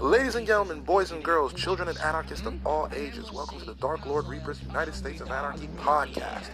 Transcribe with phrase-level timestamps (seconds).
[0.00, 3.74] Ladies and gentlemen, boys and girls, children and anarchists of all ages, welcome to the
[3.74, 6.48] Dark Lord Reapers United States of Anarchy podcast.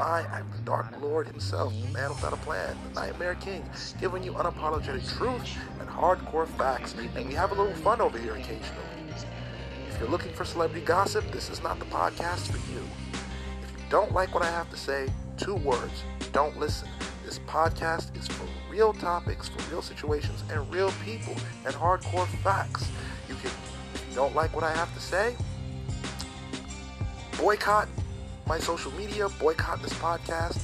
[0.00, 0.24] I?
[0.32, 3.64] I'm the Dark Lord himself, the man without a plan, the Nightmare King,
[4.00, 8.34] giving you unapologetic truth and hardcore facts, and we have a little fun over here
[8.34, 8.82] occasionally.
[9.88, 12.82] If you're looking for celebrity gossip, this is not the podcast for you.
[13.62, 16.02] If you don't like what I have to say, two words
[16.32, 16.88] don't listen.
[17.24, 21.34] This podcast is for real topics, for real situations, and real people,
[21.66, 22.90] and hardcore facts.
[23.28, 23.50] You can,
[23.94, 25.36] if you don't like what I have to say,
[27.38, 27.88] boycott
[28.48, 30.58] my social media, boycott this podcast,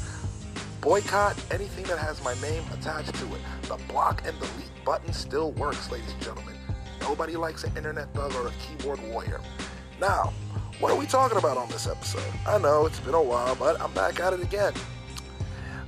[0.80, 3.40] boycott anything that has my name attached to it.
[3.62, 6.54] The block and delete button still works, ladies and gentlemen.
[7.02, 9.40] Nobody likes an internet thug or a keyboard warrior.
[10.00, 10.32] Now,
[10.80, 12.32] what are we talking about on this episode?
[12.46, 14.72] I know it's been a while, but I'm back at it again.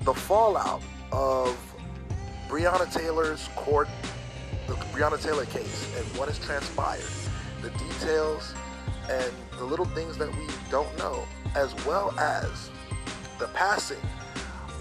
[0.03, 1.57] The fallout of
[2.49, 3.89] Breonna Taylor's court,
[4.67, 7.03] the Breonna Taylor case, and what has transpired,
[7.61, 8.55] the details,
[9.11, 12.71] and the little things that we don't know, as well as
[13.39, 14.01] the passing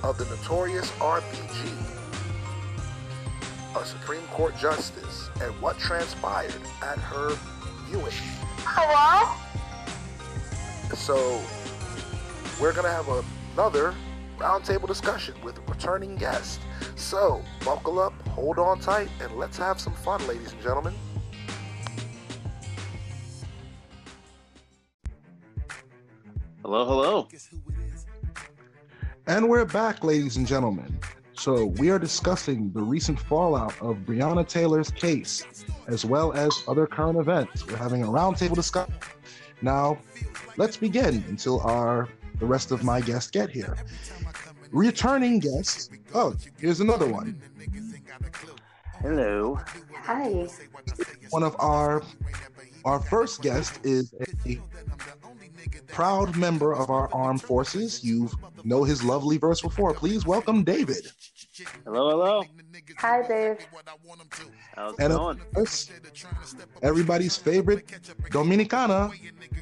[0.04, 1.72] of the notorious RBG,
[3.76, 7.36] a Supreme Court justice, and what transpired at her
[7.88, 8.14] viewing.
[8.60, 9.36] Hello?
[10.96, 11.42] So,
[12.62, 13.10] we're going to have
[13.54, 13.96] another
[14.38, 16.60] roundtable discussion with returning guests.
[16.96, 20.94] So, buckle up, hold on tight, and let's have some fun, ladies and gentlemen.
[26.62, 27.28] Hello, hello.
[29.28, 31.00] And we're back, ladies and gentlemen.
[31.34, 35.46] So, we are discussing the recent fallout of Breonna Taylor's case,
[35.88, 37.68] as well as other current events.
[37.68, 38.96] We're having a roundtable discussion.
[39.62, 39.98] Now,
[40.58, 43.78] let's begin until our the rest of my guests get here.
[44.72, 45.90] Returning guests.
[46.14, 47.42] Oh, here's another one.
[49.02, 49.60] Hello.
[50.04, 50.48] Hi.
[51.30, 52.04] One of our
[52.86, 54.14] our first guest is
[54.46, 54.60] a
[55.88, 58.04] proud member of our armed forces.
[58.04, 59.94] You've know his lovely verse before.
[59.94, 61.08] Please welcome David.
[61.86, 62.44] Hello, hello.
[62.98, 63.66] Hi, Dave.
[64.76, 65.40] How's it And of going?
[65.54, 65.90] course,
[66.82, 67.88] everybody's favorite
[68.30, 69.14] Dominicana.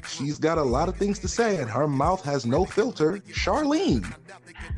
[0.08, 3.18] She's got a lot of things to say, and her mouth has no filter.
[3.30, 4.04] Charlene.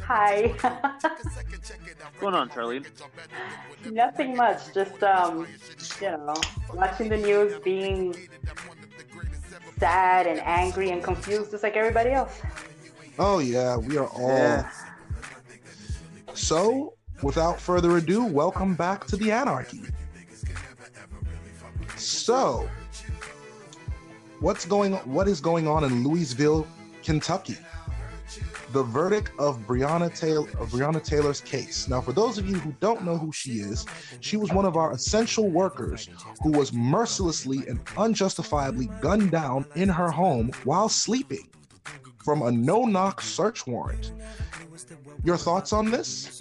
[0.03, 0.49] Hi.
[0.61, 2.87] What's going on, Charlene?
[3.91, 4.75] Nothing much.
[4.75, 5.47] Just um,
[6.03, 6.35] you know,
[6.75, 8.15] watching the news, being
[9.79, 12.43] sad and angry and confused, just like everybody else.
[13.19, 14.29] Oh yeah, we are all.
[14.29, 14.71] Yeah.
[16.35, 19.83] So, without further ado, welcome back to the anarchy.
[21.97, 22.69] So,
[24.41, 26.67] what's going what is going on in Louisville,
[27.03, 27.57] Kentucky?
[28.73, 31.89] The verdict of Breonna Taylor of Breonna Taylor's case.
[31.89, 33.87] Now, for those of you who don't know who she is,
[34.21, 36.09] she was one of our essential workers
[36.43, 41.49] who was mercilessly and unjustifiably gunned down in her home while sleeping
[42.23, 44.13] from a no-knock search warrant.
[45.27, 46.41] Your thoughts on this?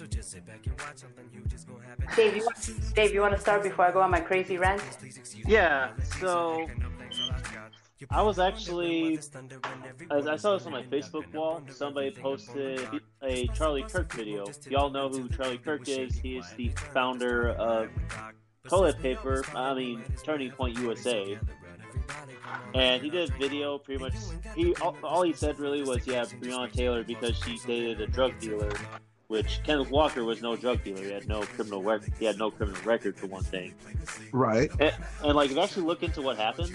[2.14, 2.48] Dave, you,
[2.94, 4.80] Dave, you want to start before I go on my crazy rant?
[5.44, 6.68] Yeah, so
[8.10, 9.18] I was actually,
[10.12, 12.86] as I saw this on my Facebook wall, somebody posted
[13.24, 14.46] a Charlie Kirk video.
[14.70, 16.16] Y'all know who Charlie Kirk is.
[16.16, 17.88] He is the founder of
[18.68, 21.36] Toilet Paper, I mean, Turning Point USA.
[22.74, 24.14] And he did a video pretty much.
[24.54, 28.38] He all, all he said really was, "Yeah, Breonna Taylor because she dated a drug
[28.38, 28.72] dealer,"
[29.28, 31.02] which Kenneth Walker was no drug dealer.
[31.02, 32.12] He had no criminal record.
[32.18, 33.74] He had no criminal record for one thing.
[34.32, 34.70] Right.
[34.78, 36.74] And, and like, if you actually look into what happened,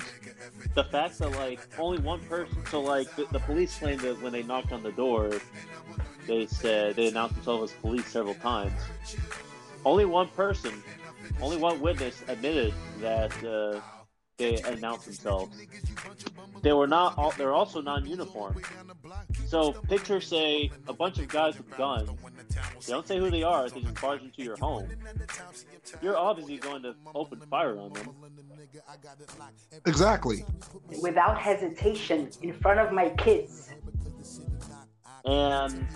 [0.73, 2.57] the fact that like only one person.
[2.69, 5.31] So like, the, the police claimed that when they knocked on the door,
[6.27, 8.79] they said they announced themselves as police several times.
[9.85, 10.83] Only one person,
[11.41, 13.79] only one witness admitted that uh,
[14.41, 15.55] they announced themselves.
[16.63, 17.17] They were not.
[17.17, 18.59] All, they're also non-uniform.
[19.45, 22.09] So picture say a bunch of guys with guns.
[22.85, 23.69] They don't say who they are.
[23.69, 24.89] They just barge into your home.
[26.01, 28.09] You're obviously going to open fire on them.
[29.85, 30.43] Exactly.
[31.01, 33.69] Without hesitation, in front of my kids.
[35.23, 35.87] And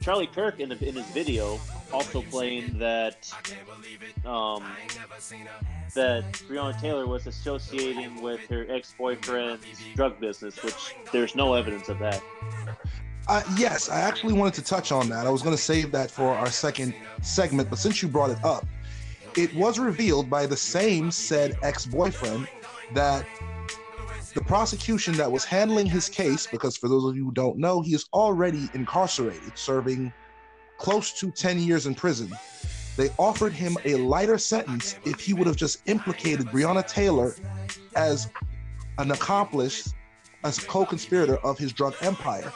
[0.00, 1.60] Charlie Kirk in, the, in his video
[1.92, 3.32] also claimed that
[4.24, 4.64] um,
[5.94, 11.98] that Breonna Taylor was associating with her ex-boyfriend's drug business, which there's no evidence of
[11.98, 12.22] that.
[13.26, 15.26] Uh, yes, I actually wanted to touch on that.
[15.26, 18.42] I was going to save that for our second segment, but since you brought it
[18.42, 18.66] up,
[19.36, 22.48] it was revealed by the same said ex boyfriend
[22.94, 23.26] that
[24.34, 27.80] the prosecution that was handling his case, because for those of you who don't know,
[27.80, 30.12] he is already incarcerated, serving
[30.78, 32.32] close to 10 years in prison.
[32.96, 37.36] they offered him a lighter sentence if he would have just implicated Breonna Taylor
[37.94, 38.28] as
[38.98, 39.94] an accomplice,
[40.42, 42.52] as a co-conspirator of his drug empire.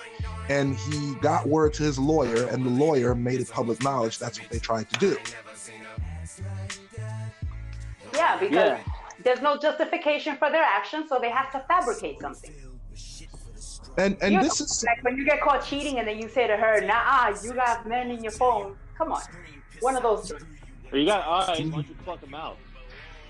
[0.48, 4.40] And he got word to his lawyer, and the lawyer made it public knowledge that's
[4.40, 5.16] what they tried to do.
[8.14, 8.78] Yeah, because Yeah.
[9.22, 12.52] there's no justification for their actions, so they have to fabricate something.
[13.98, 16.28] And and You this know, is like when you get caught cheating and then you
[16.28, 19.20] say to her, "Nah, you got men in your phone." Come on,
[19.80, 20.30] one of those.
[20.30, 20.42] things.
[20.92, 22.56] You got eyes, why don't you pluck them out?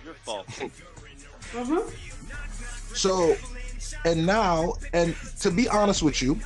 [0.04, 0.46] Your fault.
[1.52, 1.78] hmm
[2.94, 3.34] so
[4.04, 6.38] and now and to be honest with you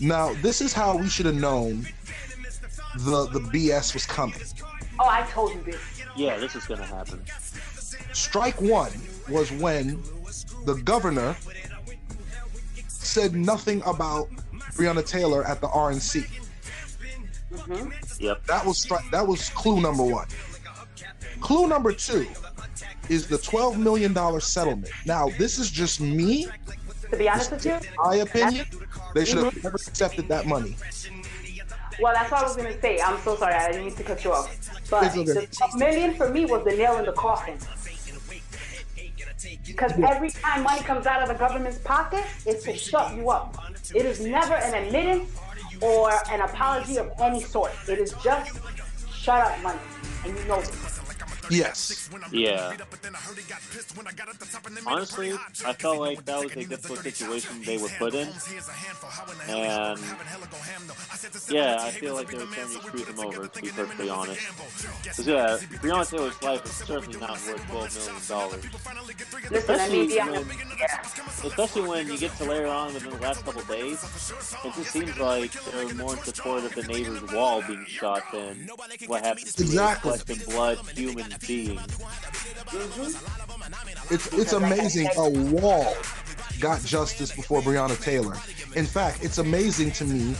[0.00, 1.82] now this is how we should have known
[2.98, 4.40] the the bs was coming
[5.00, 5.80] Oh, I told you this.
[6.16, 7.22] Yeah, this is gonna happen.
[8.12, 8.90] strike one
[9.28, 10.02] was when
[10.64, 11.36] the governor
[13.08, 14.28] said nothing about
[14.76, 16.24] breonna taylor at the rnc
[17.50, 17.90] hmm
[18.20, 18.44] Yep.
[18.46, 20.26] that was stri- that was clue number one
[21.40, 22.26] clue number two
[23.08, 26.46] is the 12 million dollar settlement now this is just me
[27.10, 28.66] To be honest with you, my opinion
[29.14, 29.64] they should have Mhm.
[29.64, 30.76] never accepted that money
[32.00, 33.00] well, that's what I was gonna say.
[33.00, 33.54] I'm so sorry.
[33.54, 34.46] I didn't mean to cut you off.
[34.88, 35.32] But It's okay.
[35.32, 37.58] the 12 million for me was the nail in the coffin.
[39.66, 43.56] Because every time money comes out of the government's pocket, it's to shut you up.
[43.94, 45.30] It is never an admittance
[45.80, 47.72] or an apology of any sort.
[47.88, 48.58] It is just
[49.12, 49.78] shut up money.
[50.24, 50.87] And you know this.
[51.50, 52.72] Yes Yeah.
[54.86, 55.32] Honestly,
[55.64, 58.28] I felt like that was a difficult situation they were put in.
[59.48, 60.00] And
[61.50, 64.40] yeah, I feel like they were trying to screw them over, to be perfectly honest.
[65.16, 68.70] Because yeah, Breonna Taylor's life is certainly not worth $12 million.
[69.50, 70.46] Listen, I mean, Especially when,
[71.44, 74.02] especially when you get to later on within the last couple days,
[74.64, 78.68] it just seems like they're more in support of the neighbor's wall being shot than
[79.06, 80.12] what happens to Exactly.
[80.12, 81.78] a flesh and blood human being.
[84.10, 85.94] It's it's amazing a wall
[86.60, 88.36] got justice before Breonna Taylor.
[88.74, 90.34] In fact, it's amazing to me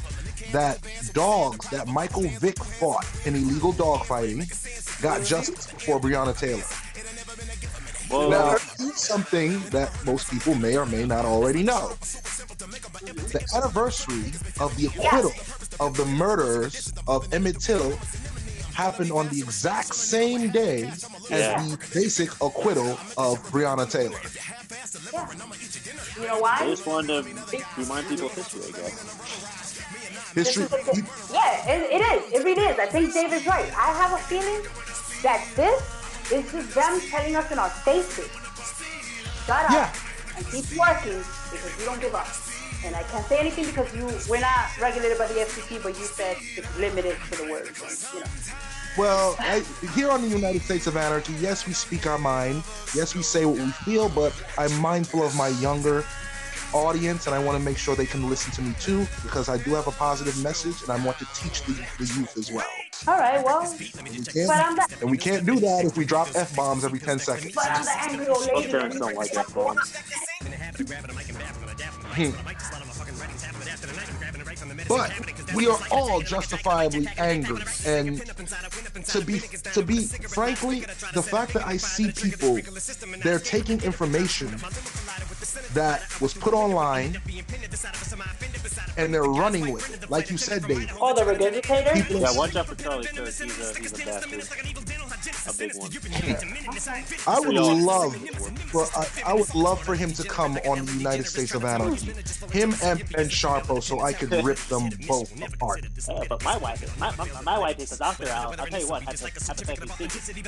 [0.52, 0.78] that
[1.12, 4.46] dogs that Michael Vick fought in illegal dogfighting
[5.02, 6.64] got justice before Breonna Taylor.
[8.10, 8.56] Well, Now,
[8.94, 11.92] something that most people may or may not already know.
[11.98, 15.32] The anniversary of the acquittal
[15.78, 17.98] of the murderers of Emmett Till
[18.78, 21.62] happened on the exact same day as Yeah.
[21.66, 22.92] the basic acquittal
[23.26, 24.20] of Breonna Taylor.
[24.38, 25.26] Yeah.
[26.16, 26.58] You know why?
[26.58, 26.70] I why?
[26.70, 28.94] just wanted to remind people of history, I guess.
[30.34, 32.22] History, is yeah, it, it is.
[32.34, 32.78] It really is.
[32.78, 33.66] I think David's right.
[33.86, 34.62] I have a feeling
[35.26, 35.82] that this
[36.30, 38.30] is just them telling us in our faces,
[39.46, 39.90] shut up Yeah.
[40.36, 41.18] and keep working
[41.50, 42.28] because you don't give up.
[42.84, 46.04] And I can't say anything because you we're not regulated by the FCC, but you
[46.04, 47.74] said it's limited to the words.
[47.82, 48.30] And, you know.
[48.98, 49.62] Well, I,
[49.94, 52.64] here on the United States of Anarchy, yes, we speak our mind.
[52.94, 56.04] Yes, we say what we feel, but I'm mindful of my younger
[56.74, 59.56] audience and I want to make sure they can listen to me too because I
[59.56, 62.66] do have a positive message and I want to teach the, the youth as well.
[63.06, 63.86] All right, well, And we
[64.46, 66.98] but I'm can't, the and we can't do that if we drop F bombs every
[66.98, 67.54] 10 seconds.
[67.54, 68.70] but I'm the angry old Most lady.
[68.72, 69.46] parents don't like that
[74.88, 75.12] But
[75.54, 77.62] we are all justifiably angry.
[77.86, 78.24] And
[79.06, 79.40] to be
[79.72, 80.80] to be frankly,
[81.14, 82.58] the fact that I see people
[83.22, 84.48] they're taking information
[85.74, 87.16] that was put online
[88.96, 90.10] and they're running with it.
[90.10, 90.90] Like you said, Dave.
[91.00, 91.94] Oh, the regurgitator?
[91.94, 93.26] People Yeah, watch out for Charlie Kirk.
[93.26, 93.44] He's a
[93.78, 94.44] he's a bastard.
[95.46, 95.90] A big one.
[97.26, 98.16] I would love
[98.70, 102.12] for I, I would love for him to come on the United States of Anarchy.
[102.52, 105.86] Him and, and Sharpo so I could rip them both apart.
[106.08, 108.28] Uh, but my wife is my, my, my wife is a doctor.
[108.30, 109.02] I'll, I'll tell you what.
[109.02, 110.44] hypo- Hypothetically speaking,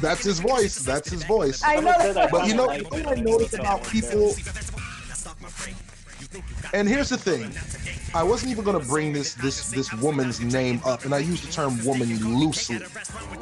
[0.00, 0.76] That's his voice.
[0.76, 1.62] That's his voice.
[1.62, 2.30] I know Someone said that.
[2.30, 4.34] But you know, Like, you know what I noticed about people,
[6.72, 7.52] and here's the thing.
[8.14, 11.52] I wasn't even gonna bring this this this woman's name up, and I use the
[11.52, 12.80] term woman loosely.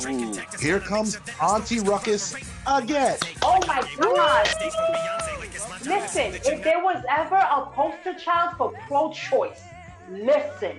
[0.09, 0.35] Ooh.
[0.61, 2.35] Here comes Auntie Ruckus
[2.67, 3.17] again.
[3.43, 4.49] Oh my god!
[5.85, 9.63] Listen, if there was ever a poster child for pro-choice,
[10.11, 10.77] listen.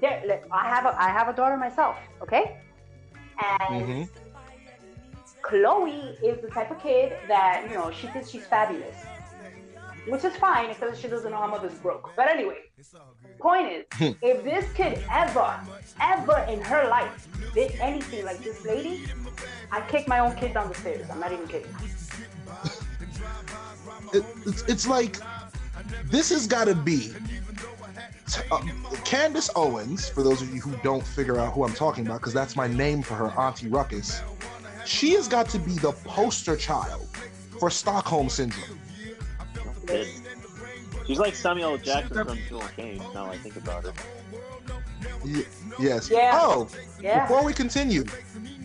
[0.00, 2.58] There, li- I have a I have a daughter myself, okay?
[3.70, 4.08] And Mhm.
[5.44, 8.96] Chloe is the type of kid that you know she thinks she's fabulous,
[10.08, 12.10] which is fine except she doesn't know how mother's broke.
[12.16, 12.60] But anyway,
[13.38, 15.60] point is, if this kid ever,
[16.00, 19.04] ever in her life did anything like this lady,
[19.70, 21.06] I kick my own kid down the stairs.
[21.10, 21.74] I'm not even kidding.
[24.14, 25.18] It, it's, it's like
[26.06, 27.12] this has got to be
[28.50, 28.60] uh,
[29.04, 32.32] Candace Owens, for those of you who don't figure out who I'm talking about, because
[32.32, 34.22] that's my name for her, Auntie Ruckus,
[34.84, 37.06] she has got to be the poster child
[37.58, 38.78] for Stockholm Syndrome.
[39.88, 40.20] It-
[41.06, 41.76] She's like Samuel L.
[41.78, 43.92] Jackson from Jewel Kane, now I think about it.
[45.22, 45.44] Y-
[45.78, 46.08] yes.
[46.10, 46.30] Yeah.
[46.40, 46.66] Oh,
[46.98, 47.26] Yeah.
[47.26, 48.04] before we continue,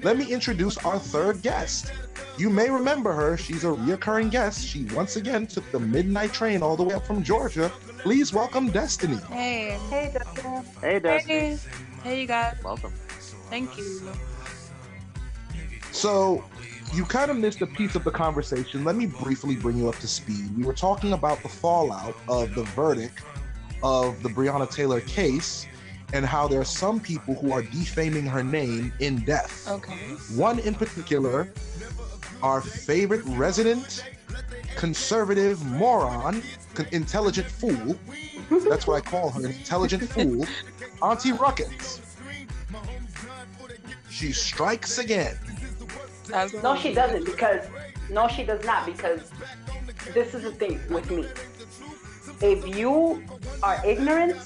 [0.04, 1.92] let me introduce our third guest.
[2.38, 3.36] You may remember her.
[3.36, 4.66] She's a reoccurring guest.
[4.66, 7.70] She once again took the midnight train all the way up from Georgia.
[7.98, 9.18] Please welcome Destiny.
[9.30, 9.78] Hey.
[9.90, 10.64] Hey, Dustin.
[10.80, 11.28] Hey, Dusty.
[11.34, 11.58] Hey.
[12.04, 12.56] Hey, you guys.
[12.64, 12.94] Welcome.
[13.50, 14.14] Thank you.
[15.92, 16.44] So,
[16.94, 18.84] you kind of missed a piece of the conversation.
[18.84, 20.58] Let me briefly bring you up to speed.
[20.58, 23.22] We were talking about the fallout of the verdict
[23.84, 25.68] of the Breonna Taylor case
[26.14, 29.68] and how there are some people who are defaming her name in death.
[29.70, 29.94] Okay.
[30.36, 31.54] One in particular,
[32.42, 34.04] our favorite resident
[34.76, 36.42] conservative moron,
[36.92, 37.96] intelligent fool.
[38.50, 40.46] That's what I call her, intelligent fool,
[41.02, 42.02] Auntie Ruckus.
[44.10, 45.38] She strikes again.
[46.64, 47.66] No, she doesn't because
[48.10, 49.32] no, she does not because
[50.14, 51.26] this is the thing with me.
[52.42, 53.22] If you
[53.64, 54.38] are ignorant,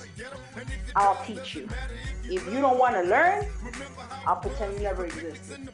[0.96, 1.68] I'll teach you.
[2.26, 3.46] If you don't want to learn,
[4.26, 5.70] I'll pretend you never existed.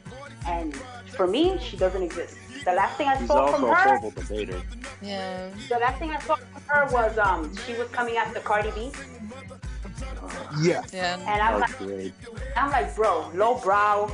[0.46, 0.74] And
[1.16, 2.36] for me, she doesn't exist.
[2.64, 4.62] The last thing I She's saw from also a her, horrible debater.
[5.00, 5.48] Yeah.
[5.68, 8.90] the last thing I saw from her was um she was coming after Cardi B,
[10.60, 10.82] Yeah.
[10.92, 11.18] Yeah.
[11.20, 12.12] and I'm was like, great.
[12.56, 14.10] I'm like, bro, low brow,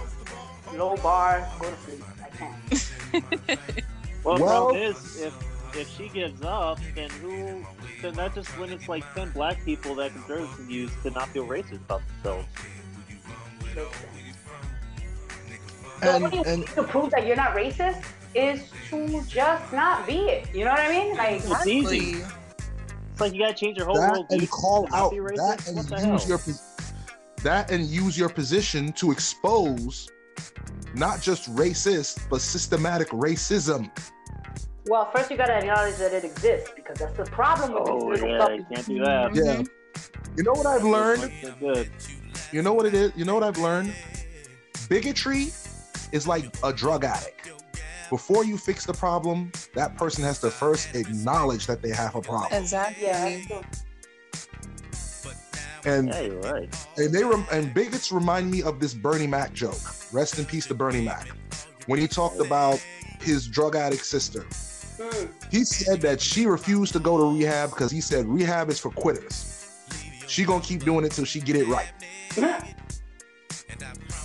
[0.74, 2.04] low bar, go to sleep.
[2.22, 3.60] I can't.
[4.24, 5.34] Well, the Well- problem is, if
[5.76, 7.64] if she gives up, then who?
[8.02, 11.46] Then that just limits like ten black people that conservatives can use to not feel
[11.46, 12.48] racist about themselves.
[16.00, 18.02] The And only way and to prove that you're not racist
[18.34, 20.54] is to just not be it.
[20.54, 21.16] You know what I mean?
[21.16, 22.22] Like, It's easy.
[23.12, 25.18] It's like you gotta change your whole that world and call to not out be
[25.18, 25.36] racist.
[25.36, 25.76] that and
[26.12, 26.28] use hell?
[26.28, 26.40] your
[27.44, 30.08] that and use your position to expose
[30.94, 33.90] not just racist but systematic racism.
[34.88, 38.22] well, first you gotta acknowledge that it exists because that's the problem with Oh these
[38.22, 39.34] yeah, fucking you can't do that.
[39.34, 39.62] Yeah.
[40.36, 41.32] You know what I've learned?
[41.60, 41.90] Good.
[42.52, 43.12] You know what it is?
[43.16, 43.94] You know what I've learned?
[44.88, 45.52] Bigotry
[46.12, 47.50] is like a drug addict.
[48.10, 52.20] Before you fix the problem, that person has to first acknowledge that they have a
[52.20, 52.52] problem.
[52.52, 53.06] Exactly.
[53.06, 53.62] Yeah.
[55.86, 56.86] So- And Yeah, right.
[56.96, 59.78] and they rem- and bigots remind me of this Bernie Mac joke.
[60.12, 61.28] Rest in peace to Bernie Mac.
[61.86, 62.84] When he talked about
[63.20, 64.44] his drug addict sister,
[65.50, 68.90] he said that she refused to go to rehab because he said rehab is for
[68.90, 69.52] quitters.
[70.26, 71.88] She gonna keep doing it till she get it right.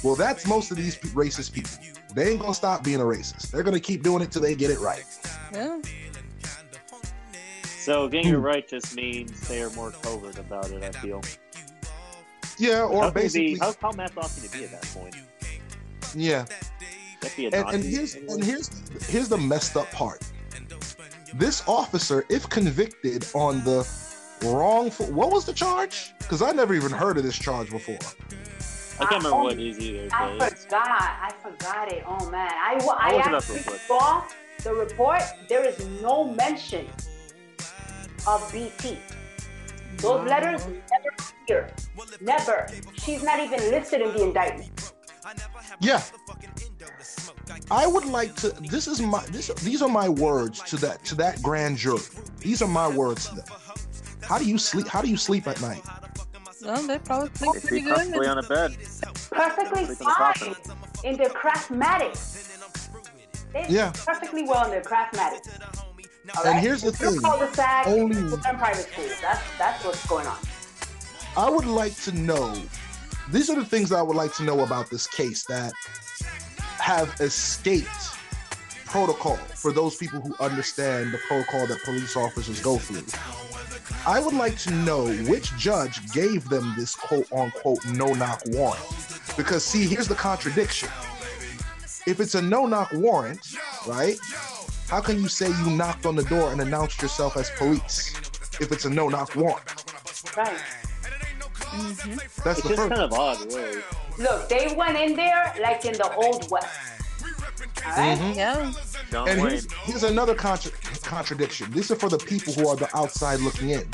[0.03, 1.71] Well, that's most of these racist people.
[2.15, 3.51] They ain't gonna stop being a racist.
[3.51, 5.03] They're gonna keep doing it till they get it right.
[5.53, 5.79] Yeah.
[7.81, 8.41] So getting it Hmm.
[8.41, 10.83] right just means they are more covert about it.
[10.83, 11.21] I feel.
[12.59, 15.15] Yeah, or how basically, be, how how messed off can you be at that point?
[16.15, 16.45] yeah.
[17.21, 18.69] That'd be a And, and here's and here's
[19.09, 20.21] here's the messed up part.
[21.33, 23.87] This officer, if convicted on the
[24.43, 26.13] wrongful, what was the charge?
[26.19, 27.97] Because I never even heard of this charge before.
[28.99, 30.07] I can't remember Oh, what it is either.
[30.13, 30.87] I But forgot.
[30.87, 32.03] I forgot it.
[32.05, 34.23] Oh man, I, I I'll look it up actually saw
[34.63, 35.23] the report.
[35.49, 36.85] There is no mention
[38.27, 38.97] of BT.
[39.97, 41.09] Those letters never
[41.43, 41.73] appear.
[42.21, 42.67] Never.
[42.97, 44.93] She's not even listed in the indictment.
[45.79, 46.01] Yeah.
[47.69, 48.49] I would like to.
[48.69, 49.23] This is my.
[49.27, 52.01] This, these are my words to that to that grand jury.
[52.39, 53.45] These are my words to them.
[54.23, 54.87] How do you sleep?
[54.87, 55.83] How do you sleep at night?
[56.63, 58.77] Well, they probably sleep they pretty sleep comfortably on a bed.
[59.31, 60.53] Perfectly in the coffin.
[60.53, 62.47] fine in their craftmatics.
[63.53, 63.91] They Yeah.
[63.91, 65.49] perfectly well in their craftmatics.
[66.45, 69.05] And here's the thing, only- private school.
[69.21, 70.37] That's that's what's going on.
[71.37, 72.55] I would like to know.
[73.31, 75.73] These are the things I would like to know about this case that
[76.79, 77.87] have escaped
[78.85, 83.05] protocol for those people who understand the protocol that police officers go through.
[84.05, 88.83] I would like to know which judge gave them this quote unquote no knock warrant.
[89.37, 90.89] Because, see, here's the contradiction.
[92.07, 93.55] If it's a no knock warrant,
[93.87, 94.17] right?
[94.91, 98.13] How can you say you knocked on the door and announced yourself as police
[98.59, 99.63] if it's a no knock warrant?
[100.35, 100.57] Right.
[102.43, 102.89] That's It's the just first.
[102.89, 103.81] kind of odd, really.
[104.17, 106.67] Look, they went in there like in the old west.
[107.85, 108.19] All right?
[108.19, 108.35] Mhm.
[108.35, 108.73] Yeah.
[109.11, 109.51] John And Wayne.
[109.51, 110.71] here's, here's another contra-
[111.03, 111.71] contradiction.
[111.71, 113.87] These are for the people who are the outside looking in.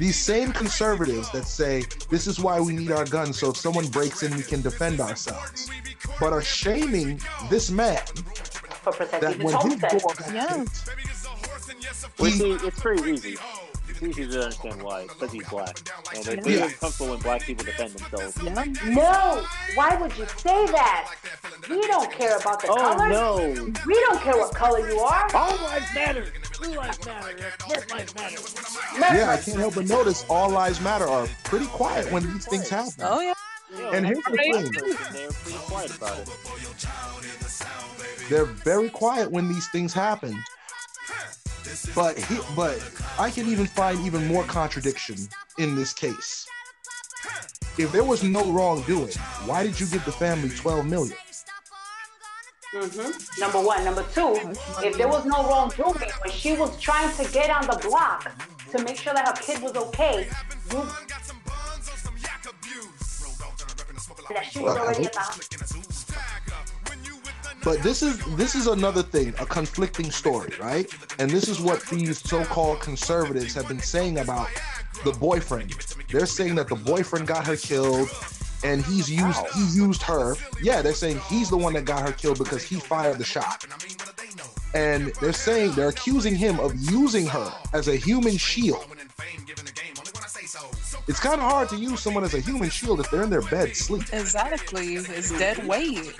[0.00, 3.86] These same conservatives that say this is why we need our guns, so if someone
[3.88, 5.70] breaks in, we can defend ourselves,
[6.18, 8.02] but are shaming this man
[8.82, 10.02] For protecting that his when homestead.
[10.32, 10.64] Yeah.
[10.64, 13.36] kicked, We see, it's pretty easy.
[13.88, 15.02] it's easy to understand why.
[15.02, 15.78] Because he's black,
[16.14, 16.34] and it's Yeah.
[16.42, 18.36] really uncomfortable when black people defend themselves.
[18.42, 18.64] Yeah.
[18.94, 19.44] No,
[19.74, 21.12] why would you say that?
[21.68, 23.08] We don't care about the Oh color.
[23.10, 23.36] no!
[23.86, 25.28] We don't care what color you are.
[25.34, 26.26] All lives matter.
[26.58, 27.36] Blue lives matter.
[27.68, 28.36] Red lives matter.
[28.98, 32.68] Yeah, I can't help but notice all lives matter are pretty quiet when these things
[32.70, 32.92] happen.
[33.00, 33.34] Oh yeah.
[33.72, 34.52] Yeah, And when here's I the thing.
[35.12, 36.28] They were pretty quiet about it.
[38.30, 40.40] They're very quiet when these things happen.
[41.96, 42.80] But he, but
[43.18, 45.16] I can even find even more contradiction
[45.58, 46.46] in this case.
[47.76, 49.12] If there was no wrongdoing,
[49.46, 51.16] why did you give the family 12 million?
[52.72, 53.40] Mm-hmm.
[53.40, 53.84] Number one.
[53.84, 54.36] Number two,
[54.84, 58.30] if there was no wrongdoing, when she was trying to get on the block
[58.70, 60.28] to make sure that her kid was okay,
[60.70, 60.88] you
[64.34, 65.99] that she was already at the hospital.
[67.62, 70.90] But this is this is another thing, a conflicting story, right?
[71.18, 74.48] And this is what these so-called conservatives have been saying about
[75.04, 75.74] the boyfriend.
[76.10, 78.08] They're saying that the boyfriend got her killed
[78.64, 80.36] and he's used he used her.
[80.62, 83.66] Yeah, they're saying he's the one that got her killed because he fired the shot.
[84.74, 88.86] And they're saying they're accusing him of using her as a human shield.
[91.08, 93.42] It's kind of hard to use someone as a human shield if they're in their
[93.42, 94.04] bed sleep.
[94.12, 94.94] Exactly.
[94.96, 96.14] It's dead weight.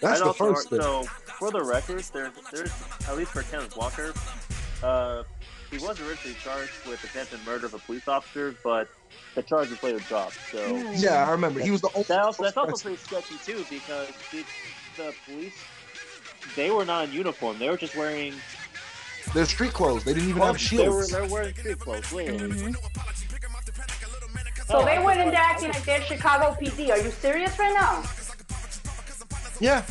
[0.00, 0.80] That's the first thing.
[0.80, 2.72] So, for the record, there's, there's
[3.08, 4.12] at least for Kenneth Walker,
[4.82, 5.22] uh,
[5.70, 8.88] he was originally charged with attempted murder of a police officer, but
[9.34, 10.38] the charge was later dropped.
[10.50, 11.60] So Yeah, I remember.
[11.60, 14.44] He was the only that also, that's also pretty sketchy too, because the,
[14.96, 15.54] the police
[16.54, 18.34] they were not in uniform; they were just wearing
[19.34, 20.04] They're street clothes.
[20.04, 21.10] They didn't even well, have they were shields.
[21.10, 22.12] they're wearing street clothes.
[22.12, 22.72] Literally.
[22.72, 22.76] Mhm.
[24.66, 26.90] So they went in there acting like they're Chicago PD.
[26.90, 28.02] Are you serious right now?
[29.60, 29.82] Yeah,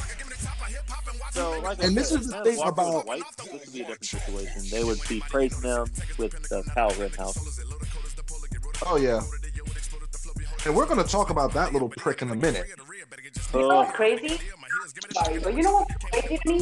[1.31, 3.23] So, like I And this is the thing about- white.
[3.37, 4.61] This would be a different situation.
[4.71, 7.37] They would be praising them with the Kyle Rittenhouse.
[8.85, 9.21] Oh yeah.
[10.65, 12.67] And we're gonna talk about that little prick in a minute.
[13.53, 14.39] Uh, you know Oh, what's crazy?
[15.13, 16.59] Sorry, but you know what's crazy to me?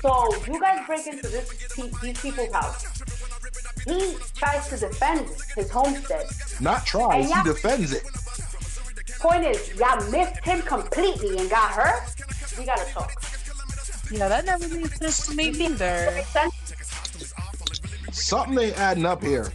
[0.00, 2.84] So you guys break into this pe- these people's house.
[3.84, 6.26] He tries to defend his homestead.
[6.60, 8.02] Not tries, he defends it.
[9.20, 11.92] Point is, y'all missed him completely and got her.
[12.58, 13.10] We gotta talk.
[14.10, 16.22] Yeah, that never made sense to me either.
[18.12, 19.52] Something ain't adding up here.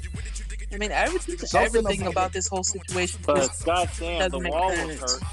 [0.73, 4.43] I mean, everything, Something everything about- about this whole situation but is goddamn, the doesn't
[4.43, 4.99] make wall was sense.
[5.01, 5.23] hurt.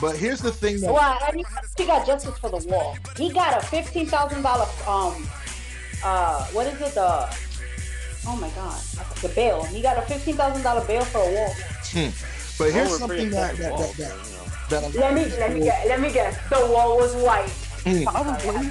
[0.00, 1.44] But here's the thing that Well, I mean,
[1.76, 2.96] he got justice for the wall.
[3.16, 5.26] He got a fifteen thousand dollar um
[6.04, 7.36] uh what is it the
[8.28, 8.78] oh my god
[9.22, 9.64] the bail.
[9.64, 11.54] He got a fifteen thousand dollar bail for a wall.
[12.58, 14.44] But here's Well, something that effective that, wall, that, that, so, you know.
[14.70, 15.86] that a lot Let me of let me people- guess.
[15.88, 16.48] Let me guess.
[16.50, 17.52] The wall was white.
[18.04, 18.70] Probably.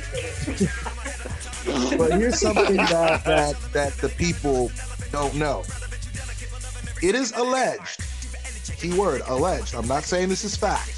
[1.98, 4.69] But here's something that, that that the people
[5.12, 5.63] don't know.
[7.02, 8.02] It is alleged,
[8.78, 9.74] keyword alleged.
[9.74, 10.89] I'm not saying this is fact.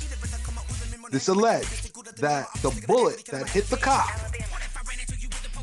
[1.10, 4.10] This alleged that the bullet that hit the cop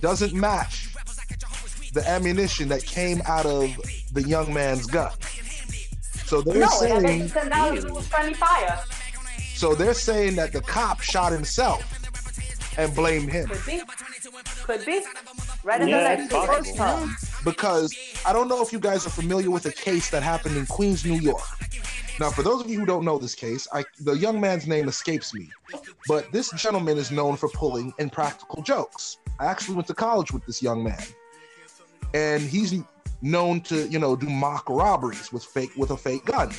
[0.01, 0.89] doesn't match
[1.93, 3.77] the ammunition that came out of
[4.13, 5.13] the young man's gun.
[6.35, 8.81] So they're No, and I bet saying you ten dollars was friendly fire.
[9.55, 11.81] so they're saying that the cop shot himself
[12.77, 13.47] and blamed him.
[13.49, 13.83] Could be.
[14.65, 15.05] Could be.
[15.63, 16.77] Right in Yeah, the it's next possible.
[16.77, 17.17] time.
[17.45, 17.95] because
[18.27, 21.05] I don't know if you guys are familiar with a case that happened in Queens,
[21.05, 21.41] New York.
[22.19, 24.89] Now, for those of you who don't know this case, I, the young man's name
[24.89, 25.51] escapes me,
[26.09, 29.19] but this gentleman is known for pulling impractical jokes.
[29.39, 31.03] I actually went to college with this young man,
[32.13, 32.75] and he's
[33.25, 36.53] known to, you know, do mock robberies with fake with a fake gun.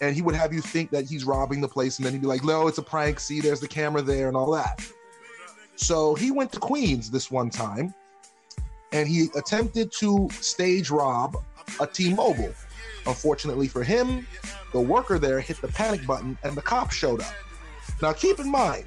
[0.00, 2.26] And he would have you think that he's robbing the place, and then he'd be
[2.26, 3.20] like, "No, it's a prank.
[3.20, 4.82] See, there's the camera there, and all that."
[5.76, 7.94] So he went to Queens this one time,
[8.92, 11.36] and he attempted to stage rob
[11.80, 12.52] a T-Mobile.
[13.06, 14.26] Unfortunately for him,
[14.72, 17.34] the worker there hit the panic button and the cop showed up.
[18.02, 18.86] Now keep in mind,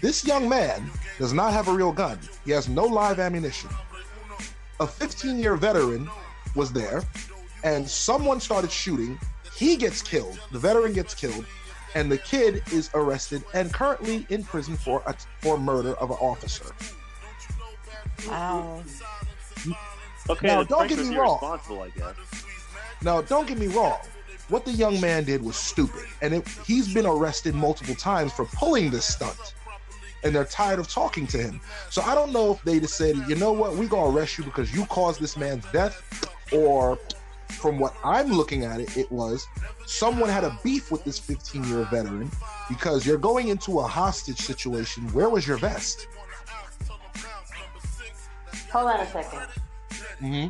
[0.00, 2.18] this young man does not have a real gun.
[2.44, 3.70] He has no live ammunition.
[4.80, 6.08] A 15-year veteran
[6.56, 7.02] was there
[7.64, 9.18] and someone started shooting.
[9.54, 10.40] He gets killed.
[10.52, 11.44] The veteran gets killed
[11.94, 16.16] and the kid is arrested and currently in prison for a, for murder of an
[16.20, 16.74] officer.
[18.26, 18.82] Wow.
[20.28, 21.38] Okay, Now, don't get me wrong.
[21.42, 22.16] I guess.
[23.02, 23.98] Now, don't get me wrong.
[24.48, 28.44] What the young man did was stupid, and it, he's been arrested multiple times for
[28.46, 29.54] pulling this stunt.
[30.22, 31.60] And they're tired of talking to him.
[31.88, 34.74] So I don't know if they decided, you know what, we're gonna arrest you because
[34.74, 36.02] you caused this man's death,
[36.52, 36.98] or
[37.48, 39.46] from what I'm looking at it, it was
[39.86, 42.30] someone had a beef with this 15-year veteran
[42.68, 45.04] because you're going into a hostage situation.
[45.12, 46.06] Where was your vest?
[48.72, 49.40] Hold on a second.
[50.20, 50.46] hmm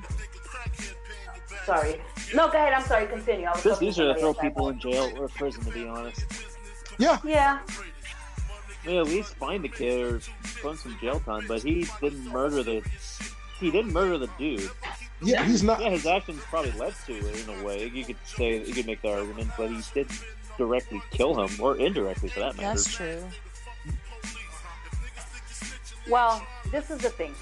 [1.65, 2.01] Sorry.
[2.35, 2.73] No, go ahead.
[2.73, 3.07] I'm sorry.
[3.07, 3.47] Continue.
[3.47, 5.87] I was Just talking easier to somebody throw people in jail or prison, to be
[5.87, 6.25] honest.
[6.99, 7.61] Yeah, Yeah.
[8.85, 10.21] I mean, at least find the kid or
[10.63, 11.45] put him some jail time.
[11.47, 12.83] But he didn't murder the.
[13.59, 14.71] He didn't murder the dude.
[15.23, 15.81] yeah, he's not.
[15.81, 17.89] Yeah, his actions probably led to it in a way.
[17.89, 20.25] You could say you could make the argument, but he didn't
[20.57, 22.69] directly kill him, or indirectly for that matter.
[22.69, 23.23] That's true.
[26.09, 27.35] Well, this is the thing.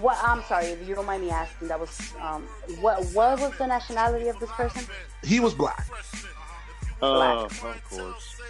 [0.00, 1.68] What I'm sorry if you don't mind me asking.
[1.68, 2.42] That was um,
[2.80, 4.84] what what was the nationality of this person?
[5.22, 5.86] He was black.
[7.02, 8.40] Oh, of course.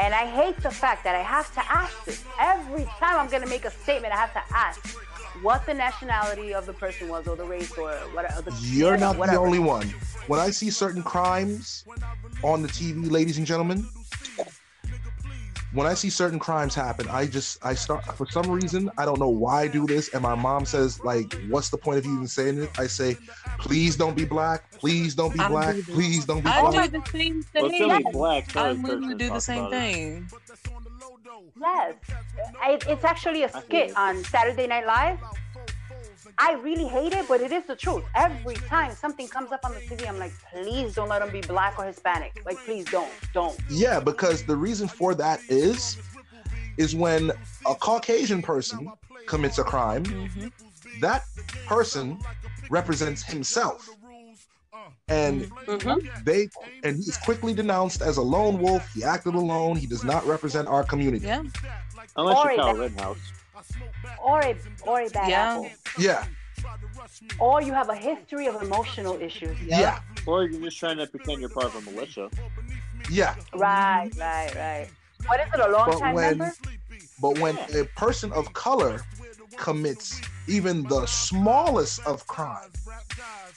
[0.00, 3.46] And I hate the fact that I have to ask this every time I'm gonna
[3.46, 4.14] make a statement.
[4.14, 4.96] I have to ask
[5.42, 8.40] what the nationality of the person was, or the race, or whatever.
[8.40, 9.36] The, You're not whatever.
[9.36, 9.86] the only one.
[10.26, 11.84] When I see certain crimes
[12.42, 13.86] on the TV, ladies and gentlemen,
[15.72, 19.18] when I see certain crimes happen, I just I start for some reason I don't
[19.20, 22.14] know why I do this, and my mom says like, "What's the point of you
[22.14, 23.16] even saying it?" I say,
[23.58, 24.70] "Please don't be black.
[24.72, 25.76] Please don't be I black.
[25.76, 25.82] do.
[25.84, 27.78] Please don't be I black." do the same Well, thing.
[27.78, 28.44] Philly Black.
[28.48, 29.80] I Charlie literally Kirkman do the same about it.
[29.92, 30.28] thing.
[31.60, 31.94] Yes,
[32.62, 35.18] I, it's actually a skit on Saturday Night Live.
[36.38, 38.04] I really hate it, but it is the truth.
[38.14, 41.40] Every time something comes up on the TV, I'm like, please don't let him be
[41.42, 42.40] black or Hispanic.
[42.44, 43.58] Like, please don't, don't.
[43.70, 45.98] Yeah, because the reason for that is
[46.76, 47.30] is when
[47.66, 48.90] a Caucasian person
[49.26, 50.48] commits a crime, hmm
[51.00, 51.22] that
[51.66, 52.18] person
[52.68, 53.88] represents himself.
[55.08, 56.24] And Mm-hmm.
[56.24, 56.48] they
[56.84, 58.86] and he's quickly denounced as a lone wolf.
[58.94, 59.76] He acted alone.
[59.76, 61.26] He does not represent our community.
[61.26, 61.42] Yeah.
[62.16, 63.18] Unless Or you're Kyle that- Rittenhouse.
[64.22, 65.52] Or a or a bad Yeah.
[65.52, 65.70] apple.
[65.98, 66.24] Yeah,
[67.38, 69.56] Or you have a history of emotional issues.
[69.60, 72.30] yeah, Or you're just trying to pretend you're part of a militia.
[73.10, 73.34] yeah.
[73.54, 74.88] Right, right, right.
[75.26, 75.60] What is it?
[75.60, 76.54] A long But time when member?
[77.20, 79.02] but when a person of color
[79.56, 82.70] commits even the smallest of crime,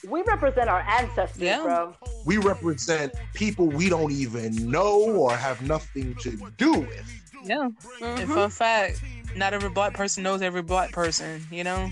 [0.06, 1.62] We represent our ancestors, Yeah.
[1.62, 1.94] bro.
[2.26, 7.06] we represent people we don't even know or have nothing to do with.
[7.42, 7.68] Yeah.
[8.02, 8.34] And Mhm.
[8.34, 9.00] fun fact,
[9.36, 11.90] not every black person knows every black person, you know?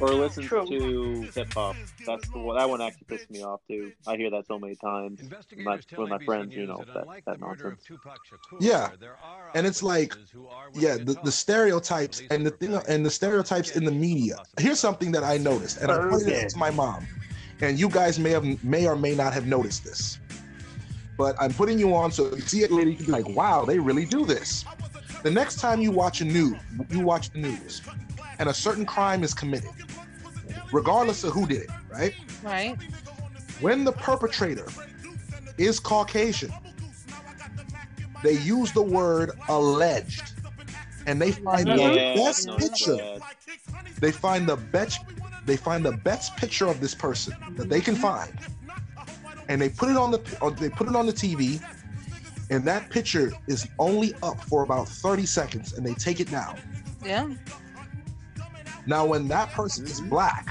[0.00, 0.66] Or listen True.
[0.66, 1.76] to hip hop.
[2.06, 2.56] That's the one.
[2.56, 3.92] That one actually pissed me off too.
[4.06, 5.20] I hear that so many times.
[5.58, 7.86] My, with my friends, you know that, that nonsense.
[8.60, 8.88] Yeah,
[9.54, 10.14] and it's like,
[10.72, 14.38] yeah, the, the stereotypes and the thing and the stereotypes in the media.
[14.58, 17.06] Here's something that I noticed, and I pointed it to my mom,
[17.60, 20.18] and you guys may have may or may not have noticed this,
[21.18, 22.88] but I'm putting you on so you see it later.
[22.88, 24.64] You can be like, wow, they really do this.
[25.22, 26.56] The next time you watch a news,
[26.88, 27.82] you watch the news,
[28.38, 29.70] and a certain crime is committed,
[30.72, 32.14] regardless of who did it, right?
[32.42, 32.76] Right?
[33.60, 34.66] when the perpetrator
[35.58, 36.50] is Caucasian,
[38.22, 40.32] they use the word alleged.
[41.06, 42.96] And they find the Yeah, best no, picture.
[42.96, 43.22] bad.
[44.00, 45.00] They find the best
[45.46, 48.32] they find the best picture of this person that they can find.
[49.48, 50.18] And they put it on the
[50.58, 51.60] they put it on the TV
[52.50, 56.58] and that picture is only up for about 30 seconds and they take it down.
[57.04, 57.28] Yeah.
[58.86, 60.48] Now when that person is black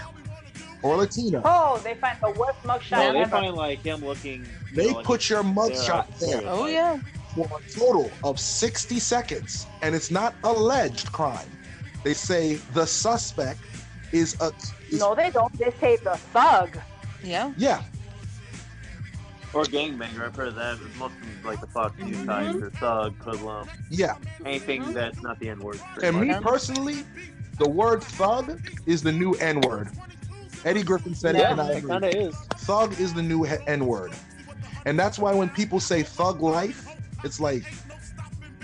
[0.82, 3.30] or Latino, Oh, they find the worst mugshot No, they ever.
[3.32, 4.46] find like him looking.
[4.70, 6.42] you they know, like put your mugshot there.
[6.46, 7.00] Oh, yeah.
[7.36, 11.50] for a total of 60 seconds, and it's not alleged crime.
[12.04, 13.60] They say the suspect
[14.14, 14.52] is a
[14.90, 15.52] is, no, they don't.
[15.60, 16.78] They say the thug.
[17.24, 17.52] Yeah.
[17.58, 17.84] yeah,
[19.54, 20.26] Or gangbanger.
[20.26, 20.78] I've heard of that.
[20.86, 22.26] It's mostly like the fuck you Mm-hmm.
[22.26, 24.14] type or thug, hoodlum, yeah.
[24.46, 25.80] anything that's not the N word.
[26.04, 27.04] And me personally,
[27.58, 29.90] the word thug is the new N word.
[30.66, 31.92] Eddie Griffin said it, Yeah, and I it agree.
[31.92, 32.36] kind of is.
[32.58, 34.14] Thug is the new N word,
[34.86, 37.64] and that's why when people say thug life, it's like,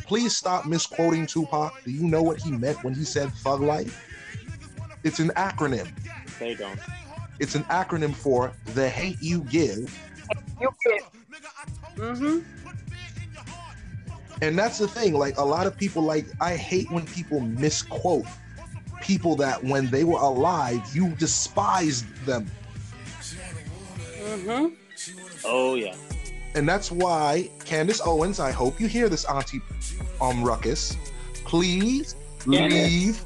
[0.06, 1.74] please stop misquoting Tupac.
[1.84, 4.02] Do you know what he meant when he said thug life?
[5.04, 5.88] It's an acronym.
[6.40, 6.80] They don't.
[7.40, 9.92] It's an acronym for the hate you give
[10.62, 11.02] You kid.
[11.96, 12.40] Mm-hmm.
[14.42, 15.14] And that's the thing.
[15.14, 18.26] Like a lot of people, like I hate when people misquote
[19.02, 22.50] people that when they were alive, you despised them.
[24.20, 24.74] Mm-hmm.
[25.46, 25.96] Oh yeah.
[26.56, 29.62] And that's why Candace Owens, I hope you hear this, Auntie
[30.22, 30.98] um Ruckus.
[31.46, 33.24] Please leave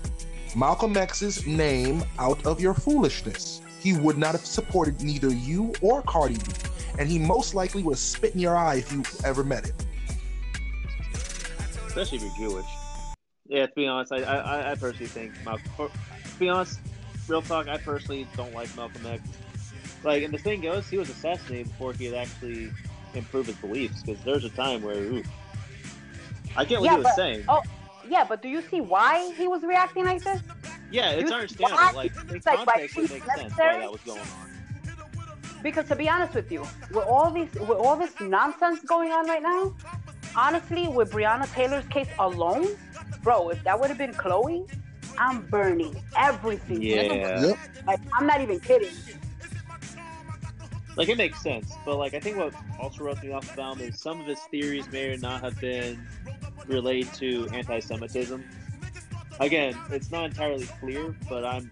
[0.56, 3.62] Malcolm X's name out of your foolishness.
[3.80, 6.52] He would not have supported neither you or Cardi B.
[7.00, 9.76] And he most likely would spit in your eye if you ever met him.
[11.88, 12.66] especially if you're Jewish.
[13.48, 15.72] Yeah, to be honest, I I, I personally think Malcolm.
[15.78, 16.80] To be honest,
[17.28, 19.24] real talk, I personally don't like Malcolm X.
[20.04, 22.72] Like, and the thing goes, he was assassinated before he had actually
[23.16, 24.04] improved his beliefs.
[24.04, 25.24] Because there's a time where, ooh,
[26.56, 27.44] I get what Yeah, he was but- saying.
[27.50, 27.62] oh,
[28.08, 30.42] Yeah, but do you see why he was reacting like this?
[30.92, 31.96] Yeah, it's You- understandable.
[31.96, 34.49] Like in it's like, context, right, it makes sense why that was going on.
[35.62, 39.28] Because to be honest with you, with all these, with all this nonsense going on
[39.28, 39.74] right now,
[40.36, 42.68] honestly, with Breonna Taylor's case alone,
[43.24, 44.66] bro, if that would have been Chloe,
[45.18, 46.82] I'm burning everything.
[46.82, 47.42] Yeah.
[47.42, 47.58] Yep.
[47.86, 48.94] Like, I'm not even kidding.
[50.96, 53.88] Like it makes sense, but like I think what also rubbed me off about him
[53.88, 56.06] is some of his theories may or not have been
[56.68, 58.44] related to anti-Semitism.
[59.40, 61.72] Again, it's not entirely clear, but I'm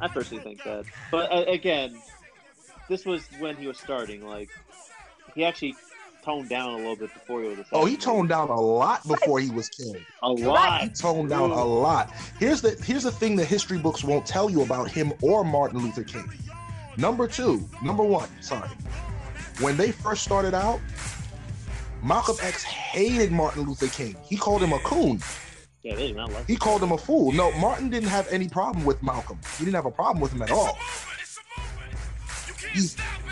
[0.00, 0.84] I personally think that.
[1.12, 2.00] But uh, again,
[2.88, 4.26] this was when he was starting.
[4.26, 4.50] Like
[5.34, 5.74] he actually
[6.24, 7.66] toned down a little bit before he was.
[7.72, 9.98] Oh, he toned down a lot before he was killed.
[10.22, 10.82] a lot.
[10.82, 12.12] He toned down a lot.
[12.38, 15.80] Here's the here's the thing that history books won't tell you about him or Martin
[15.80, 16.30] Luther King.
[16.96, 18.68] Number two, number one, sorry.
[19.60, 20.80] When they first started out,
[22.02, 24.16] Malcolm X hated Martin Luther King.
[24.24, 25.20] He called him a coon.
[25.82, 26.46] Yeah, they did not like.
[26.46, 27.32] He called him a fool.
[27.32, 29.38] No, Martin didn't have any problem with Malcolm.
[29.58, 30.76] He didn't have a problem with him at all.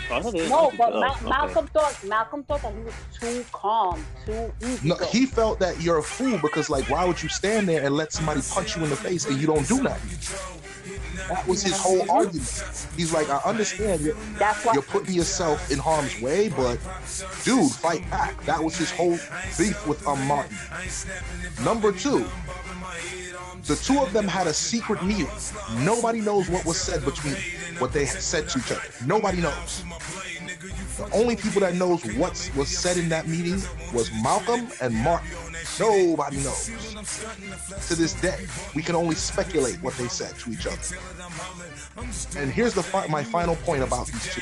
[0.09, 1.25] No, but Oh, Ma- okay.
[1.29, 4.87] Malcolm thought Malcolm thought that he was too calm, too easy.
[4.87, 7.93] no, he felt that you're a fool because, like, why would you stand there and
[7.95, 10.17] let somebody punch you in the face and you don't do nothing?
[11.27, 12.87] That was his whole argument.
[12.95, 14.73] He's like, I understand you're, That's why.
[14.73, 16.79] you're putting yourself in harm's way, but
[17.43, 18.41] dude, fight back.
[18.45, 19.17] That was his whole
[19.57, 20.55] beef with um, Martin.
[21.65, 22.25] Number two,
[23.65, 25.27] the two of them had a secret meeting.
[25.79, 27.35] Nobody knows what was said between
[27.79, 28.81] what they said to each other.
[29.05, 29.83] Nobody knows.
[30.97, 33.61] The only people that knows what was said in that meeting
[33.93, 35.29] was Malcolm and Martin.
[35.79, 36.67] Nobody knows.
[37.87, 40.97] To this day, we can only speculate what they said to each other.
[42.37, 44.41] And here's the fi- my final point about these two.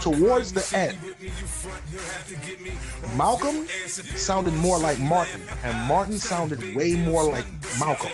[0.00, 0.98] Towards the end,
[3.16, 7.46] Malcolm sounded more like Martin, and Martin sounded way more like
[7.78, 8.10] Malcolm.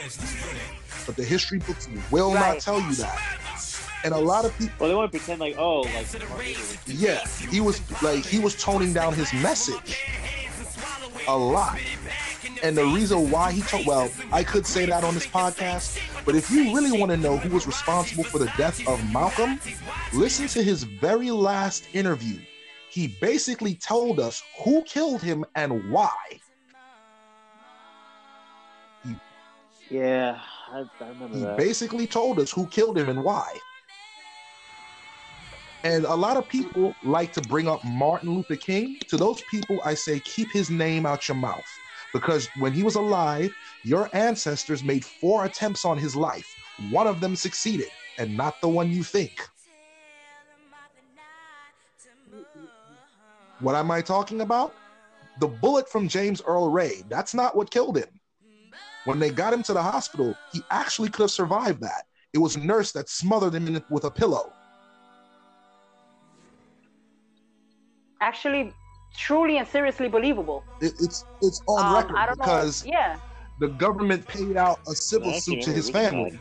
[1.07, 3.21] But the history books will not tell you that.
[4.05, 6.87] And a lot of people, Well, they want to pretend like, oh, like Martin Luther
[6.87, 10.05] was yeah, he was like he was toning down his message
[11.29, 11.79] a lot.
[12.63, 16.35] And the reason why he told, well, I could say that on this podcast, but
[16.35, 19.61] if you really want to know who was responsible for the death of Malcolm,
[20.13, 22.39] listen to his very last interview.
[22.91, 26.11] He basically told us who killed him and why.
[29.91, 30.41] Yeah,
[30.73, 31.35] I, I remember that.
[31.35, 31.57] He that.
[31.57, 33.57] basically told us who killed him and why.
[35.85, 38.99] And a lot of people like to bring up Martin Luther King.
[39.09, 41.65] To those people, I say keep his name out your mouth.
[42.13, 43.53] Because when he was alive,
[43.85, 46.47] your ancestors made four attempts on his life.
[46.91, 47.89] One of them succeeded,
[48.19, 49.47] and not the one you think.
[53.61, 54.75] What am I talking about?
[55.41, 57.03] The bullet from James Earl Ray.
[57.09, 58.09] That's not what killed him.
[59.05, 62.05] When they got him to the hospital, he actually could have survived that.
[62.33, 64.53] It was a nurse that smothered him with a pillow.
[68.21, 68.75] Actually,
[69.17, 70.65] truly and seriously believable.
[70.81, 72.93] It, it's it's on Um, record I don't because know.
[72.93, 73.19] Yeah.
[73.61, 76.25] the government paid out a civil I suit actually to his family.
[76.25, 76.41] reading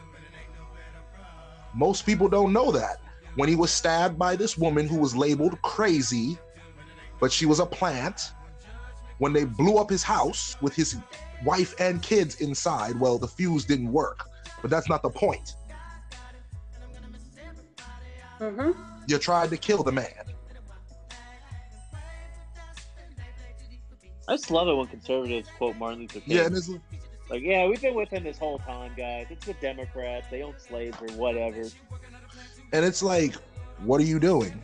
[1.73, 2.97] Most people don't know that.
[3.35, 6.37] When he was stabbed by this woman who was labeled crazy,
[7.19, 8.31] but she was a plant,
[9.17, 10.97] when they blew up his house with his
[11.43, 14.29] wife and kids inside, well, the fuse didn't work.
[14.61, 15.55] But that's not the point.
[18.39, 18.71] hmm
[19.07, 20.34] You tried to kill the man.
[24.27, 26.37] I just love it when conservatives quote Martin Luther King.
[26.37, 26.69] Yeah, and it's,
[27.29, 29.27] Like, yeah, we've been with him this whole time, guys.
[29.29, 30.27] It's the Democrats.
[30.31, 31.61] They own slaves or whatever.
[32.73, 33.35] and it's like,
[33.83, 34.61] what are you doing?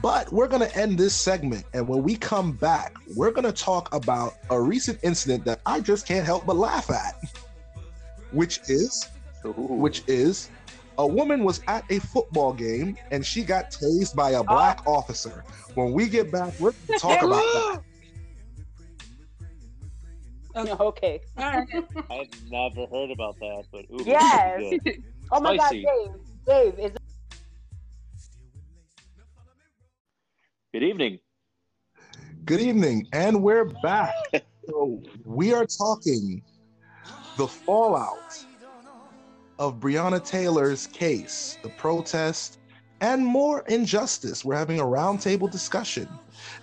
[0.00, 1.64] But we're going to end this segment.
[1.74, 5.80] And when we come back, we're going to talk about a recent incident that I
[5.80, 7.16] just can't help but laugh at,
[8.30, 9.08] which is,
[9.44, 10.50] which is,
[10.98, 14.90] a woman was at a football game and she got tased by a black ah.
[14.90, 15.44] officer.
[15.74, 17.82] When we get back, we're going to talk about that.
[20.80, 21.20] Okay.
[21.36, 21.68] All right.
[22.10, 24.58] I've never heard about that, but ooh, Yes.
[24.58, 25.02] this is good.
[25.30, 25.84] Oh my Spicy.
[25.84, 26.14] God,
[26.46, 26.74] Dave.
[26.78, 26.96] Dave, is
[30.72, 31.18] Good evening.
[32.46, 34.14] Good evening, and we're back.
[34.66, 36.42] so we are talking
[37.36, 38.42] the fallout
[39.58, 42.58] of Breonna Taylor's case, the protest,
[43.02, 44.44] and more injustice.
[44.46, 46.08] We're having a roundtable discussion.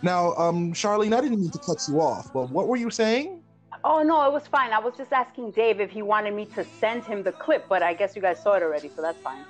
[0.02, 3.44] Now, um, Charlene, I didn't mean to cut you off, but what were you saying?
[3.88, 4.74] Oh no, it was fine.
[4.74, 7.84] I was just asking Dave if he wanted me to send him the clip, but
[7.84, 9.46] I guess you guys saw it already, so that's fine.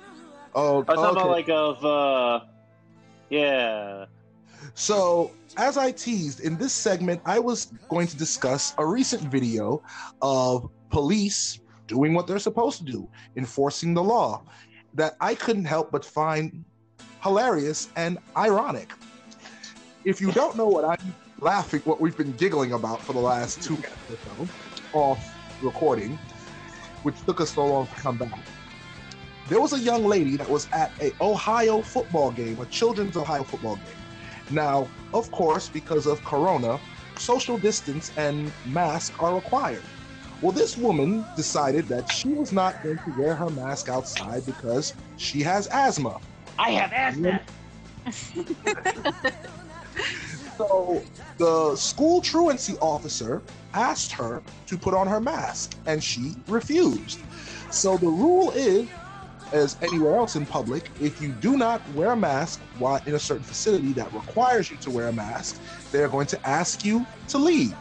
[0.54, 1.20] Oh, I was talking okay.
[1.20, 2.44] about like of uh,
[3.30, 4.04] yeah.
[4.74, 9.82] So, as I teased, in this segment, I was going to discuss a recent video
[10.20, 14.42] of police doing what they're supposed to do, enforcing the law,
[14.92, 16.62] that I couldn't help but find
[17.22, 18.92] hilarious and ironic.
[20.04, 23.62] If you don't know what I'm laughing, what we've been giggling about for the last
[23.62, 24.48] two minutes or so,
[24.92, 26.18] off recording,
[27.02, 28.38] which took us so long to come back.
[29.48, 33.44] There was a young lady that was at a Ohio football game, a children's Ohio
[33.44, 33.84] football game.
[34.50, 36.80] Now, of course, because of Corona,
[37.16, 39.82] social distance and mask are required.
[40.40, 44.94] Well, this woman decided that she was not going to wear her mask outside because
[45.16, 46.20] she has asthma.
[46.58, 47.40] I have asthma.
[50.56, 51.02] So
[51.38, 53.42] the school truancy officer
[53.74, 57.20] asked her to put on her mask and she refused.
[57.70, 58.88] So the rule is,
[59.52, 63.18] as anywhere else in public, if you do not wear a mask while in a
[63.18, 65.60] certain facility that requires you to wear a mask,
[65.92, 67.74] they're going to ask you to leave.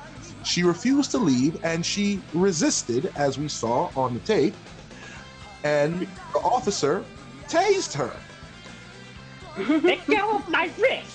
[0.44, 4.54] She refused to leave and she resisted, as we saw on the tape,
[5.64, 6.02] and
[6.34, 7.04] the officer
[7.48, 8.14] tased her.
[9.82, 11.15] Let go of my wrist.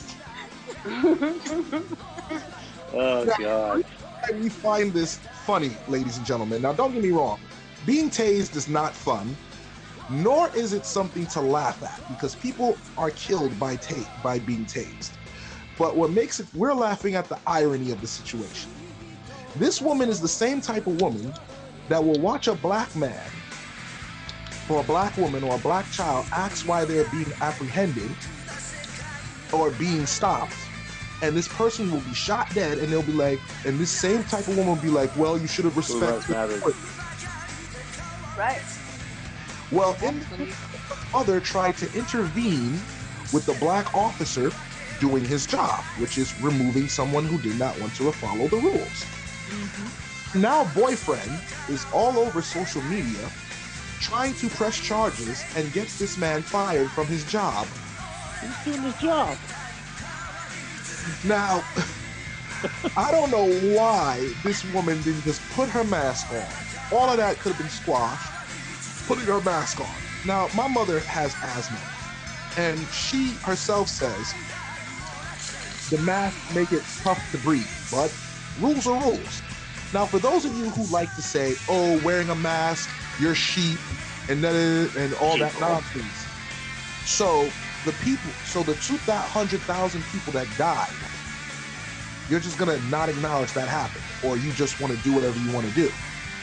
[2.93, 3.83] oh god.
[4.35, 6.63] We find this funny, ladies and gentlemen.
[6.63, 7.39] Now, don't get me wrong,
[7.85, 9.37] being tased is not fun,
[10.09, 14.65] nor is it something to laugh at because people are killed by ta- by being
[14.67, 15.13] tased.
[15.79, 18.71] But what makes it, we're laughing at the irony of the situation.
[19.57, 21.33] This woman is the same type of woman
[21.89, 23.31] that will watch a black man
[24.69, 28.15] or a black woman or a black child ask why they're being apprehended
[29.53, 30.70] or being stopped
[31.23, 34.47] and this person will be shot dead and they'll be like and this same type
[34.49, 36.75] of woman will be like well you should have lives respected.
[38.39, 38.63] Right.
[39.71, 40.53] well in Exactly.
[41.15, 42.73] other tried to intervene
[43.33, 44.51] with the black officer
[44.99, 49.05] doing his job which is removing someone who did not want to follow the rules
[49.49, 50.41] mm-hmm.
[50.41, 51.31] now boyfriend
[51.69, 53.29] is all over social media
[54.01, 57.67] trying to press charges and gets this man fired from his job
[58.41, 59.37] He's doing his job.
[61.25, 61.65] Now,
[62.97, 66.53] I don't know why this woman didn't just put her mask on.
[66.91, 68.33] All of that could have been squashed,
[69.07, 70.03] putting her mask on.
[70.25, 71.83] Now, my mother has asthma,
[72.57, 74.35] and she herself says
[75.91, 78.13] the mask make it tough to breathe, but
[78.59, 79.43] rules are rules.
[79.93, 83.81] Now, for those of you who like to say, "Oh, wearing a mask, you're sheep,"
[84.29, 84.55] and that
[84.97, 86.27] and all that nonsense,
[87.07, 87.51] so
[87.85, 90.93] the people, so the 200,000 people that died,
[92.29, 95.51] you're just gonna not acknowledge that happened, or you just want to do whatever you
[95.53, 95.91] want to do.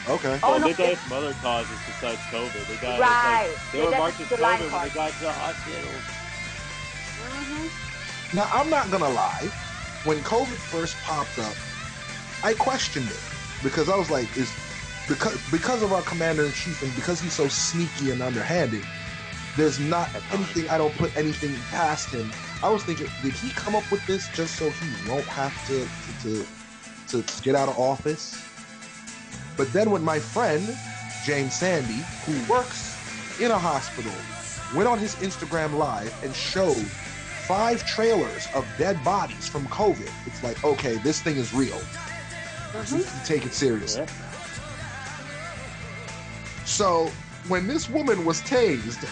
[0.08, 0.38] Okay.
[0.42, 2.66] Oh, well, no, they died it- from other causes besides COVID.
[2.66, 3.00] They died.
[3.00, 3.48] Right.
[3.50, 5.90] Like, they They were died marked from as COVID when they got to the hospital.
[7.20, 7.70] Mhm.
[8.34, 9.48] Now I'm not gonna lie.
[10.04, 11.54] When COVID first popped up,
[12.42, 13.20] I questioned it
[13.62, 14.50] because I was like, "Is
[15.08, 18.84] because because of our commander in chief and because he's so sneaky and underhanded,
[19.58, 22.30] there's not anything I don't put anything past him."
[22.62, 25.86] I was thinking, did he come up with this just so he won't have to
[26.22, 26.46] to
[27.08, 28.42] to, to get out of office?
[29.56, 30.64] But then when my friend
[31.24, 32.96] James Sandy, who works
[33.40, 34.12] in a hospital,
[34.74, 36.86] went on his Instagram live and showed
[37.46, 40.10] five trailers of dead bodies from COVID.
[40.26, 41.76] It's like, okay, this thing is real.
[41.76, 42.98] Mm-hmm.
[42.98, 44.02] We can take it seriously.
[44.02, 44.08] Yeah.
[46.64, 47.10] So
[47.48, 49.02] when this woman was tased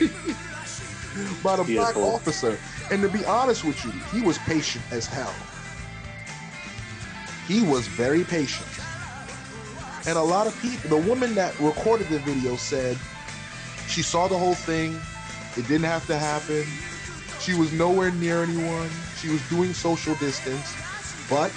[1.42, 2.58] by the black officer,
[2.90, 5.34] and to be honest with you, he was patient as hell.
[7.46, 8.68] He was very patient.
[10.06, 12.96] And a lot of people, the woman that recorded the video said
[13.88, 14.98] she saw the whole thing.
[15.56, 16.64] It didn't have to happen.
[17.40, 18.88] She was nowhere near anyone.
[19.18, 20.74] She was doing social distance.
[21.28, 21.50] But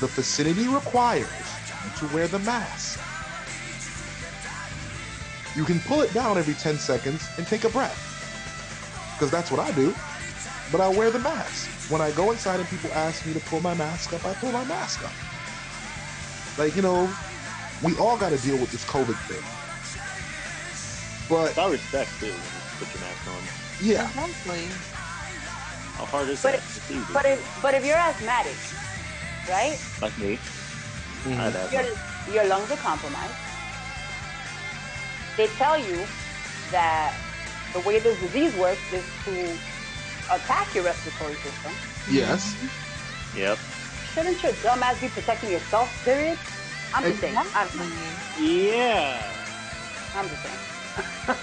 [0.00, 1.26] the facility requires
[1.84, 3.00] you to wear the mask.
[5.56, 7.96] You can pull it down every 10 seconds and take a breath.
[9.14, 9.94] Because that's what I do.
[10.70, 11.68] But I wear the mask.
[11.90, 14.52] When I go inside and people ask me to pull my mask up, I pull
[14.52, 15.12] my mask up.
[16.58, 17.08] Like, you know,
[17.82, 19.42] we all got to deal with this COVID thing.
[21.28, 22.40] But I respect too when you
[22.78, 23.42] put your mask on.
[23.80, 24.68] yeah, Exactly.
[25.96, 26.58] How hard is But that?
[26.58, 27.12] it- It's easy.
[27.12, 28.56] But if but if you're asthmatic,
[29.48, 29.78] right?
[30.00, 30.38] like me,
[31.24, 31.40] Mhm.
[31.40, 31.84] I'd Your
[32.34, 33.47] your lungs are compromised.
[35.38, 36.04] They tell you
[36.72, 37.14] that
[37.72, 39.56] the way this disease works is to
[40.34, 41.72] attack your respiratory system.
[42.10, 42.56] yes.
[43.36, 43.56] Yep.
[44.12, 45.88] Shouldn't your dumbass be protecting yourself?
[46.04, 46.36] Period.
[46.92, 47.36] I'm just saying.
[47.36, 47.86] I'm, Exactly.
[48.44, 49.22] Yeah.
[50.16, 50.58] I'm just saying.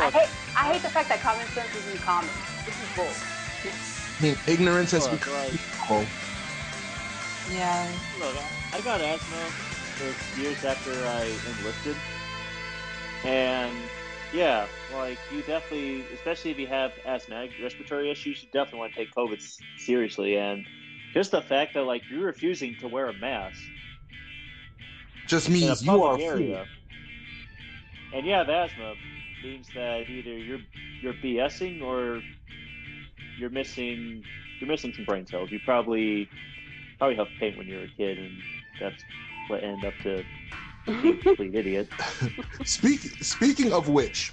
[0.00, 2.30] I hate I hate the fact that common sense isn't common.
[2.66, 3.08] This is bull.
[4.18, 5.52] I mean, ignorance has Look, become like,
[7.50, 7.90] Yeah.
[8.20, 8.36] look,
[8.72, 9.50] I got asthma.
[10.36, 11.96] Years after I enlisted,
[13.24, 13.76] and
[14.32, 18.98] yeah, like you definitely, especially if you have asthmatic respiratory issues, you definitely want to
[18.98, 19.40] take COVID
[19.78, 20.36] seriously.
[20.36, 20.66] And
[21.12, 23.60] just the fact that like you're refusing to wear a mask
[25.28, 26.66] Just means you are area,
[28.12, 28.94] and you have asthma,
[29.44, 30.60] means that either you're
[31.00, 32.20] you're BSing or
[33.38, 34.24] you're missing
[34.60, 35.50] you're missing some brain cells.
[35.50, 36.28] You probably
[36.98, 38.32] probably have paint when you were a kid, and
[38.80, 39.02] that's
[39.48, 40.24] what ended up to
[41.02, 41.88] being complete idiot.
[42.64, 44.32] Speak, speaking of which,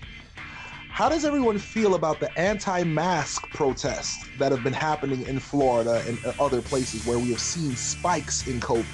[0.89, 6.20] how does everyone feel about the anti-mask protests that have been happening in Florida and
[6.39, 8.86] other places where we have seen spikes in COVID?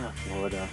[0.00, 0.68] Ah, Florida.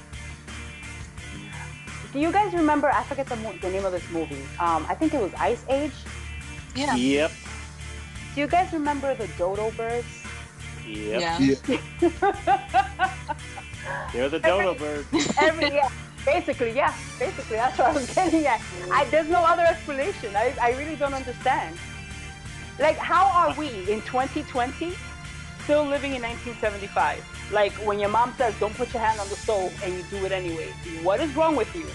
[2.11, 2.89] Do you guys remember?
[2.89, 4.41] I forget the, mo- the name of this movie.
[4.59, 5.91] Um, I think it was Ice Age.
[6.75, 6.95] Yeah.
[6.95, 7.31] Yep.
[8.33, 10.07] Do you guys remember the dodo birds?
[10.87, 11.39] Yep.
[11.39, 11.57] Yeah.
[12.01, 13.35] Yeah.
[14.13, 15.07] They're the dodo birds.
[15.37, 15.89] Every yeah,
[16.25, 18.61] basically yeah, basically that's what I was getting at.
[18.91, 20.35] I, there's no other explanation.
[20.35, 21.77] I, I really don't understand.
[22.79, 24.93] Like, how are we in 2020
[25.63, 27.23] still living in 1975?
[27.51, 30.25] Like when your mom says, "Don't put your hand on the stove," and you do
[30.25, 30.69] it anyway.
[31.03, 31.85] What is wrong with you?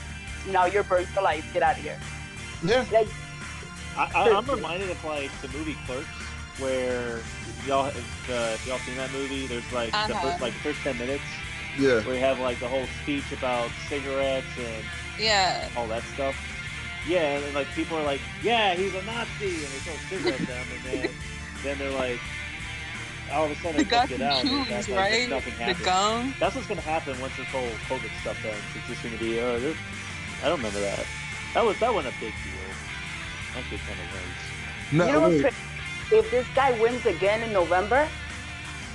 [0.50, 1.44] Now you're burned for life.
[1.52, 1.98] Get out of here.
[2.64, 2.84] Yeah.
[2.92, 3.08] Like,
[3.96, 6.06] I, I, I'm reminded of like the movie Clerks,
[6.58, 7.18] where
[7.66, 9.46] y'all if, uh, if y'all seen that movie.
[9.46, 10.30] There's like the Uh-huh.
[10.30, 11.24] first like first ten minutes
[11.78, 12.00] Yeah.
[12.02, 14.84] where you have like the whole speech about cigarettes and
[15.18, 15.68] Yeah.
[15.76, 16.34] all that stuff.
[17.08, 20.42] Yeah, and, then like people are like, "Yeah, he's a Nazi," and they throw cigarettes
[20.42, 21.10] at him, and then
[21.62, 22.20] then they're like,
[23.32, 25.28] all of a sudden The they guy get from out, and Choose, that's like right?
[25.30, 25.84] nothing The happened.
[25.84, 26.34] gum.
[26.38, 28.58] That's what's gonna happen once this whole COVID stuff ends.
[28.76, 29.76] It's just gonna be, uh, this-
[30.44, 31.06] I don't remember that.
[31.54, 32.74] That was that wasn't a big deal.
[33.56, 34.92] Actually, kind of was.
[34.92, 35.42] No, you know what's wait.
[35.42, 36.16] crazy?
[36.18, 38.08] If this guy wins again in November,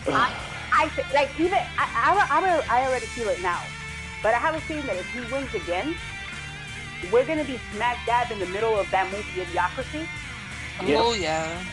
[0.07, 0.31] I,
[0.77, 3.61] I th- like even I, I, I, I already feel it now,
[4.21, 5.95] but I have a feeling that if he wins again,
[7.11, 10.05] we're gonna be smack dab in the middle of that movie Idiocracy,
[10.85, 11.01] Yeah.
[11.01, 11.63] Oh yeah.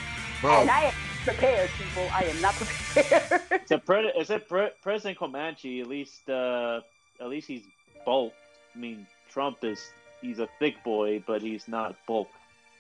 [0.41, 0.93] Bro, and I am
[1.25, 2.09] prepared, people.
[2.13, 2.55] I am not
[2.95, 3.63] prepared.
[3.67, 5.81] So, pre- is it pre- President Camacho?
[5.81, 6.81] At least, uh,
[7.21, 7.63] at least he's
[8.05, 8.33] bulk.
[8.75, 9.91] I mean, Trump is
[10.21, 12.29] he's a thick boy, but he's not bulk,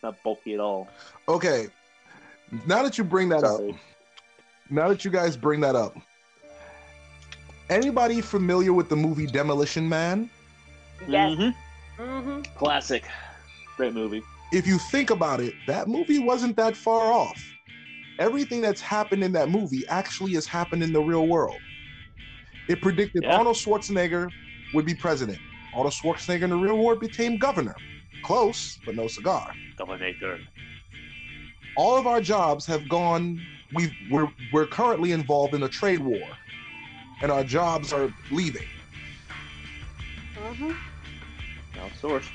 [0.03, 0.89] not bulky at all.
[1.29, 1.69] okay.
[2.67, 3.61] Now that you bring that up,
[4.69, 5.97] now that you guys bring that up,
[7.73, 10.31] anybody familiar with the movie Demolition Man?
[11.09, 11.33] yes.
[11.39, 11.55] Mhm.
[11.99, 13.05] hmm Classic.
[13.77, 14.23] Great movie.
[14.53, 17.41] If you think about it, that movie wasn't that far off.
[18.19, 21.57] Everything that's happened in that movie actually has happened in the real world.
[22.69, 23.37] It predicted Yeah.
[23.39, 24.31] Arnold Schwarzenegger
[24.75, 25.39] would be president.
[25.75, 27.75] Arnold Schwarzenegger in the real world became governor.
[28.23, 29.53] Close, but no cigar.
[29.79, 30.39] Dominator.
[31.77, 33.41] all of our jobs have gone
[33.75, 36.21] we've we're we're currently involved in a trade war
[37.23, 38.67] and our jobs are leaving
[40.37, 40.73] hmm
[41.75, 42.29] Outsourced.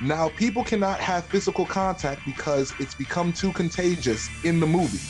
[0.00, 5.00] now people cannot have physical contact because it's become too contagious in the movie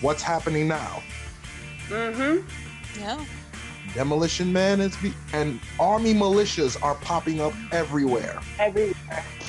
[0.00, 1.02] what's happening now
[1.88, 2.38] hmm
[2.98, 3.22] Yeah.
[3.94, 8.94] demolition man is be- and army militias are popping up everywhere Everywhere.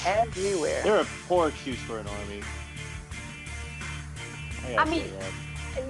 [0.06, 0.82] Everywhere.
[0.84, 2.42] They're a poor excuse for an army.
[4.64, 5.14] gotta I mean-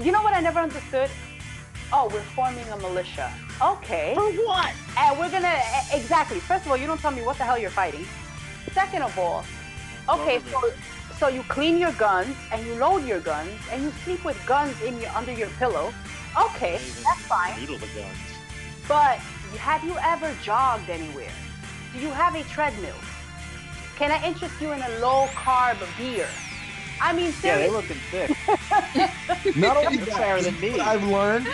[0.02, 1.10] You know what I never understood?
[1.94, 3.32] Oh, we're forming a militia.
[3.62, 4.14] Okay.
[4.16, 4.72] For what?
[4.98, 6.40] And we're gonna e- exactly.
[6.40, 8.06] First of all, you don't tell me what the hell you're fighting.
[8.74, 9.44] Second of all,
[10.08, 10.72] okay, so
[11.20, 14.80] so you clean your guns and you load your guns and you sleep with guns
[14.82, 15.94] in your under your pillow.
[16.40, 17.60] Okay, that's fine.
[17.60, 18.18] Noodle the guns.
[18.88, 19.18] But
[19.60, 21.32] have you ever jogged anywhere?
[21.94, 22.96] Do you have a treadmill?
[23.98, 26.28] Can I interest you in a low carb beer?
[27.02, 27.70] I mean, Yeah, they seriously.
[27.70, 29.56] looking thick.
[29.58, 30.80] not only You're that than me.
[30.80, 31.48] i've learned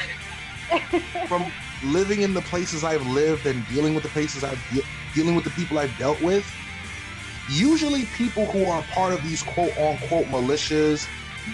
[1.28, 1.46] from
[1.84, 4.82] living in the places i've lived and dealing with the places i've de-
[5.14, 6.46] dealing with the people i've dealt with
[7.50, 11.08] usually people who are part of these quote unquote militias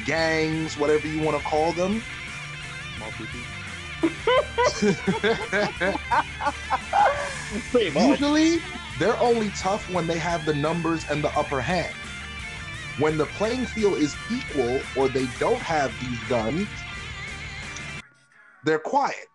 [0.06, 2.02] gangs whatever you want to call them
[2.98, 3.44] Small pee-pee.
[7.72, 8.04] Pretty much.
[8.10, 8.58] usually
[9.00, 11.94] they're only tough when they have the numbers and the upper hand
[13.00, 16.68] when the playing field is equal or they don't have these guns
[18.66, 19.28] they're quiet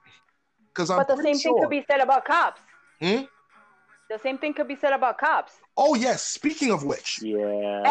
[0.68, 2.60] because i'm But the pretty same thing could be said about cops.
[3.00, 3.22] Hmm?
[4.10, 5.52] The same thing could be said about cops.
[5.76, 7.36] oh yes speaking of which Yeah.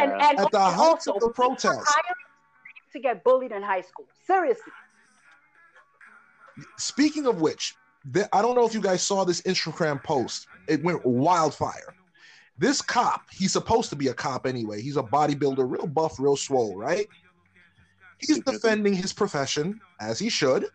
[0.01, 1.93] And and At the and height also of the people protest.
[2.93, 4.07] to get bullied in high school.
[4.25, 4.71] Seriously.
[6.77, 7.75] Speaking of which,
[8.13, 10.47] th- I don't know if you guys saw this Instagram post.
[10.67, 11.93] It went wildfire.
[12.57, 14.81] This cop, he's supposed to be a cop anyway.
[14.81, 17.05] He's a bodybuilder, real buff, real swole, right?
[18.17, 20.65] He's defending his profession as he should.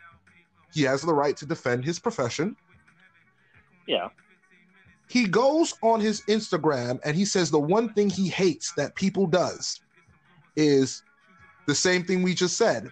[0.73, 2.57] He has the right to defend his profession.
[3.87, 4.09] Yeah.
[5.09, 9.27] He goes on his Instagram and he says the one thing he hates that people
[9.27, 9.81] does
[10.57, 11.03] is
[11.67, 12.89] the same thing we just said.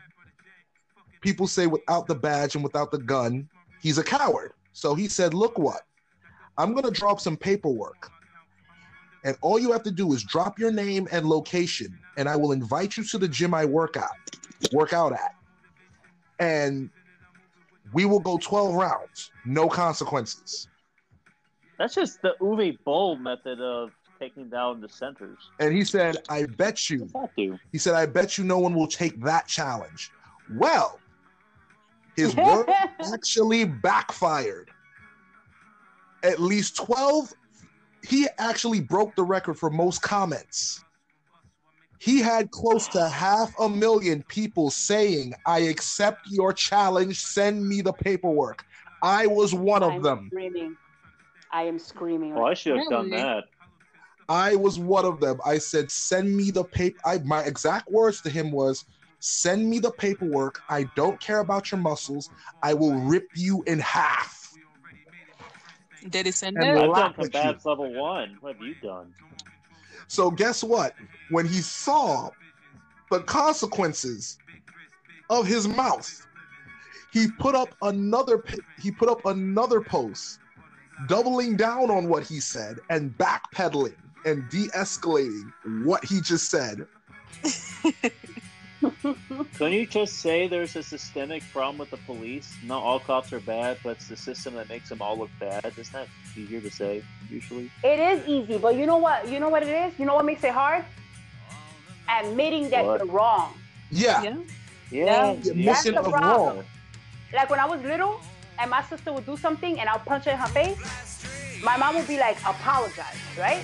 [1.22, 3.48] People say without the badge and without the gun,
[3.80, 4.52] he's a coward.
[4.72, 5.82] So he said, "Look what?
[6.60, 8.10] I'm going to drop some paperwork.
[9.24, 12.52] And all you have to do is drop your name and location and I will
[12.52, 14.10] invite you to the gym I work at,
[14.72, 15.34] work out at.
[16.38, 16.90] And
[17.92, 20.68] we will go 12 rounds, no consequences."
[21.78, 25.38] That's just the Uwe Boll method of taking down the centers.
[25.58, 27.08] And he said, I bet you,
[27.72, 30.10] he said, I bet you no one will take that challenge.
[30.54, 31.00] Well,
[32.16, 32.68] his word
[33.12, 34.70] actually backfired.
[36.22, 37.32] At least 12,
[38.06, 40.84] he actually broke the record for most comments.
[42.00, 47.82] He had close to half a million people saying, I accept your challenge, send me
[47.82, 48.64] the paperwork.
[49.02, 50.28] I was one of I'm them.
[50.32, 50.76] Screaming.
[51.52, 52.34] I am screaming.
[52.36, 53.44] Oh, I should have done that.
[54.30, 55.40] I was one of them.
[55.44, 58.84] I said, "Send me the paper." I, my exact words to him was,
[59.18, 60.62] "Send me the paperwork.
[60.70, 62.30] I don't care about your muscles.
[62.62, 64.52] I will rip you in half."
[66.08, 66.78] Did he send And it?
[66.78, 67.28] I've done at you.
[67.28, 68.38] combatives level one.
[68.40, 69.12] What have you done?
[70.10, 70.96] So guess what?
[71.28, 72.30] When he saw
[73.12, 74.38] the consequences
[75.30, 76.26] of his mouth,
[77.12, 78.42] he put up another.
[78.82, 80.40] He put up another post,
[81.06, 83.94] doubling down on what he said and backpedaling
[84.24, 85.52] and de-escalating
[85.84, 86.88] what he just said.
[88.80, 92.54] Couldn't you just say there's a systemic problem with the police?
[92.64, 95.66] Not all cops are bad, but it's the system that makes them all look bad.
[95.76, 97.70] Isn't that easier to say usually?
[97.84, 99.28] It is easy, but you know what?
[99.28, 99.98] You know what it is?
[99.98, 100.84] You know what makes it hard?
[102.08, 103.04] Admitting that What?
[103.04, 103.54] you're wrong.
[103.90, 104.36] Yeah, Yeah.
[104.90, 105.70] Yeah, You're yeah.
[105.70, 106.56] missing That's the problem.
[106.56, 106.64] wrong.
[107.32, 108.20] Like when I was little
[108.58, 110.76] and my sister would do something and I'll punch her in her face,
[111.62, 113.62] my mom would be like, apologize, right?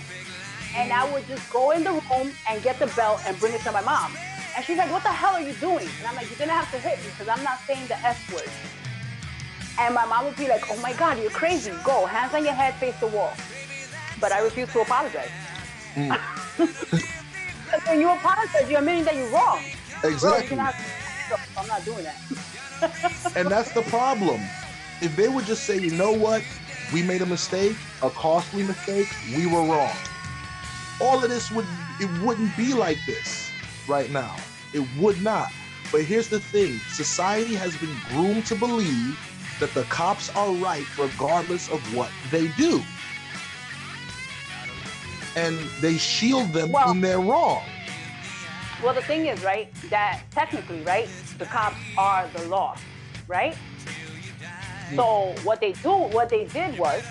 [0.77, 3.61] And I would just go in the room and get the belt and bring it
[3.63, 4.13] to my mom.
[4.57, 5.87] And she's like, what the hell are you doing?
[5.99, 8.33] And I'm like, you're gonna have to hit me because I'm not saying the F
[8.33, 8.49] word.
[9.79, 11.73] And my mom would be like, oh my God, you're crazy.
[11.85, 13.35] Go, hands on your head, face the wall.
[14.19, 15.29] But I refuse to apologize.
[15.95, 16.19] Mm.
[17.87, 19.61] when you apologize, you're admitting that you're wrong.
[20.03, 20.49] Exactly.
[20.49, 22.17] gonna have to, no, I'm not doing that.
[23.37, 24.41] And that's the problem.
[25.01, 26.43] If they would just say, you know what,
[26.93, 29.93] we made a mistake, a costly mistake, we were wrong.
[31.01, 31.67] All of this would
[32.01, 33.46] it wouldn't be like this
[33.89, 34.37] right now.
[34.73, 35.51] It would not.
[35.93, 39.19] But here's the thing: society has been groomed to believe
[39.61, 42.83] that the cops are right regardless of what they do.
[45.35, 47.65] And they shield them Well- when they're wrong.
[48.83, 51.09] Well, the thing is, right, that technically, right,
[51.39, 52.77] the cops are the law,
[53.27, 53.57] right?
[54.95, 55.47] So hmm.
[55.47, 57.03] what they do, what they did was,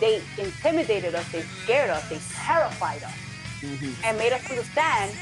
[0.00, 3.14] they intimidated us, they scared us, they terrified us,
[3.62, 5.12] and made us understand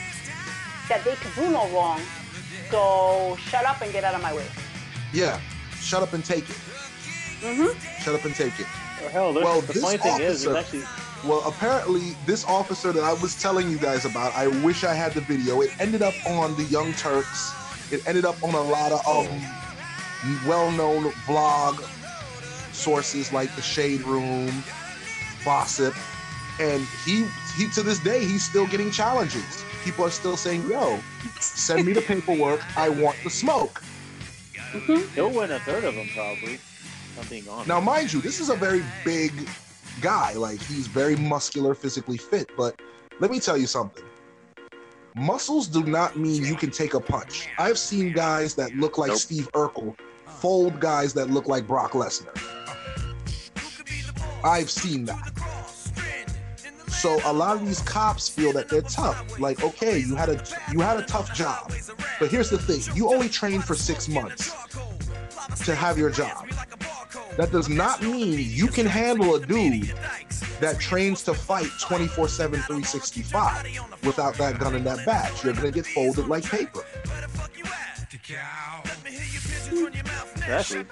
[0.88, 2.00] that they could do no wrong.
[2.70, 4.46] So shut up and get out of my way.
[5.12, 5.40] Yeah.
[5.80, 6.56] Shut up and take it.
[7.40, 8.02] Mm-hmm.
[8.02, 8.66] Shut up and take it.
[9.00, 12.92] Well, hell, Well, the this funny thing is, officer- it's actually Well, apparently, this officer
[12.92, 15.60] that I was telling you guys about, I wish I had the video.
[15.60, 17.52] It ended up on the Young Turks.
[17.92, 19.40] It ended up on a lot of um,
[20.48, 21.82] well-known blog
[22.72, 24.50] sources like the Shade Room,
[25.44, 25.94] Gossip,
[26.60, 27.26] and he
[27.56, 29.64] he to this day he's still getting challenges.
[29.84, 31.00] People are still saying, "Yo,
[31.40, 32.60] send me the paperwork.
[32.76, 33.82] I want the smoke."
[34.72, 35.14] Mm-hmm.
[35.14, 36.58] he'll win a third of them probably.
[37.30, 37.68] being honest.
[37.68, 39.32] Now, mind you, this is a very big
[40.00, 40.34] guy.
[40.34, 42.50] Like he's very muscular, physically fit.
[42.56, 42.80] But
[43.20, 44.04] let me tell you something.
[45.14, 47.48] Muscles do not mean you can take a punch.
[47.58, 49.18] I've seen guys that look like Nope.
[49.18, 49.96] Steve Urkel
[50.26, 52.36] fold guys that look like Brock Lesnar.
[54.44, 55.32] I've seen that.
[56.88, 59.38] So a lot of these cops feel that they're tough.
[59.38, 61.72] Like, okay, you had a you had a tough job,
[62.18, 64.54] but here's the thing: you only trained for six months
[65.64, 66.48] to have your job.
[67.36, 69.92] That does not mean you can handle a dude
[70.60, 73.64] that trains to fight 24 7, 365
[74.04, 75.44] without that gun and that badge.
[75.44, 76.84] You're going to get folded like paper.
[80.36, 80.86] Exactly.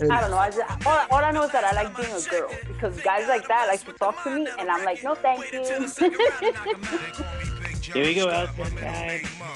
[0.00, 0.38] And I don't know.
[0.38, 3.28] I just, all, all I know is that I like being a girl because guys
[3.28, 5.62] like that like to talk to me, and I'm like, no, thank you.
[7.92, 8.48] Here we go, out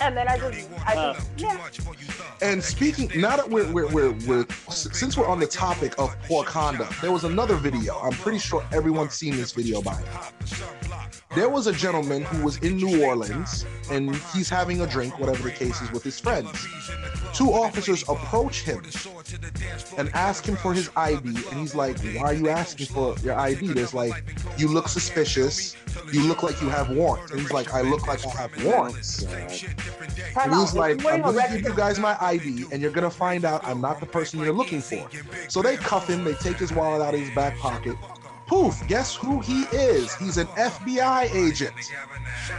[0.01, 1.69] and then I just, I Uh, just, yeah.
[2.43, 6.45] And speaking, now that we're, we're, we're, we're, since we're on the topic of poor
[6.45, 7.99] conduct, there was another video.
[8.01, 10.29] I'm pretty sure everyone's seen this video by now.
[11.35, 15.43] There was a gentleman who was in New Orleans and he's having a drink, whatever
[15.43, 16.67] the case is, with his friends.
[17.33, 18.83] Two officers approach him
[19.99, 23.35] and ask him for his ID, and he's like, "Why are you asking for your
[23.35, 24.25] ID?" There's like,
[24.57, 25.75] "You look suspicious.
[26.13, 29.25] You look like you have warrants." And he's like, "I look like I have warrants."
[30.37, 33.65] And he's like, I'm gonna give you guys my ID, and you're gonna find out
[33.67, 35.09] I'm not the person you're looking for.
[35.49, 37.97] So they cuff him, they take his wallet out of his back pocket.
[38.47, 40.15] Poof, guess who he is?
[40.17, 41.73] He's an FBI agent.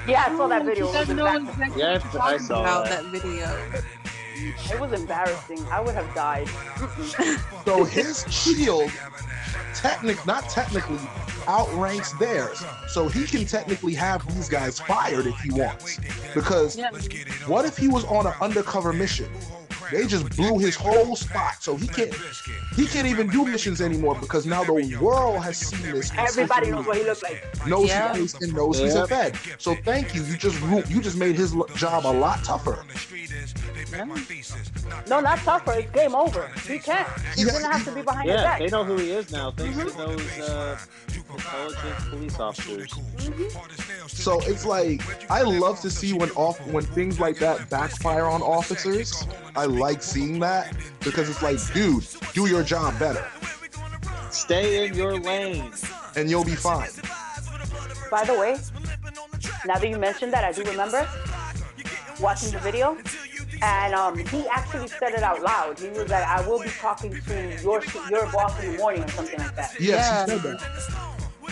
[0.08, 0.88] Yeah, I saw that video.
[0.88, 3.04] I It was, exactly Yeah, I saw about that.
[3.04, 3.56] that video.
[4.74, 5.64] it was embarrassing.
[5.72, 6.48] I would have died.
[7.66, 8.92] So his shield,
[9.76, 10.98] technic, not technically,
[11.48, 12.64] outranks theirs.
[12.88, 16.00] So he can technically have these guys fired if he wants.
[16.34, 16.90] Because Yeah.
[17.46, 19.30] what if he was on an undercover mission?
[19.92, 22.14] They just blew his whole spot, so he can't
[22.76, 26.12] he can't even do missions anymore because now the world has seen this.
[26.18, 27.44] Everybody knows what he looks like.
[27.68, 28.14] knows Yeah.
[28.16, 29.10] his face and knows he's a Yep.
[29.10, 29.40] fed.
[29.58, 30.24] So thank you.
[30.24, 30.60] You just
[30.90, 32.84] you just made his job a lot tougher.
[35.08, 35.74] No, not tougher.
[35.74, 36.50] It's game over.
[36.68, 37.08] He can't.
[37.36, 38.60] He's gonna have to be behind your Yeah, back.
[38.60, 40.78] they know who he is now, thanks to those uh,
[41.34, 42.92] intelligent police officers.
[44.08, 48.42] So it's like I love to see when off when things like that backfire on
[48.42, 49.26] officers.
[49.56, 53.26] I like seeing that because it's like, dude, do your job better,
[54.32, 55.72] Stay in your lane.
[56.16, 56.90] and you'll be fine.
[58.12, 58.58] By the way,
[59.66, 61.08] now that you mentioned that, I do remember
[62.20, 62.98] watching the video,
[63.62, 65.80] and um, he actually said it out loud.
[65.80, 69.08] He was like, "I will be talking to your your boss in the morning" or
[69.10, 69.74] something like that.
[69.80, 70.58] Yes, Yeah.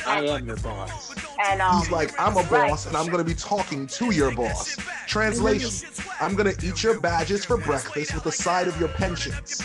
[0.03, 0.29] He said that.
[0.29, 1.15] I am your boss.
[1.45, 2.69] And um, He's like, I'm a right.
[2.69, 4.77] boss, and I'm gonna be talking to your boss.
[5.07, 5.89] Translation:
[6.19, 9.61] I'm gonna eat your badges for breakfast with the side of your pensions.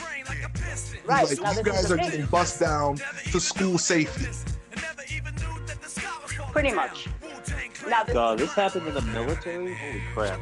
[1.04, 2.10] Right like, you guys are thing.
[2.10, 2.98] getting bust down
[3.32, 4.26] to school safety.
[6.52, 7.08] pretty much.
[7.88, 9.74] Now, this, God, this happened in the military?
[9.74, 10.40] Holy crap.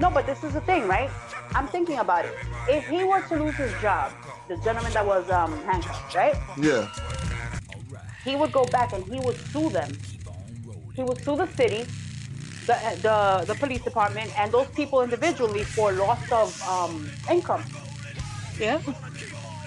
[0.00, 1.10] no, but this is the thing, right?
[1.54, 2.34] I'm thinking about it.
[2.68, 4.12] If he were to lose his job,
[4.48, 6.34] the gentleman that was um, handcuffed, right?
[6.58, 6.90] Yeah,
[8.24, 9.90] he would go back and he would sue them.
[10.94, 11.84] He would sue the city,
[12.66, 17.64] the the, the police department, and those people individually for loss of um, income.
[18.58, 18.80] Yeah.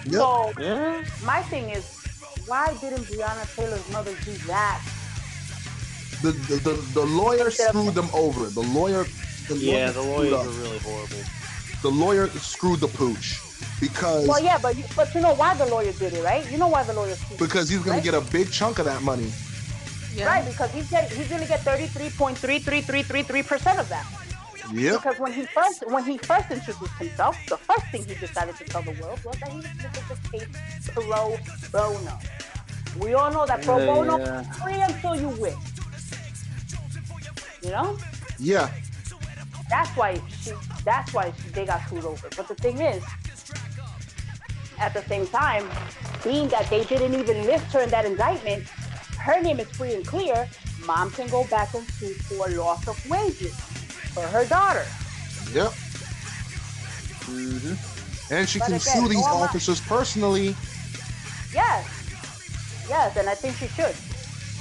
[0.06, 0.14] Yep.
[0.22, 1.04] So Yeah?
[1.24, 1.86] my thing is,
[2.46, 4.82] why didn't Breonna Taylor's mother do that?
[6.22, 8.50] the the, the, the lawyer screwed them over.
[8.50, 9.06] The lawyer.
[9.50, 11.24] The Yeah, the screwed lawyers are really horrible.
[11.82, 13.40] the lawyer screwed the pooch
[13.80, 16.50] because Well, yeah, but you, but you know why the lawyer did it, right?
[16.52, 18.04] You know why the lawyer because he's gonna Right.
[18.04, 19.32] get a big chunk of that money.
[20.14, 20.26] Yeah.
[20.28, 23.44] Right, because he's getting he's gonna get thirty three point three three three three three
[23.44, 24.06] percent of that.
[24.72, 25.02] Yep.
[25.04, 28.64] Because when he first when he first introduced himself, the first thing he decided to
[28.66, 31.38] tell the world was that he was looking for case pro
[31.72, 32.20] bono.
[33.00, 34.42] We all know that pro Yeah, bono yeah.
[34.62, 35.58] free until you win.
[37.64, 37.98] You know,
[38.40, 38.70] Yeah.
[39.70, 40.52] that's why she,
[40.84, 42.28] that's why she, they got screwed over.
[42.36, 43.04] But the thing is,
[44.84, 45.66] at the same time,
[46.24, 48.68] being that they didn't even lift her in that indictment,
[49.18, 50.48] her name is free and clear.
[50.86, 53.56] Mom can go back and sue for loss of wages
[54.14, 54.86] for her daughter.
[55.54, 55.72] Yep.
[57.32, 58.34] Mm-hmm.
[58.34, 60.56] And she But can again, sue these all my- officers personally.
[61.54, 61.88] Yes.
[62.90, 63.96] Yes, and I think she should.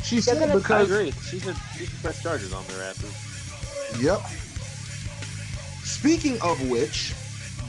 [0.05, 1.13] She They're said gonna- I because agree.
[1.29, 3.13] She should, she should press charges on their asses.
[4.01, 4.21] Yep.
[5.85, 7.15] Speaking of which,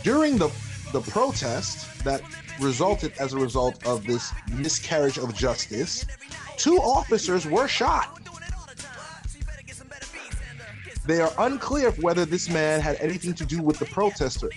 [0.04, 0.50] during the
[0.92, 2.22] the protest that
[2.60, 6.06] resulted as a result of this miscarriage of justice,
[6.58, 8.20] two officers were shot.
[11.06, 14.50] They are unclear whether this man had anything to do with the protester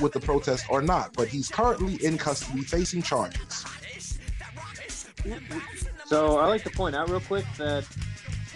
[0.00, 3.66] with the protest or not, but he's currently in custody facing charges.
[6.06, 7.86] So I like to point out real quick that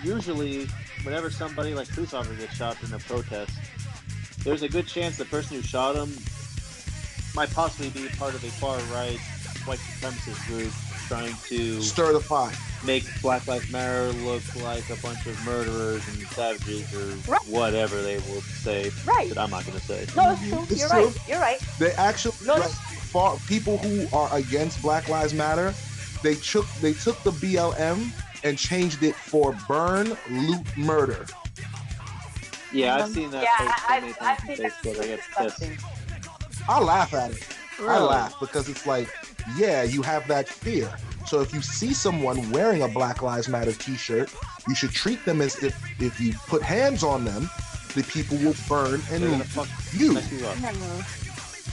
[0.03, 0.67] usually,
[1.03, 3.53] whenever somebody like police officer gets shot in a protest,
[4.43, 6.17] there's a good chance the person who shot him
[7.35, 9.19] might possibly be part of a far right
[9.67, 10.73] white supremacist group
[11.09, 12.55] trying to Stir the pot,
[12.85, 17.41] make Black Lives Matter look like a bunch of murderers and savages or Right.
[17.47, 19.29] whatever they will say Right.
[19.29, 20.07] that I'm not going to say.
[20.17, 20.63] No, it's true.
[20.71, 21.05] It's You're true.
[21.07, 21.29] right.
[21.29, 21.61] You're right.
[21.79, 25.75] They actually No, like, far, people who are against Black Lives Matter,
[26.23, 28.11] they took they took the BLM
[28.43, 31.27] and changed it for burn, loot, murder.
[32.73, 35.01] Yeah, I've um, seen that Yeah, post I, many I, I times on think Facebook.
[35.03, 35.61] I get pissed.
[35.61, 35.79] disgusting.
[36.69, 37.47] I laugh at it.
[37.81, 39.09] I laugh because it's like,
[39.57, 40.91] yeah, you have that fear.
[41.27, 44.33] So if you see someone wearing a Black Lives Matter T-shirt,
[44.69, 47.51] you should treat them as if if you put hands on them,
[47.95, 50.13] the people will burn and They're gonna fuck you.
[50.15, 50.57] mess you up.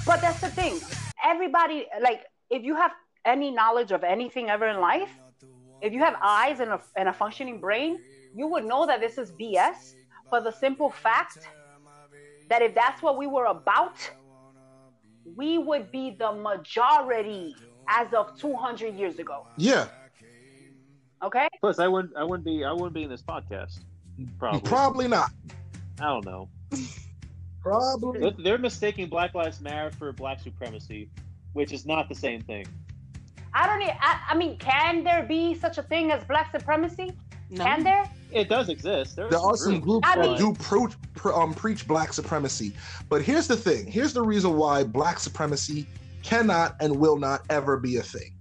[0.06, 0.80] But that's the thing.
[1.24, 2.92] Everybody, like, if you have
[3.24, 5.10] any knowledge of anything ever in life,
[5.82, 8.00] if you have eyes and a, and a functioning brain,
[8.36, 9.94] you would know that this is BS
[10.30, 11.48] for the simple fact
[12.50, 13.96] that if that's what we were about,
[15.36, 17.56] we would be the majority
[17.88, 19.46] as of 200 years ago.
[19.58, 19.88] Yeah,
[21.24, 21.48] Okay?
[21.60, 22.16] Plus, I wouldn't.
[22.16, 22.64] I wouldn't be.
[22.64, 23.80] I wouldn't be in this podcast.
[24.40, 24.62] Probably.
[24.62, 25.32] probably not.
[26.00, 26.50] I don't know.
[27.62, 28.20] Probably.
[28.20, 31.10] They're, they're mistaking Black Lives Matter for black supremacy,
[31.54, 32.66] which is not the same thing.
[33.54, 37.12] I don't need, I, I mean, can there be such a thing as black supremacy?
[37.52, 37.66] No.
[37.66, 38.10] Can there?
[38.32, 39.18] It does exist.
[39.18, 42.74] There, There are some groups I that mean- do pro, pro, um, preach black supremacy,
[43.10, 43.86] but here's the thing.
[43.92, 45.86] Here's the reason why black supremacy
[46.24, 48.34] cannot and will not ever be a thing.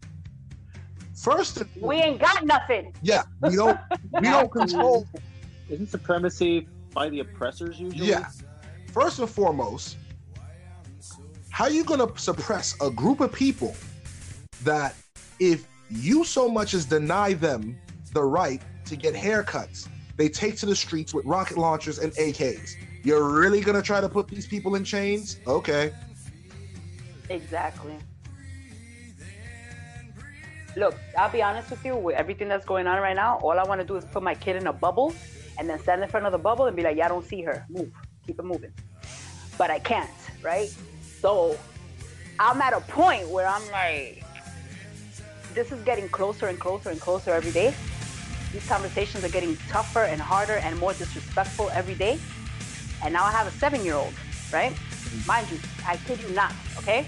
[1.16, 2.94] First, We ain't got nothing.
[3.02, 3.78] yeah, we don't
[4.12, 5.06] we don't control.
[5.68, 8.08] Isn't supremacy by the oppressors usually?
[8.08, 8.26] Yeah.
[8.92, 9.96] First and foremost,
[11.50, 13.74] how you gonna suppress a group of people
[14.62, 14.94] that
[15.40, 17.76] if you so much as deny them
[18.14, 22.76] the right to get haircuts, they take to the streets with rocket launchers and AKs.
[23.02, 25.38] You're really gonna try to put these people in chains?
[25.46, 25.92] Okay.
[27.28, 27.96] Exactly.
[30.76, 33.64] Look, I'll be honest with you, with everything that's going on right now, all I
[33.64, 35.14] want to do is put my kid in a bubble
[35.58, 37.42] and then stand in front of the bubble and be like, yeah, I don't see
[37.42, 37.66] her.
[37.68, 37.92] Move.
[38.26, 38.72] Keep it moving.
[39.58, 40.10] But I can't,
[40.42, 40.72] right?
[41.20, 41.58] So
[42.38, 44.22] I'm at a point where I'm like,
[45.54, 47.74] this is getting closer and closer and closer every day.
[48.52, 52.18] These conversations are getting tougher and harder and more disrespectful every day.
[53.04, 54.12] And now I have a seven year old,
[54.52, 54.72] right?
[55.26, 57.06] Mind you, I kid you not, okay?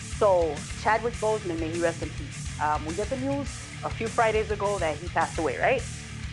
[0.00, 2.60] So Chadwick Boseman, may he rest in peace.
[2.60, 3.48] Um, we get the news
[3.84, 5.82] a few Fridays ago that he passed away, right?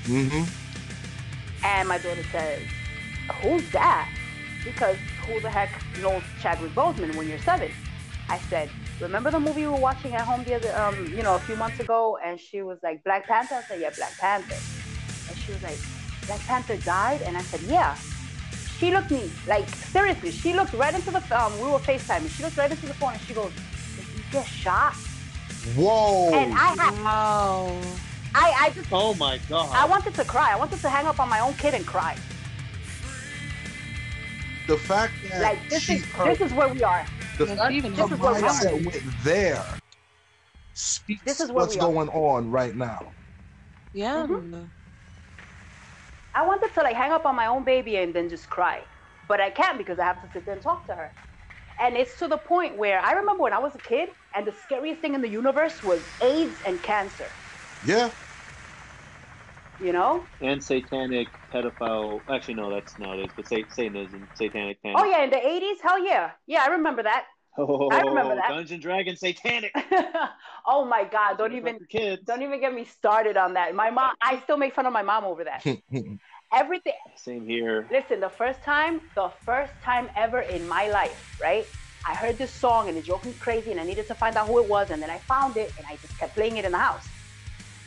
[0.04, 1.66] Mm-hmm.
[1.66, 2.62] And my daughter says,
[3.42, 4.10] Who's that?
[4.64, 5.72] Because who the heck
[6.02, 7.72] knows Chadwick Boseman when you're seven?
[8.30, 8.70] I said,
[9.02, 11.56] Remember the movie we were watching at home the other, um, you know, a few
[11.56, 12.20] months ago?
[12.24, 13.56] And she was like, Black Panther?
[13.56, 14.54] I said, Yeah, Black Panther.
[15.30, 15.78] And she was like,
[16.28, 17.22] Black Panther died?
[17.24, 17.96] And I said, Yeah.
[18.78, 22.30] She looked me, like, seriously, she looked right into the, um, we were FaceTiming.
[22.30, 23.52] She looked right into the phone and she goes,
[23.96, 24.94] Did you get shot?
[25.76, 26.30] Whoa.
[26.34, 27.76] And I had, Wow.
[28.36, 29.70] I, I just, Oh my god.
[29.74, 30.54] I wanted to cry.
[30.54, 32.16] I wanted to hang up on my own kid and cry.
[34.68, 37.06] the fact that Like, this she is, heard this is where we are.
[37.46, 39.66] The fact even her This is where mindset went there
[40.74, 41.92] speaks This is what's we are.
[41.94, 43.14] going on right now.
[43.94, 44.28] Yeah.
[44.28, 44.66] Mm-hmm.
[46.36, 48.84] I wanted to like hang up on my own baby and then just cry.
[49.28, 51.12] But I can't because I have to sit there and talk to her.
[51.80, 54.52] And it's to the point where I remember when I was a kid and the
[54.52, 57.34] scariest thing in the universe was AIDS and cancer.
[57.86, 58.12] Yeah.
[59.82, 60.28] You know?
[60.42, 62.22] and satanic pedophile.
[62.30, 63.32] Actually, no, that's nowadays.
[63.36, 65.00] But sa- Satanism, satanic panic.
[65.02, 65.82] Oh yeah, in the 80s?
[65.82, 66.32] Hell yeah.
[66.48, 67.26] Yeah, I remember that.
[67.58, 68.50] Oh, I remember that.
[68.50, 69.72] Dungeon Dragon, satanic.
[70.66, 71.80] oh my god, don't even
[72.26, 73.76] don't even get me started on that.
[73.76, 75.66] My mom I still make fun of my mom over that.
[76.54, 77.88] Everything Same here.
[77.92, 81.66] Listen, the first time, the first time ever in my life, right?
[82.08, 84.48] I heard this song and it drove me crazy and I needed to find out
[84.48, 84.90] who it was.
[84.90, 87.11] And then I found it and I just kept playing it in the house.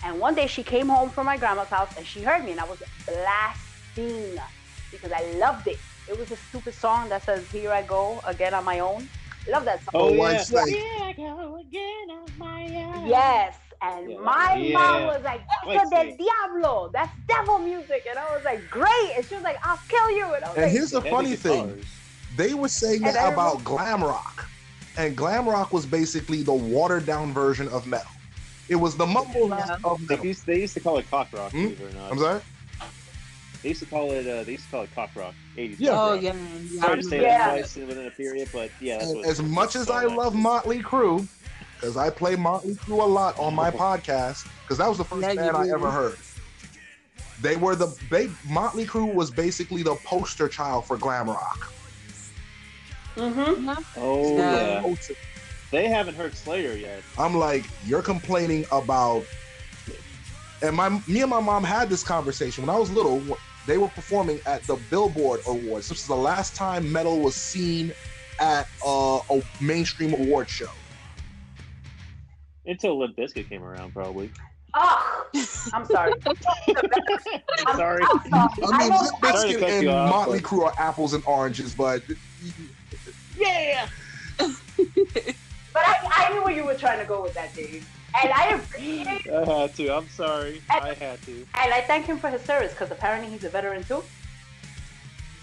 [0.04, 2.60] And one day she came home from my grandma's house and she heard me and
[2.60, 4.38] I was blasting
[4.90, 5.78] because I loved it.
[6.08, 9.08] It was a stupid song that says, Here I go again on my own.
[9.48, 9.90] Love that song.
[9.94, 10.44] Oh, Oh, yeah.
[10.50, 13.06] White Here I go again on my own.
[13.06, 13.54] Yes.
[13.80, 14.18] And Yeah.
[14.18, 14.78] my Yeah.
[14.78, 16.90] mom was like, White Eso del Diablo.
[16.92, 18.04] That's devil music.
[18.08, 19.12] And I was like, Great.
[19.16, 20.34] And she was like, I'll kill you.
[20.34, 21.82] And I was And like, here's the Heavy funny thing.
[22.36, 24.48] They were saying And that I about remember- glam rock.
[24.98, 28.10] And glam rock was basically the watered down version of metal.
[28.68, 29.76] It was the mumble Yeah.
[29.84, 31.64] of They used, they used to call it cock rock, Hmm?
[31.64, 32.12] believe it or not.
[32.12, 32.40] I'm sorry?
[33.62, 34.26] They used to call it.
[34.26, 35.34] Uh, they used to call it cock rock.
[35.56, 35.90] 80s Yeah.
[35.92, 36.22] cock Oh rock.
[36.22, 36.32] yeah.
[36.70, 36.80] yeah.
[36.80, 37.38] Sorry to say Yeah.
[37.38, 38.98] that twice within a period, but yeah.
[38.98, 40.40] That's what as much as I love actually.
[40.42, 41.26] Motley Crue,
[41.80, 45.22] because I play Motley Crue a lot on my podcast, because that was the first
[45.22, 46.16] Yeah, band I ever heard.
[47.40, 51.72] They were the they Motley Crue was basically the poster child for glam rock.
[53.16, 53.72] mm-hmm.
[53.96, 54.82] Oh Yeah.
[55.74, 55.80] Yeah.
[55.80, 57.02] Poster- They haven't heard Slayer yet.
[57.18, 59.24] I'm like, you're complaining about,
[60.62, 63.22] and my me and my mom had this conversation when I was little.
[63.66, 65.88] They were performing at the Billboard Awards.
[65.88, 67.92] This was the last time metal was seen
[68.38, 70.68] at uh, a mainstream award show.
[72.66, 74.30] Until Limp Bizkit came around, probably.
[74.74, 75.26] Oh,
[75.72, 76.12] I'm sorry.
[76.26, 77.22] I'm, Sorry.
[77.66, 78.02] I'm sorry.
[78.02, 78.18] I
[78.64, 82.02] I mean, know- Limp Bizkit and off, Motley but- Crue are apples and oranges, but
[83.38, 83.88] Yeah.
[85.74, 87.86] but I, I knew where you were trying to go with that, Dave.
[88.22, 89.88] And I appreciate I had to.
[89.96, 90.62] I'm sorry.
[90.70, 91.32] I had to.
[91.32, 94.02] and I thank him for his service because apparently he's a veteran too.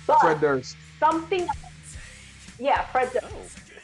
[0.08, 0.78] But Fred Durst.
[1.00, 1.48] something,
[2.60, 3.10] yeah, Fred.
[3.22, 3.28] Oh.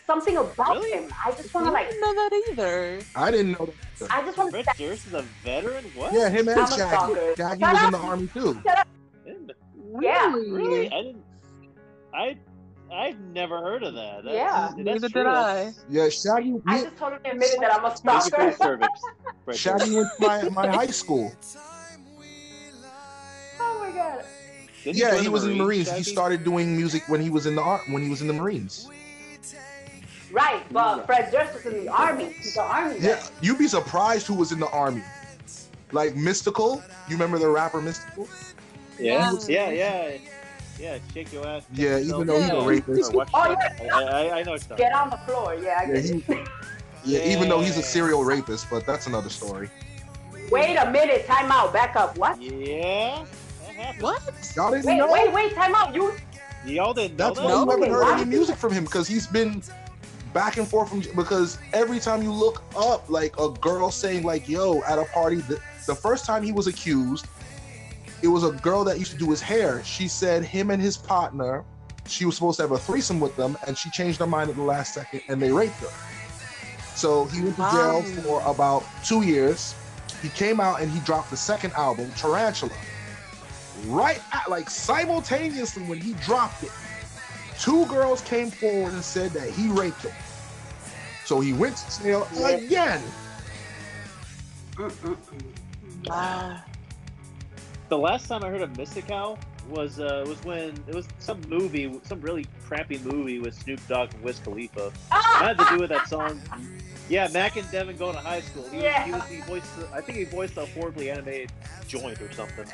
[0.06, 0.92] something about Really?
[0.92, 1.14] him.
[1.26, 1.90] I just want to like.
[1.90, 3.00] didn't know that either.
[3.16, 3.66] I didn't know
[4.00, 4.10] that.
[4.12, 4.64] I just want to.
[4.64, 5.84] Fred Durst is a veteran.
[5.96, 6.14] What?
[6.14, 7.36] Yeah, him and I'm a Shaggy.
[7.36, 8.62] Shaggy was in the army too.
[9.26, 9.52] Didn't-
[10.02, 10.34] Yeah.
[10.34, 10.88] Really?
[10.92, 11.24] I didn't.
[12.14, 12.38] I.
[12.92, 14.24] I've never heard of that.
[14.24, 14.68] That's, Yeah.
[14.70, 15.24] that's Neither true.
[15.24, 15.74] did I.
[15.90, 16.56] Yeah, Shaggy.
[16.66, 18.64] I just totally admitted that I'm a Thank you for your stalker.
[18.64, 18.88] service.
[19.46, 21.32] Fred Shaggy went to my, my high school.
[23.60, 24.24] oh my god.
[24.84, 25.88] Didn't Yeah, join he was in the Marines.
[25.88, 25.98] Shaggy?
[26.00, 28.34] He started doing music when he was in the ar- when he was in the
[28.34, 28.88] Marines.
[30.32, 32.34] Right, but Fred Durst was in the army.
[32.38, 32.98] He's an army.
[33.00, 33.28] Yeah, guy.
[33.42, 35.02] you'd be surprised who was in the army.
[35.94, 38.28] Like Mystikal, you remember the rapper Mystikal?
[39.00, 39.70] Yeah, Yeah.
[39.70, 40.18] yeah, yeah,
[40.80, 40.98] yeah.
[41.14, 41.66] Shake your ass.
[41.74, 42.66] Yeah, even though he's a Yeah.
[42.66, 43.12] rapist.
[43.14, 43.92] Oh, it.
[43.92, 44.78] I, I, I know it's not.
[44.78, 45.56] Get on the floor.
[45.56, 46.48] Yeah, I Yeah, he, it.
[47.04, 49.70] yeah, even though he's a serial rapist, but that's another story.
[50.52, 51.26] Wait a minute.
[51.26, 51.74] Time out.
[51.74, 52.18] Back up.
[52.18, 52.42] What?
[52.42, 53.26] Yeah,
[53.78, 54.02] that.
[54.02, 54.22] What?
[54.56, 55.12] Y'all didn't Wait, know?
[55.12, 55.56] wait, wait.
[55.56, 55.94] Time out.
[55.96, 56.14] You.
[56.66, 57.46] Y'all didn't know That's that?
[57.46, 59.62] why you haven't heard any music from him because he's been
[60.34, 64.50] back and forth from because every time you look up like a girl saying like
[64.50, 67.26] yo at a party the, the first time he was accused
[68.22, 70.98] it was a girl that used to do his hair she said him and his
[70.98, 71.64] partner
[72.08, 74.56] she was supposed to have a threesome with them and she changed her mind at
[74.56, 75.90] the last second and they raped her
[76.96, 79.76] so he went to jail for about two years
[80.22, 82.72] he came out and he dropped the second album tarantula
[83.86, 86.72] right at like simultaneously when he dropped it
[87.58, 90.14] two girls came forward and said that he raped them.
[91.26, 93.02] So he went to jail again.
[94.76, 96.08] Mm-mm-mm.
[96.08, 96.62] Wow.
[97.90, 99.38] The last time I heard of Mystikal
[99.70, 104.14] was uh, was when it was some movie, some really crappy movie with Snoop Dogg
[104.14, 104.88] and Wiz Khalifa.
[104.88, 106.42] It had to do with that song.
[107.10, 108.68] Yeah, Mac and Devin go to high school.
[108.70, 109.06] He, Yeah.
[109.06, 109.70] he was he voiced.
[109.94, 111.52] I think he voiced a horribly animated
[111.88, 112.66] joint or something.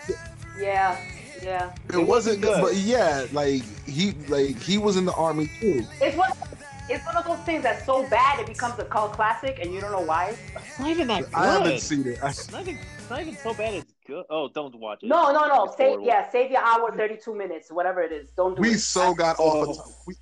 [0.59, 0.97] Yeah,
[1.43, 1.72] yeah.
[1.89, 2.61] It, It wasn't wasn't good, good.
[2.61, 5.86] but yeah, like he like he was in the army too.
[6.01, 6.32] It's one.
[6.89, 9.80] It's one of those things that's so bad it becomes a cult classic, and you
[9.80, 10.36] don't know why.
[10.55, 11.34] It's not even that good.
[11.34, 12.20] I haven't seen it.
[12.22, 13.76] I, It's not even, it's not even so bad.
[13.76, 14.26] It's good.
[14.30, 15.08] Oh, don't watch it.
[15.08, 15.66] No, no, no.
[15.66, 16.08] It's Save, horrible.
[16.08, 18.32] yeah, save your hour, thirty-two minutes, whatever it is.
[18.32, 18.80] Don't do we it.
[18.80, 20.16] so got off of we,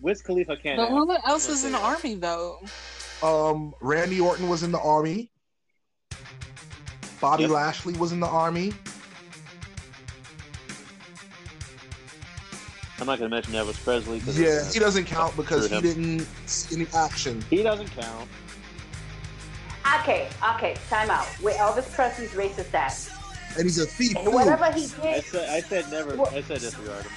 [0.00, 0.76] Wiz Khalifa can't.
[0.76, 2.60] But who else I'm was in the army though?
[3.22, 5.30] um Randy Orton was in the army.
[7.20, 7.52] Bobby Yep.
[7.52, 8.72] Lashley was in the army.
[12.98, 14.18] I'm not gonna mention Elvis Presley.
[14.32, 17.42] Yeah, he doesn't count because he didn't see any action.
[17.50, 18.28] He doesn't count.
[20.00, 20.76] Okay, okay.
[20.88, 21.26] Time out.
[21.42, 23.10] With Elvis Presley's racist ass,
[23.56, 24.30] And he's a thief and too.
[24.30, 26.16] whatever he I did, said I said never.
[26.16, 27.12] Well- I said disregard him.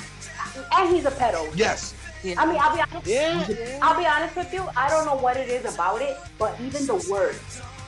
[0.74, 1.50] and he's a pedo.
[1.56, 1.94] Yes.
[2.24, 2.36] Yeah.
[2.42, 3.06] I mean, I'll be honest.
[3.08, 3.80] Yeah, yeah.
[3.82, 4.64] I'll be honest with you.
[4.76, 7.36] I don't know what it is about it, but even the word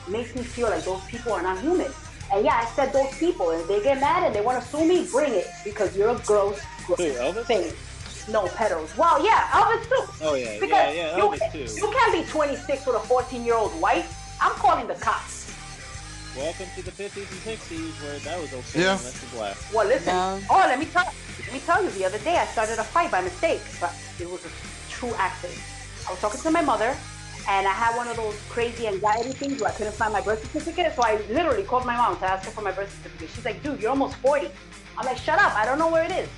[0.08, 1.90] makes me feel like those people are not human.
[2.32, 4.84] And yeah, I said those people, and they get mad and they want to sue
[4.86, 5.08] me.
[5.10, 7.46] Bring it because you're a gross, Who, gross Elvis?
[7.46, 7.72] thing.
[8.32, 8.94] No pedos.
[8.98, 10.12] Well, yeah, Elvis too.
[10.22, 11.16] Oh yeah, Because yeah, yeah.
[11.16, 11.90] you, Elvis you too.
[11.92, 14.14] can't be 26 with a 14 year old wife.
[14.40, 15.52] I'm calling the cops.
[16.36, 18.82] Welcome to the 50s and 60s where that was okay.
[18.82, 18.98] Yeah.
[18.98, 19.56] Unless you're black.
[19.74, 20.14] Well, listen.
[20.14, 20.40] Yeah.
[20.50, 21.04] Oh, let me tell.
[21.44, 21.90] Let me tell you.
[21.90, 24.50] The other day, I started a fight by mistake, but it was a
[24.88, 25.58] true accident.
[26.06, 26.94] I was talking to my mother,
[27.48, 30.44] and I had one of those crazy anxiety things where I couldn't find my birth
[30.44, 30.94] certificate.
[30.94, 33.30] So I literally called my mom to ask her for my birth certificate.
[33.34, 34.48] She's like, "Dude, you're almost 40."
[34.96, 35.54] I'm like, "Shut up!
[35.56, 36.28] I don't know where it is."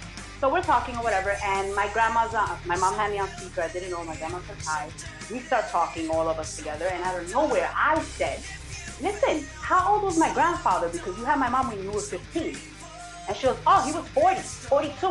[0.41, 2.57] So we're talking or whatever, and my grandma's on.
[2.67, 3.61] My mom had me on speaker.
[3.63, 4.89] I didn't know my grandma's high.
[5.31, 8.41] We start talking, all of us together, and out of nowhere, I said,
[9.03, 10.89] "Listen, how old was my grandfather?
[10.89, 12.57] Because you had my mom when you were 15."
[13.29, 15.07] And she goes, oh, he was 40, 42.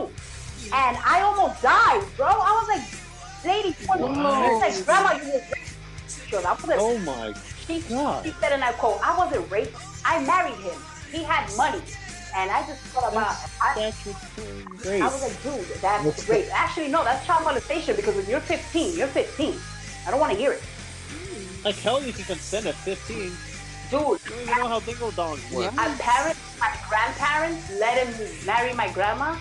[0.75, 2.27] And I almost died, bro.
[2.27, 4.01] I was like, lady, 40.
[4.03, 4.11] What?
[4.17, 6.25] I was like, grandma, you was raped.
[6.25, 7.33] She goes, I wasn't Oh my
[7.65, 8.25] she, God.
[8.25, 9.77] she said, and I quote, I wasn't raped.
[10.03, 10.77] I married him.
[11.13, 11.81] He had money.
[12.35, 15.01] And I just thought about, I, That's what's great.
[15.01, 16.45] I was like, dude, that's rape.
[16.53, 19.59] Actually, no, that's child molestation because when you're 15, you're 15.
[20.07, 20.63] I don't want to hear it.
[21.65, 23.17] Like hell, you can consent at 15.
[23.17, 23.31] You
[23.89, 25.65] Dude, don't even know how dingle dongs work.
[25.65, 25.71] Yeah.
[25.71, 29.35] my parents, my grandparents let him marry my grandma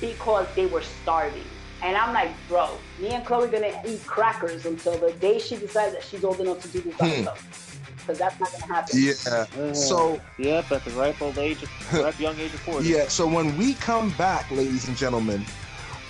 [0.00, 1.44] because they were starving.
[1.82, 5.92] And I'm like, bro, me and Chloe gonna eat crackers until the day she decides
[5.94, 7.14] that she's old enough to do this by Hmm.
[7.18, 7.63] herself.
[8.04, 8.98] Because that's not gonna happen.
[9.02, 9.46] Yeah.
[9.58, 12.86] Uh, So Yep, at the ripe old age, of, ripe young age of 40.
[12.86, 15.44] Yeah, so when we come back, ladies and gentlemen,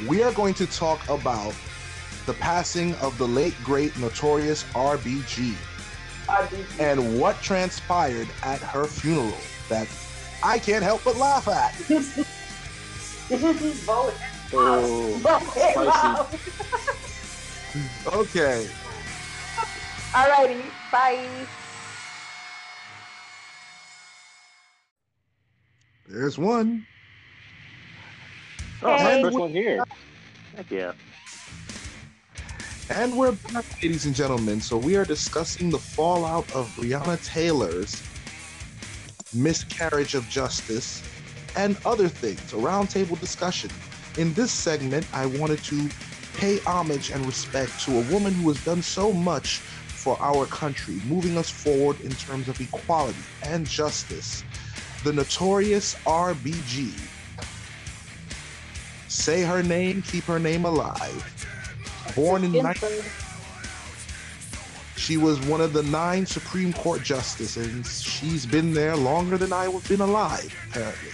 [0.09, 1.55] we are going to talk about
[2.27, 5.55] the passing of the late great notorious RBG
[6.27, 6.81] RBG.
[6.81, 9.37] and what transpired at her funeral
[9.69, 9.87] that
[10.43, 11.75] I can't help but laugh at.
[13.85, 14.15] Vote.
[14.53, 15.87] Oh, Vote.
[15.87, 16.29] Wow.
[18.21, 18.67] Okay.
[20.13, 20.63] Alrighty.
[20.93, 21.29] Bye.
[26.07, 26.87] There's one.
[28.83, 29.17] oh, Hey.
[29.17, 29.83] my first one here.
[30.57, 30.93] Heck yeah.
[32.91, 34.61] And we're back, ladies and gentlemen.
[34.61, 38.03] So we are discussing the fallout of Breonna Taylor's
[39.33, 41.03] miscarriage of justice
[41.57, 43.71] and other things, a roundtable discussion.
[44.19, 45.89] In this segment, I wanted to
[46.37, 51.01] pay homage and respect to a woman who has done so much for our country,
[51.09, 54.45] moving us forward in terms of equality and justice.
[55.05, 56.91] The notorious RBG.
[59.09, 61.31] Say her name, keep her name alive.
[62.17, 63.05] Born in Ginsburg.
[64.97, 69.53] she was one of the nine Supreme Court justices, and she's been there longer than
[69.53, 71.11] I've been alive, apparently.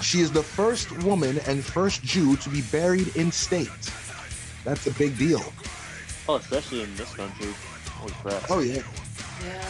[0.00, 3.68] She is the first woman and first Jew to be buried in state.
[4.64, 5.42] That's a big deal.
[6.28, 7.48] Oh, especially in this country.
[7.94, 8.48] Holy crap.
[8.48, 8.82] Oh yeah.
[9.44, 9.68] Yeah.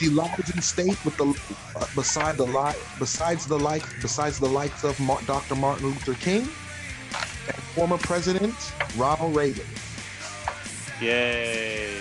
[0.00, 1.26] She lies in state with the
[1.76, 5.54] uh, beside the li- besides the like besides the likes of Mar- Dr.
[5.56, 6.48] Martin Luther King
[7.46, 8.54] and former President
[8.96, 9.66] Ronald Reagan.
[11.02, 11.98] Yay.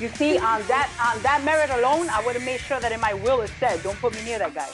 [0.00, 3.00] You see, on that on that merit alone, I would have made sure that in
[3.00, 4.68] my will it said, "Don't put me near that guy."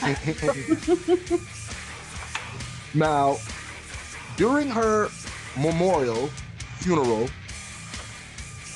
[2.94, 3.36] Now,
[4.36, 5.08] during her
[5.56, 6.28] memorial
[6.78, 7.28] funeral,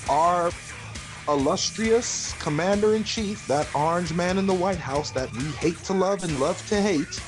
[0.09, 0.51] our
[1.33, 5.93] illustrious commander in chief, that orange man in the White House that we hate to
[5.93, 7.21] love and love to hate,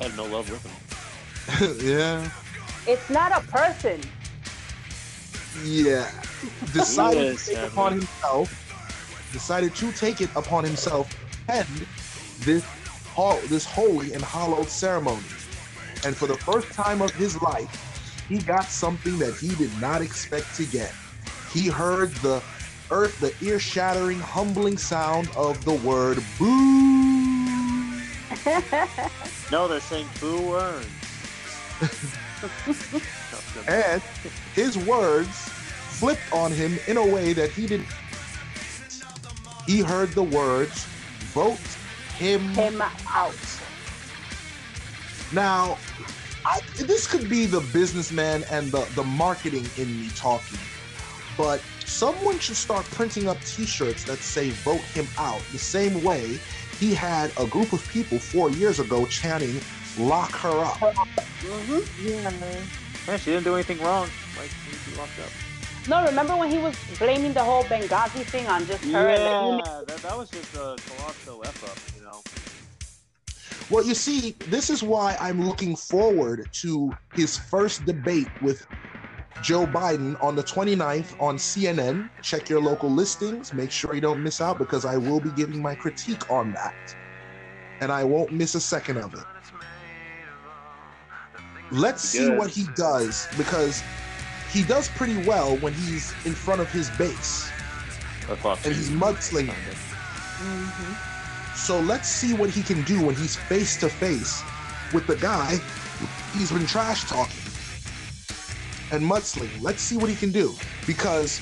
[0.00, 1.76] I have no love with him.
[1.86, 2.28] yeah,
[2.86, 4.00] It's not a person.
[5.64, 6.10] yeah,
[6.72, 7.68] decided He to take sadly.
[7.68, 11.08] upon himself, decided to take it upon himself,
[11.48, 11.66] and
[12.40, 12.64] this
[13.14, 15.22] ho- this holy and hallowed ceremony.
[16.04, 20.02] And for the first time of his life, he got something that he did not
[20.02, 20.92] expect to get.
[21.52, 22.42] He heard the
[22.90, 26.76] earth, the ear-shattering, humbling sound of the word "boo."
[29.52, 30.86] No, they're saying boo earns.
[33.68, 34.02] and
[34.54, 37.86] his words flipped on him in a way that he didn't.
[39.66, 40.84] He heard the words,
[41.32, 41.60] vote
[42.16, 42.40] him.
[42.50, 43.34] Him out.
[45.32, 45.78] Now,
[46.44, 50.58] I, this could be the businessman and the, the marketing in me talking,
[51.36, 56.02] but someone should start printing up t shirts that say vote him out the same
[56.02, 56.38] way
[56.78, 59.60] he had a group of people four years ago chanting
[59.98, 60.76] lock her up.
[60.76, 62.30] hmm Yeah.
[63.06, 64.08] Man, she didn't do anything wrong.
[64.36, 65.30] Like, she locked up.
[65.88, 69.08] No, remember when he was blaming the whole Benghazi thing on just her?
[69.08, 69.84] Yeah, email?
[69.86, 72.20] that, that was just a colossal F up, you know.
[73.70, 78.66] Well, you see, this is why I'm looking forward to his first debate with
[79.42, 82.08] Joe Biden on the 29th on CNN.
[82.22, 83.52] Check your local listings.
[83.52, 86.96] Make sure you don't miss out because I will be giving my critique on that.
[87.80, 89.24] And I won't miss a second of it.
[91.70, 93.82] Let's see what he does because
[94.50, 97.50] he does pretty well when he's in front of his base
[98.28, 99.00] and he's News.
[99.00, 99.48] mudslinging.
[99.48, 101.56] Mm-hmm.
[101.56, 104.42] So let's see what he can do when he's face to face
[104.92, 105.58] with the guy
[106.34, 107.45] he's been trash talking
[108.92, 109.60] and mudslinging.
[109.60, 110.54] Let's see what he can do
[110.86, 111.40] because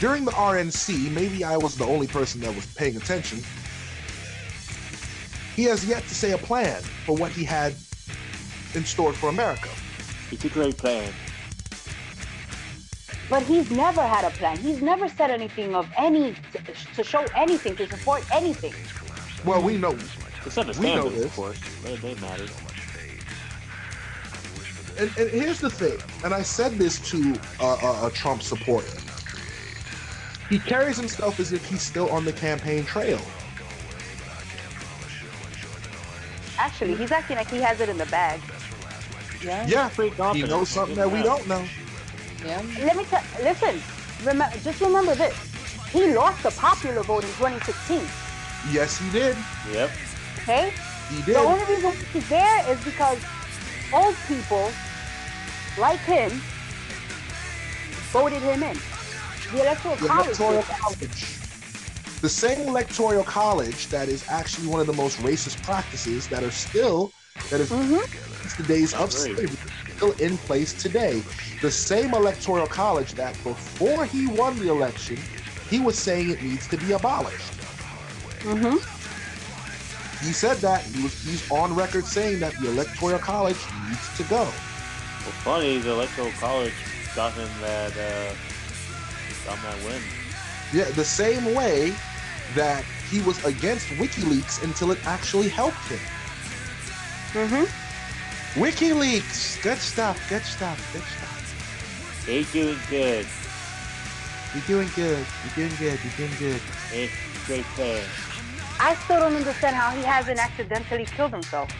[0.00, 3.42] during the RNC, maybe I was the only person that was paying attention.
[5.54, 7.74] He has yet to say a plan for what he had
[8.74, 9.68] in store for America.
[10.32, 11.12] It's a great plan.
[13.30, 14.58] But he's never had a plan.
[14.58, 16.34] He's never said anything of any
[16.96, 18.74] to show anything to support anything.
[19.46, 19.96] Well, we know,
[20.44, 21.24] It's understandable, We know this.
[21.26, 21.60] of course.
[21.82, 22.46] They, they matter.
[24.98, 28.96] And, and here's the thing, and I said this to a, a, a Trump supporter.
[30.48, 33.20] He carries himself as if he's still on the campaign trail.
[36.58, 38.40] Actually, he's acting like he has it in the bag.
[39.42, 39.66] Yeah.
[39.66, 40.50] Yeah, Pretty he confident.
[40.50, 41.64] knows something that we don't know.
[42.44, 42.62] Yeah.
[42.80, 43.22] Let me tell.
[43.42, 43.80] Listen,
[44.20, 45.34] remember, just remember this.
[45.90, 48.00] He lost the popular vote in 2016.
[48.72, 49.36] Yes, he did.
[49.72, 49.90] Yep.
[50.38, 50.72] Okay.
[51.10, 51.36] He did.
[51.36, 53.18] The only reason he's there is because
[53.94, 54.70] old people
[55.78, 56.30] like him
[58.12, 58.76] voted him in.
[59.52, 60.26] The electoral The college.
[60.26, 61.38] electoral college.
[62.20, 66.50] The same electoral college that is actually one of the most racist practices that are
[66.50, 67.12] still
[67.50, 68.00] that is Mhm.
[68.56, 69.48] the days of slavery
[69.96, 71.22] still in place today.
[71.60, 75.18] The same electoral college that before he won the election,
[75.68, 77.52] he was saying it needs to be abolished.
[78.42, 78.93] Mhm.
[80.24, 83.58] He said that he was he's on record saying that the electoral college
[83.88, 84.40] needs to go.
[84.40, 86.72] Well, funny, the electoral college
[87.14, 88.34] got him that, uh,
[89.44, 90.00] got him that win.
[90.72, 91.94] Yeah, the same way
[92.54, 96.00] that he was against WikiLeaks until it actually helped him.
[97.34, 97.68] Mhm.
[98.54, 99.60] WikiLeaks.
[99.62, 100.18] Good stuff.
[100.30, 100.80] Good stuff.
[100.92, 102.24] Good stuff.
[102.26, 103.26] They doing good.
[104.54, 105.26] You're doing good.
[105.44, 105.98] You're doing good.
[106.02, 106.62] You're doing good.
[106.92, 107.12] It's
[107.46, 108.04] great thing.
[108.80, 111.70] I still don't understand how he hasn't accidentally killed himself.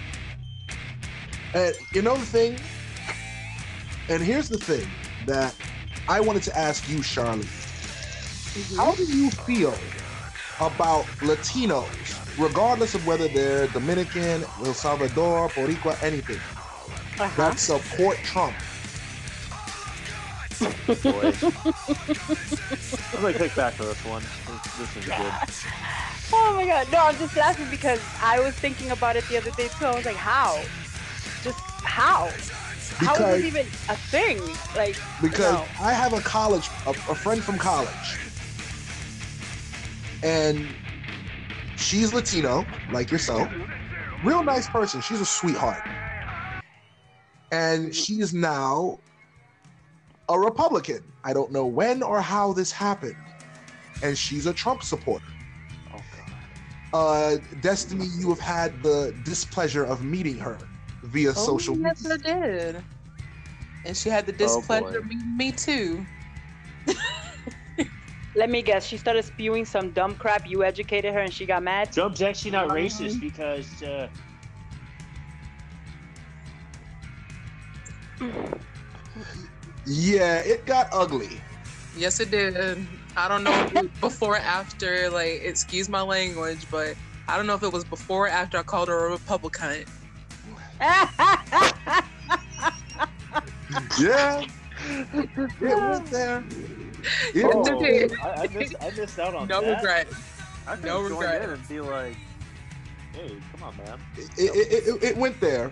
[1.55, 2.59] And you know the thing?
[4.09, 4.87] And here's the thing
[5.27, 5.55] that
[6.09, 7.47] I wanted to ask you, Charlie.
[8.77, 9.75] How do you feel
[10.61, 16.39] about Latinos, regardless of whether they're Dominican, El Salvador, Boricua, anything,
[17.19, 17.31] Uh-huh.
[17.37, 18.55] that support Trump?
[21.03, 21.33] Boy.
[23.13, 24.23] I'm gonna kick back for this one.
[24.23, 25.33] This, this is good.
[26.37, 26.91] Oh my god.
[26.91, 29.87] No, I'm just laughing because I was thinking about it the other day too.
[29.87, 30.61] I was like, how?
[31.43, 32.29] Just how?
[32.97, 34.41] How Because- is this even a thing?
[34.77, 35.67] Like, Because no.
[35.81, 38.19] I have a college, a, a friend from college,
[40.23, 40.69] and
[41.77, 43.49] she's Latino, like yourself.
[44.23, 45.01] Real nice person.
[45.01, 45.83] She's a sweetheart.
[47.53, 48.99] And she is now
[50.29, 51.01] a Republican.
[51.25, 53.17] I don't know when or how this happened.
[54.03, 55.27] And she's a Trump supporter.
[56.95, 57.35] Oh god.
[57.35, 60.59] Uh, Destiny, you have had the displeasure of meeting her
[61.03, 62.47] via Oh, social yes, I media.
[62.47, 62.85] did.
[63.85, 64.99] And she had the Oh, displeasure boy.
[64.99, 66.07] of meeting me too.
[68.37, 68.87] let me guess.
[68.87, 70.47] She started spewing some dumb crap.
[70.47, 71.93] You educated her, and she got mad.
[71.93, 74.09] Trump's actually not racist because uh,
[79.87, 81.43] Yeah, it got ugly.
[81.97, 82.87] Yes, it did.
[83.17, 86.95] I don't know if it was before or after, like, excuse my language, but
[87.29, 89.85] I don't know if it was before or after I called her a Republican.
[93.99, 94.45] Yeah,
[95.15, 96.45] it was there.
[97.35, 98.13] It oh, was did.
[98.21, 99.77] I, I, missed, I missed out on No that.
[99.77, 100.07] regret.
[100.67, 101.43] I could No have joined regret.
[101.43, 102.17] in and be like,
[103.13, 105.71] "Hey, come on, man." it, it, it, it went there.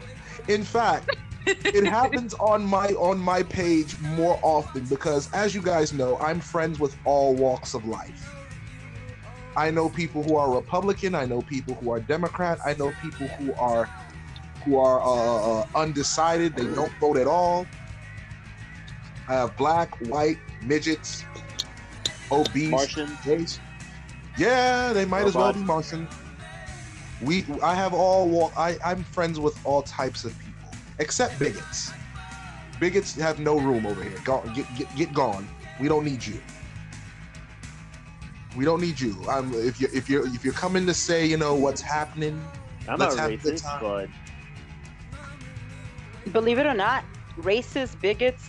[0.49, 1.17] In fact,
[1.47, 6.41] it happens on my on my page more often because, as you guys know, I'm
[6.41, 8.29] friends with all walks of life.
[9.57, 11.15] I know people who are Republican.
[11.15, 12.59] I know people who are Democrat.
[12.65, 13.85] I know people who are
[14.65, 16.57] who are uh, uh, undecided.
[16.57, 17.67] They don't vote at all.
[19.29, 21.25] I have black, white, midgets,
[22.31, 23.19] obese, Martian.
[23.25, 23.61] gays.
[24.37, 26.09] Yeah, they might as well be Martian.
[27.21, 28.53] We, I have all.
[28.57, 30.42] I, I'm friends with all types of people,
[31.03, 31.93] except bigots.
[32.81, 34.19] Bigots have no room over here.
[34.25, 35.47] Go, get, get, get gone.
[35.81, 36.41] We don't need you.
[38.57, 39.17] We don't need you.
[39.29, 42.41] I'm, if you if you're if you're coming to say you know what's happening,
[42.89, 43.81] I'm Let's not have a good racist, time.
[43.81, 44.09] but
[46.33, 47.05] Believe it or not,
[47.39, 48.49] racist bigots,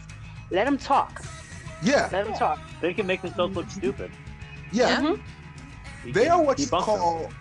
[0.52, 1.24] let them talk.
[1.82, 2.60] yeah, Let them talk.
[2.82, 4.12] they can make themselves look stupid.
[4.72, 5.16] yeah, mm-hmm.
[5.16, 5.18] Yeah.
[6.06, 7.34] You they are what you debunk them.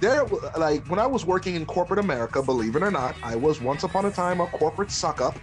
[0.00, 0.10] Call.
[0.10, 0.24] They're
[0.56, 2.42] like when I was working in corporate America.
[2.42, 5.38] Believe it or not, I was once upon a time a corporate suck up.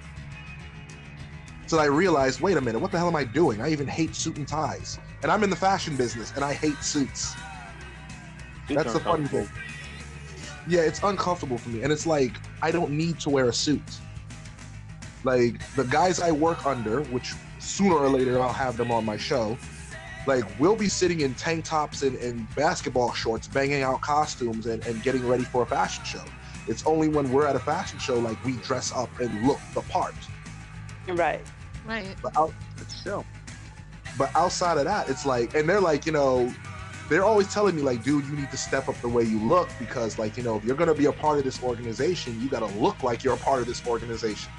[1.68, 3.62] So I realized, wait a minute, what the hell am I doing?
[3.62, 6.84] I even hate suit and ties, and I'm in the fashion business, and I hate
[6.84, 7.34] suits.
[8.68, 9.47] Suits That's the funny thing.
[10.68, 13.82] Yeah, it's uncomfortable for me, and it's like I don't need to wear a suit.
[15.24, 19.18] Like the guys I work under, which sooner or later I'll have them on my
[19.18, 19.58] show.
[20.28, 24.86] Like we'll be sitting in tank tops and, and basketball shorts, banging out costumes and,
[24.86, 26.24] and getting ready for a fashion show.
[26.67, 29.82] It's only when we're at a fashion show like we dress up and look the
[29.82, 30.13] part.
[31.07, 31.41] Right.
[31.88, 32.15] Right.
[32.22, 33.26] But out, It's chill.
[34.17, 36.53] but outside of that, it's like, and they're like, you know,
[37.09, 39.67] they're always telling me like, dude, you need to step up the way you look
[39.80, 42.68] because, like, you know, if you're gonna be a part of this organization, you gotta
[42.80, 44.52] look like you're a part of this organization.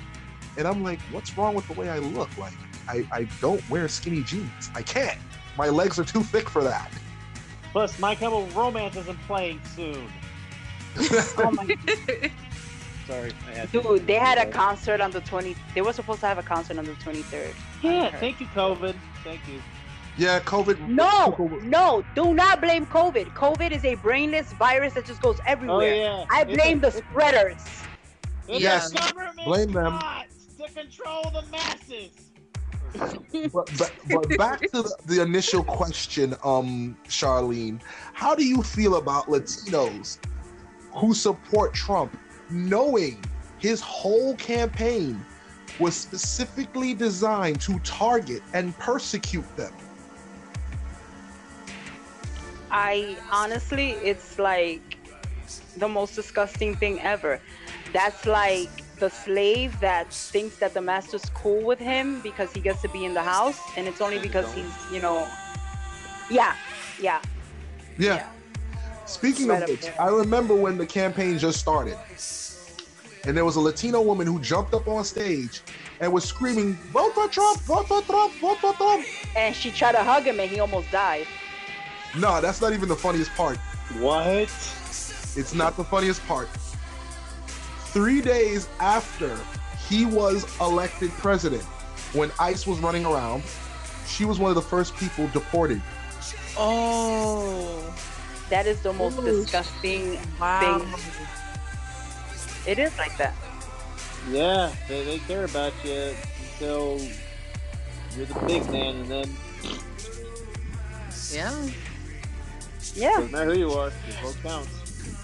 [0.59, 2.37] And I'm like, what's wrong with the way I look?
[2.37, 2.53] Like,
[2.89, 4.71] I, I don't wear skinny jeans.
[4.75, 5.19] I can't.
[5.57, 6.91] My legs are too thick for that.
[7.73, 10.09] Plus, My Chemical Romance isn't playing soon.
[11.39, 11.65] Oh my
[13.07, 13.83] Sorry, I had to.
[13.83, 15.57] dude, they had a concert on the 20.
[15.75, 17.53] They were supposed to have a concert on the 23rd.
[17.83, 18.95] Yeah, thank you, COVID.
[19.25, 19.61] Thank you.
[20.19, 20.87] Yeah, COVID.
[20.87, 23.29] No, no, do not blame COVID.
[23.35, 25.77] COVID is a brainless virus that just goes everywhere.
[25.77, 26.19] Oh everywhere.
[26.21, 26.25] yeah.
[26.31, 27.65] I It's blame a- the spreaders.
[28.49, 29.99] It's Yes, a government blame them.
[29.99, 30.27] plot
[30.59, 32.11] to control the masses.
[33.53, 37.81] But, but, but back to the, the initial question, um, Charlene,
[38.13, 40.19] how do you feel about Latinos
[40.93, 42.17] who support Trump,
[42.51, 43.23] knowing
[43.59, 45.25] his whole campaign
[45.79, 49.73] was specifically designed to target and persecute them?
[52.71, 54.99] I honestly, it's like
[55.77, 57.41] the most disgusting thing ever.
[57.93, 58.71] That's like
[59.03, 63.05] the slave that thinks that the master's cool with him because he gets to be
[63.05, 65.27] in the house, and it's only because he's, you know,
[66.31, 66.55] yeah,
[67.01, 67.21] yeah,
[67.99, 68.15] Yeah.
[68.15, 68.27] yeah.
[69.07, 69.87] Speaking Right of which.
[69.99, 71.99] I remember when the campaign just started.
[73.25, 75.63] and there was a Latino woman who jumped up on stage
[76.01, 77.59] and was screaming, "Vote for Trump!
[77.63, 78.33] Vote for Trump!
[78.41, 79.05] Vote for Trump!"
[79.37, 81.27] And she tried to hug him, and he almost died.
[82.17, 83.59] No, that's not even the funniest part.
[83.99, 84.49] What?
[85.41, 86.49] It's not the funniest part.
[87.93, 89.39] Three days after
[89.89, 91.63] he was elected president,
[92.15, 93.43] when ICE was running around,
[94.07, 95.83] she was one of the first people deported.
[96.57, 97.95] Oh,
[98.51, 99.25] That is the most Ooh.
[99.25, 100.79] disgusting wow.
[100.79, 100.95] thing.
[102.67, 103.35] It is like that.
[104.31, 106.15] Yeah, they, they care about you
[106.53, 106.99] until
[108.17, 109.37] you're the big man, and then
[111.33, 111.69] Yeah.
[112.95, 113.11] Yeah.
[113.17, 115.23] doesn't matter who you are, your vote counts.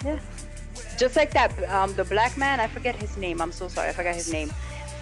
[0.99, 3.41] Just like that, um, the black man, I forget his name.
[3.41, 4.51] I'm so sorry, I forgot his name.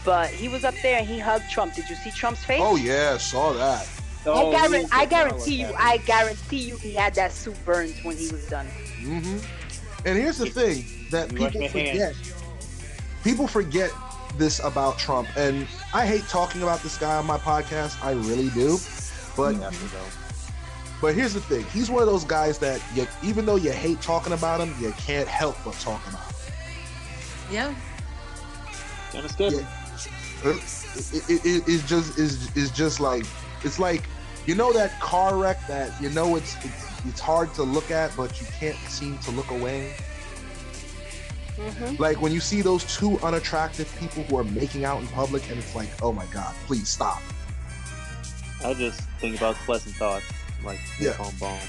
[0.05, 1.73] But he was up there and he hugged Trump.
[1.73, 2.61] Did you see Trump's face?
[2.63, 3.89] Oh yeah, saw that.
[4.25, 7.95] Oh, I, guarantee, I guarantee you, Dallas I guarantee you, he had that suit burned
[8.03, 8.67] when he was done.
[9.01, 9.37] Mm-hmm.
[10.05, 12.13] And here's the thing that people forget.
[13.23, 13.91] People forget
[14.37, 18.03] this about Trump, and I hate talking about this guy on my podcast.
[18.03, 18.77] I really do.
[19.35, 20.26] But You have to go.
[21.01, 24.01] But here's the thing: he's one of those guys that you, even though you hate
[24.01, 26.35] talking about him, you can't help but talk about him.
[27.51, 27.75] Yeah.
[29.11, 29.39] Kind of.
[29.39, 29.65] Yeah.
[30.43, 33.25] It, it, it, it's just is is just like
[33.63, 34.03] it's like
[34.45, 38.15] you know that car wreck that you know it's, it's it's hard to look at,
[38.15, 39.93] but you can't seem to look away.
[41.55, 42.01] Mm-hmm.
[42.01, 45.57] Like when you see those two unattractive people who are making out in public, and
[45.57, 47.21] it's like, oh my god, please stop.
[48.63, 50.25] I just think about pleasant thoughts,
[50.63, 51.17] like Yeah.
[51.17, 51.59] bomb bomb.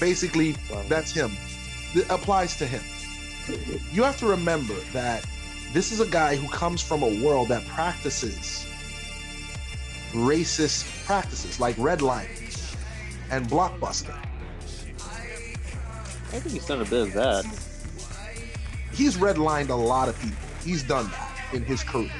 [0.00, 0.56] Basically,
[0.88, 1.36] that's him.
[1.94, 2.82] It applies to him.
[3.92, 5.24] You have to remember that
[5.72, 8.66] this is a guy who comes from a world that practices
[10.12, 12.28] racist practices like redlining
[13.30, 14.14] and blockbuster.
[14.98, 17.44] I think he's done a bit of that.
[18.92, 20.36] He's redlined a lot of people.
[20.62, 22.10] He's done that in his career.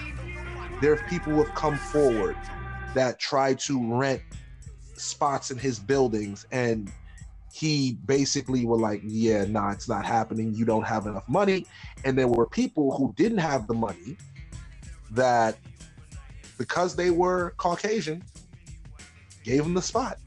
[0.80, 2.36] There are people who have come forward
[2.94, 4.22] that try to rent
[4.94, 6.90] spots in his buildings and
[7.52, 10.55] he basically were like, yeah, nah, it's not happening.
[10.55, 11.66] You don't have enough money.
[12.05, 14.16] And there were people who didn't have the money
[15.10, 15.59] that,
[16.56, 18.23] because they were Caucasian,
[19.44, 20.19] gave him the spot.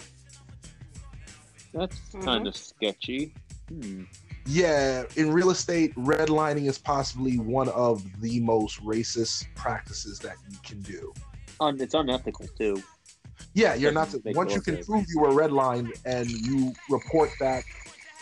[1.74, 2.24] That's Mhm.
[2.24, 3.34] kind of sketchy.
[3.70, 4.04] Hmm.
[4.46, 10.58] Yeah, in real estate, redlining is possibly one of the most racist practices that you
[10.64, 11.12] can do.
[11.60, 12.84] Un- it's unethical too.
[13.56, 14.06] Yeah, you're not.
[14.12, 14.84] Doesn't once you can okay.
[14.84, 17.64] prove you were redlined and you report that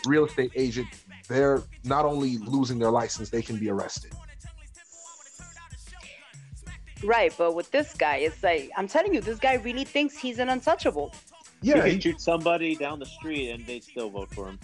[0.06, 0.88] real estate agent,
[1.28, 4.12] they're not only losing their license, they can be arrested.
[7.02, 10.38] Right, but with this guy, it's like I'm telling you, this guy really thinks he's
[10.38, 11.12] an untouchable.
[11.60, 14.58] Yeah, you he- can shoot somebody down the street and they still vote for him.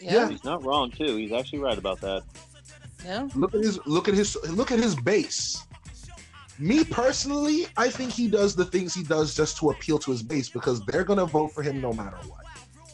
[0.00, 0.28] Yeah.
[0.28, 1.16] He's not wrong too.
[1.16, 2.22] He's actually right about that.
[3.04, 3.28] Yeah.
[3.36, 5.64] look at his look at his look at his base.
[6.58, 10.22] Me personally, I think he does the things he does just to appeal to his
[10.22, 12.44] base because they're gonna vote for him no matter what.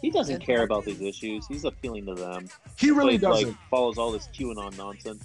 [0.03, 1.47] He doesn't care about these issues.
[1.47, 2.49] He's appealing to them.
[2.77, 3.49] He really But, doesn't.
[3.49, 5.25] Like follows all this QAnon nonsense.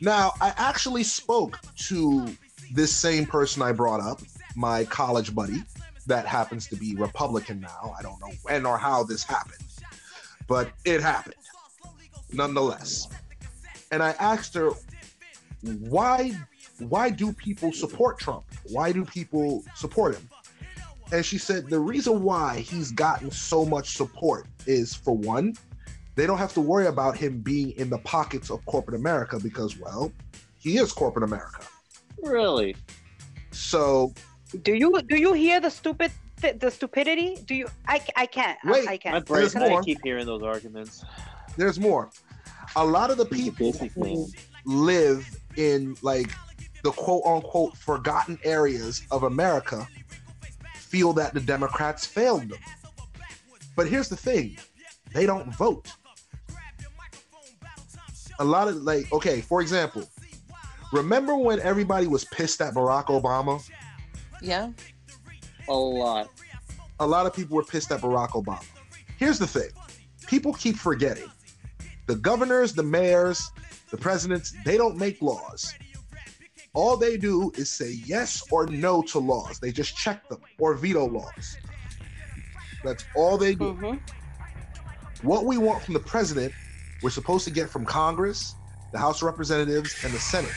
[0.00, 1.58] Now, I actually spoke
[1.88, 2.26] to
[2.72, 4.22] this same person I brought up,
[4.54, 5.62] my college buddy,
[6.06, 7.94] that happens to be Republican now.
[7.98, 9.62] I don't know when or how this happened,
[10.46, 11.34] but it happened
[12.32, 13.08] nonetheless.
[13.90, 14.70] And I asked her,
[15.62, 16.32] why
[16.78, 18.44] why do people support Trump?
[18.70, 20.28] Why do people support him?
[21.12, 25.54] And she said the reason why he's gotten so much support is for one,
[26.16, 29.78] they don't have to worry about him being in the pockets of corporate America because,
[29.78, 30.12] well,
[30.58, 31.60] he is corporate America.
[32.22, 32.74] Really?
[33.52, 34.12] So
[34.62, 37.36] Do you do you hear the stupid th- the stupidity?
[37.46, 37.68] Do you?
[37.86, 38.58] I, I can't.
[38.64, 39.26] I- Wait, I, My can't.
[39.26, 41.04] brain, There's I keep hearing those arguments.
[41.56, 42.10] there's more.
[42.74, 44.28] A lot of the people Disney who
[44.64, 45.24] live
[45.56, 46.30] in like
[46.86, 49.88] the quote unquote forgotten areas of America
[50.76, 52.60] feel that the Democrats failed them.
[53.74, 54.56] But here's the thing
[55.12, 55.90] they don't vote.
[58.38, 60.08] A lot of like, okay, for example,
[60.92, 63.68] remember when everybody was pissed at Barack Obama?
[64.40, 64.70] Yeah.
[65.66, 66.30] A lot.
[67.00, 68.64] a lot of people were pissed at Barack Obama.
[69.18, 69.70] Here's the thing
[70.28, 71.28] people keep forgetting
[72.06, 73.50] the governors, the mayors,
[73.90, 75.74] the presidents, they don't make laws.
[76.76, 79.58] All they do is say yes or no to laws.
[79.58, 81.56] They just check them or veto laws.
[82.84, 83.72] That's all they do.
[83.72, 83.98] Mhm.
[85.22, 86.52] What we want from the president,
[87.02, 88.56] we're supposed to get from Congress,
[88.92, 90.52] the House of Representatives, and the Senate.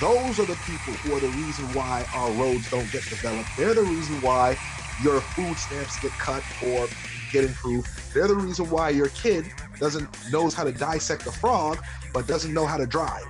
[0.00, 3.48] Those are the people who are the reason why our roads don't get developed.
[3.58, 4.56] They're the reason why
[5.02, 6.86] your food stamps get cut or
[7.32, 7.88] get improved.
[8.14, 11.82] They're the reason why your kid doesn't knows how to dissect a frog
[12.12, 13.26] but doesn't know how to drive.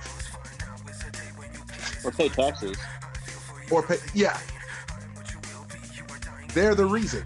[2.03, 2.77] Or pay taxes.
[3.71, 4.39] or pay, yeah.
[6.53, 7.23] They're the reason.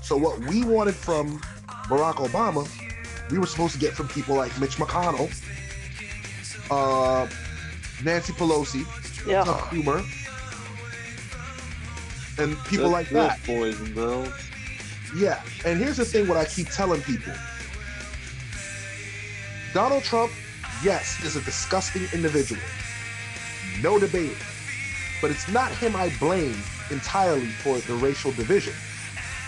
[0.00, 1.38] So what we wanted from
[1.88, 2.68] Barack Obama,
[3.30, 5.30] we were supposed to get from people like Mitch McConnell,
[6.70, 7.28] uh,
[8.02, 8.84] Nancy Pelosi,
[9.26, 9.44] Yeah.
[9.44, 10.04] Chuck Schumer,
[12.38, 13.44] and people Good- like that.
[13.46, 14.28] Boys and girls.
[15.14, 17.32] Yeah, and here's the thing: what I keep telling people:
[19.74, 20.32] Donald Trump,
[20.82, 22.60] yes, is a disgusting individual,
[23.80, 24.36] no debate.
[25.20, 26.56] But it's not him I blame
[26.90, 28.74] entirely for the racial division.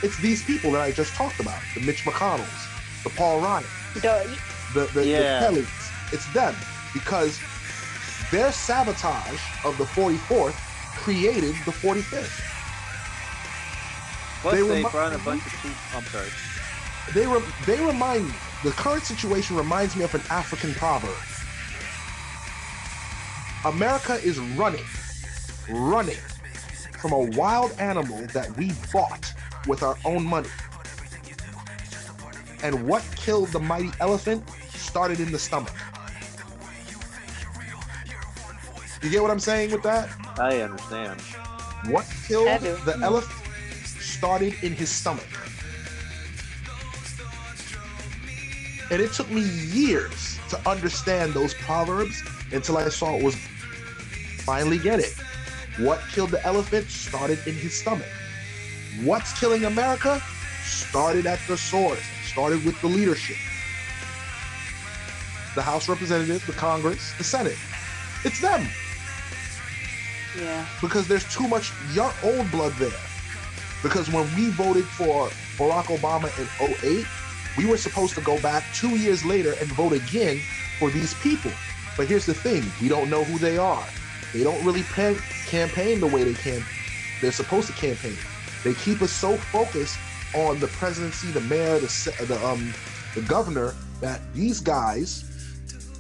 [0.03, 3.65] It's these people that I just talked about: the Mitch McConnells, the Paul Ryan,
[3.95, 4.01] The-
[4.75, 5.41] the the, Yeah.
[5.41, 5.91] the Kellys.
[6.13, 6.55] It's them
[6.93, 7.41] because
[8.31, 10.55] their sabotage of the 44th
[10.97, 12.41] created the 45th.
[14.43, 15.77] Plus, They they, remi- brought a bunch of people.
[15.95, 16.29] I'm sorry.
[17.15, 21.17] they re- they remind me the current situation reminds me of an African proverb.
[23.65, 24.85] America is running,
[25.71, 26.19] running
[27.01, 29.33] from a wild animal that we bought
[29.67, 30.51] with our own money.
[32.63, 35.73] And what killed the mighty elephant started in the stomach.
[39.03, 40.11] You get what I'm saying with that?
[40.39, 41.21] I understand.
[41.87, 43.47] What killed the elephant
[43.87, 45.25] started in his stomach.
[48.91, 52.23] And it took me years to understand those proverbs
[52.53, 53.37] until I saw it was
[54.45, 55.15] finally get it.
[55.79, 58.09] What killed the elephant started in his stomach.
[59.03, 60.23] What's killing America
[60.65, 63.37] started at the source, started with the leadership.
[65.55, 67.59] The House Representatives, the Congress, the Senate.
[68.25, 68.67] It's them
[70.39, 70.67] yeah.
[70.81, 72.91] because there's too much young old blood there.
[73.83, 77.07] Because when we voted for Barack Obama in 08,
[77.59, 80.41] we were supposed to go back two years later and vote again
[80.79, 81.51] for these people.
[81.97, 83.85] But here's the thing: we don't know who they are.
[84.35, 85.17] They don't really pan-
[85.47, 86.63] campaign the way they can.
[87.23, 88.17] They're supposed to campaign.
[88.65, 89.97] They keep us so focused
[90.35, 92.75] on the presidency, the mayor, the the um
[93.15, 95.25] the governor that these guys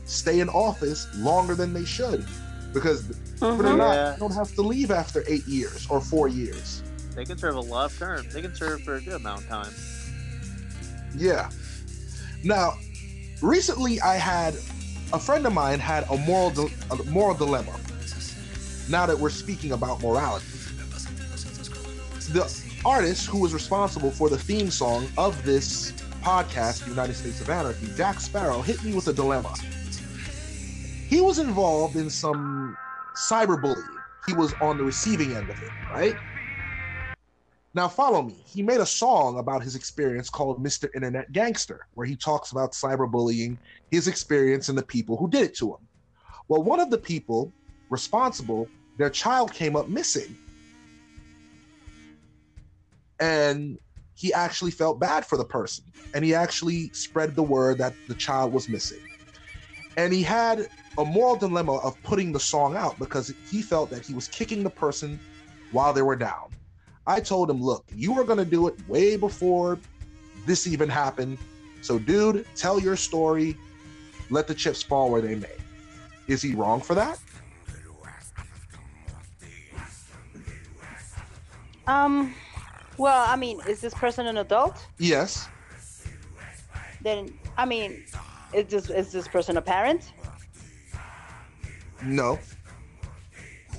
[0.05, 2.27] stay in office longer than they should.
[2.73, 3.05] Because
[3.39, 3.95] but they're not.
[3.95, 4.11] Yeah.
[4.13, 6.83] They don't have to leave after eight years or four years.
[7.15, 8.35] They can serve a lot of terms.
[8.35, 9.73] They can serve for a good amount of time.
[11.17, 11.51] Yeah.
[12.43, 12.75] Now,
[13.41, 14.55] recently I had
[15.13, 17.79] a friend of mine had a moral di- a moral dilemma.
[18.89, 20.47] Now that we're speaking about morality,
[22.33, 25.93] the artist who was responsible for the theme song of this
[26.23, 29.55] podcast, United States of Anarchy, Jack Sparrow, hit me with a dilemma.
[31.09, 32.77] He was involved in some
[33.17, 33.97] cyberbullying.
[34.27, 36.17] He was on the receiving end of it, right?
[37.73, 38.37] Now, follow me.
[38.47, 40.89] He made a song about his experience called Mr.
[40.95, 43.57] Internet Gangster, where he talks about cyberbullying,
[43.91, 45.89] his experience, and the people who did it to him.
[46.49, 47.53] Well, one of the people
[47.91, 50.37] responsible, their child came up missing.
[53.21, 53.79] And
[54.15, 55.85] he actually felt bad for the person.
[56.15, 59.01] And he actually spread the word that the child was missing.
[59.97, 64.05] And he had a moral dilemma of putting the song out because he felt that
[64.05, 65.19] he was kicking the person
[65.73, 66.51] while they were down.
[67.07, 69.79] I told him, look, you were going to do it way before
[70.47, 71.39] this even happened.
[71.83, 73.57] So, dude, tell your story.
[74.31, 75.57] Let the chips fall where they may.
[76.29, 77.19] Is he wrong for that?
[81.87, 82.35] Um.
[82.97, 84.87] Well, I mean, is this person an adult?
[84.99, 85.49] Yes.
[87.03, 88.05] Then, I mean,
[88.53, 90.13] is this is this person a parent?
[92.03, 92.39] No.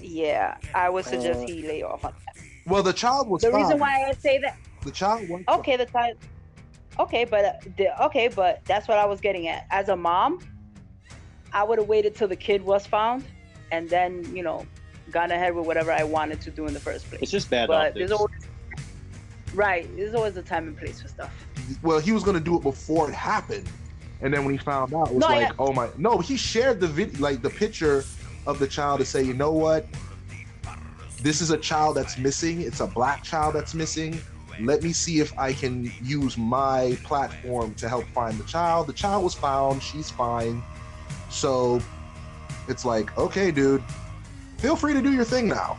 [0.01, 2.43] Yeah, I would suggest Uh, he lay off on that.
[2.67, 5.85] Well, the child was The reason why I say that, the child was okay, the
[5.85, 6.17] child.
[6.99, 9.65] okay, but uh, the, okay, but that's what I was getting at.
[9.71, 10.39] As a mom,
[11.53, 13.23] I would have waited till the kid was found,
[13.71, 14.65] and then you know,
[15.11, 17.21] gone ahead with whatever I wanted to do in the first place.
[17.21, 17.97] It's just bad but optics.
[17.97, 18.35] there's always
[19.53, 19.87] right.
[19.95, 21.31] There's always a time and place for stuff.
[21.81, 23.67] well, he was going to do it before it happened.
[24.21, 25.51] And then when he found out, it was No, like, yeah.
[25.59, 25.89] oh my.
[25.97, 28.03] No, he shared the video, like the picture
[28.47, 29.85] of the child to say, you know what?
[31.21, 32.61] This is a child that's missing.
[32.61, 34.19] It's a black child that's missing.
[34.61, 38.87] Let me see if I can use my platform to help find the child.
[38.87, 39.81] The child was found.
[39.83, 40.63] She's fine.
[41.29, 41.81] So
[42.69, 43.83] it's like, okay, dude,
[44.57, 45.77] feel free to do your thing now.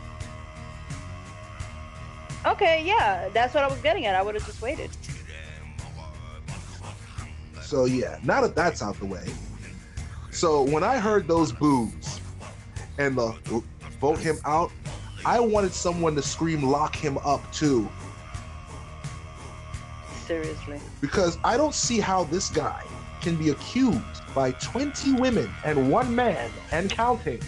[2.45, 4.15] Okay, yeah, that's what I was getting at.
[4.15, 4.89] I would have just waited.
[7.61, 9.25] So yeah, now that that's out the way.
[10.31, 12.21] So when I heard those boos
[12.97, 13.35] and the
[13.99, 14.71] vote him out,
[15.25, 17.89] I wanted someone to scream lock him up too.
[20.25, 20.79] Seriously.
[21.01, 22.83] Because I don't see how this guy
[23.21, 24.01] can be accused
[24.33, 27.41] by 20 women and one man and counting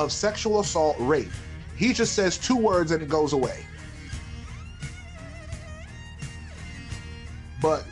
[0.00, 1.28] of sexual assault, rape.
[1.76, 3.64] He just says two words and it goes away.
[7.60, 7.84] But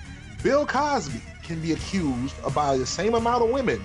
[0.42, 3.82] Bill Cosby can be accused by the same amount of women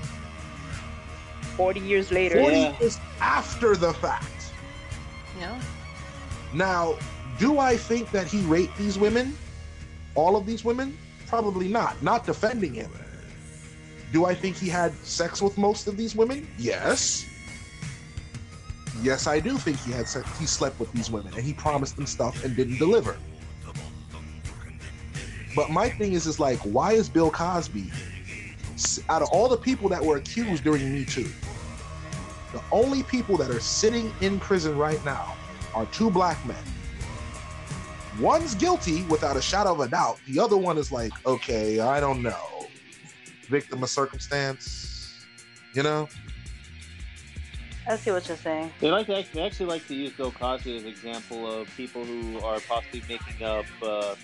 [1.58, 2.40] 40 years later.
[2.40, 2.80] 40 Yeah.
[2.80, 4.26] years after the fact.
[5.40, 5.60] Yeah.
[6.54, 6.96] Now,
[7.38, 9.38] do I think that he raped these women?
[10.16, 10.98] All of these women?
[11.28, 12.02] Probably not.
[12.02, 12.92] Not defending him.
[14.12, 16.48] Do I think he had sex with most of these women?
[16.58, 17.26] Yes.
[19.02, 20.08] Yes, I do think he had.
[20.40, 23.18] He slept with these women and he promised them stuff and didn't deliver.
[25.56, 27.92] But my thing is, is like, why is Bill Cosby,
[29.10, 31.30] out of all the people that were accused during Me Too,
[32.52, 35.36] the only people that are sitting in prison right now
[35.76, 36.64] are two black men.
[38.20, 40.20] One's guilty without a shadow of a doubt.
[40.28, 42.68] The other one is like, okay, I don't know.
[43.48, 45.26] Victim of circumstance,
[45.74, 46.08] you know?
[47.88, 48.72] I see what you're saying.
[48.80, 52.04] They like to, they actually like to use Bill Cosby as an example of people
[52.06, 54.16] who are possibly making up uh,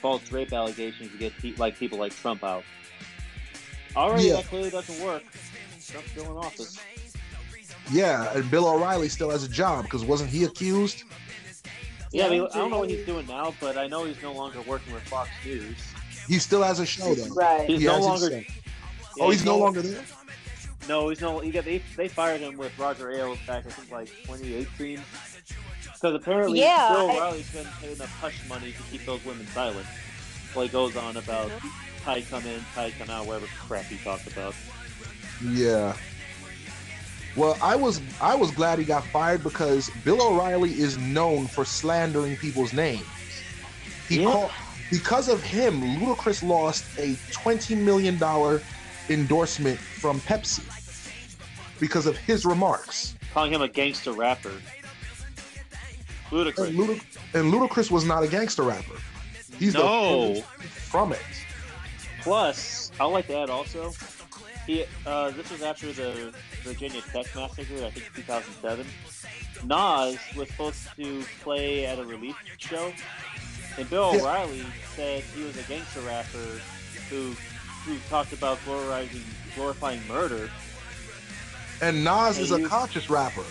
[0.00, 2.64] false rape allegations to get pe- like people like Trump out.
[3.94, 4.36] Already, Yeah.
[4.36, 5.22] that clearly doesn't work.
[5.86, 6.78] Trump's still in office.
[7.92, 11.04] Yeah, and Bill O'Reilly still has a job because wasn't he accused?
[12.10, 14.32] Yeah, I, mean, I don't know what he's doing now, but I know he's no
[14.32, 15.76] longer working with Fox News.
[16.28, 17.34] He still has a show though.
[17.34, 17.68] Right.
[17.68, 18.30] He's He no longer.
[18.30, 18.42] yeah,
[19.20, 20.02] oh, he's no longer there.
[20.88, 21.38] No, he's no.
[21.40, 25.00] He got they, they fired him with Roger Ailes back I think like 2018.
[25.84, 29.46] Because apparently Yeah, Bill I- O'Reilly's been paying enough hush money to keep those women
[29.48, 29.86] silent.
[30.54, 31.68] Well, he goes on about mm-hmm.
[32.04, 34.54] Tide come in, Tide come out, whatever crap he talked about.
[35.42, 35.96] Yeah.
[37.36, 41.64] Well, I was I was glad he got fired because Bill O'Reilly is known for
[41.64, 43.04] slandering people's names.
[44.08, 44.30] He Yeah.
[44.32, 44.50] called
[44.90, 48.62] because of him, Ludacris lost a twenty million dollar
[49.08, 50.62] endorsement from Pepsi
[51.84, 53.14] because of his remarks.
[53.34, 54.48] Calling him a gangster rapper.
[54.48, 56.74] And, Ludacris.
[56.74, 57.04] Ludic-
[57.34, 58.96] and Ludacris was not a gangster rapper.
[59.58, 60.34] He's No.
[60.36, 61.20] the from it.
[62.22, 63.92] Plus, I'd like to add also,
[64.66, 68.86] he uh, this was after the Virginia Tech massacre, I think 2007.
[69.64, 72.92] Nas was supposed to play at a relief show,
[73.76, 74.22] and Bill Yeah.
[74.22, 74.64] O'Reilly
[74.96, 76.60] said he was a gangster rapper
[77.10, 77.34] who
[77.84, 79.10] who talked about glorifying
[79.54, 80.48] glorifying murder.
[81.80, 83.44] And Nas is a conscious rapper.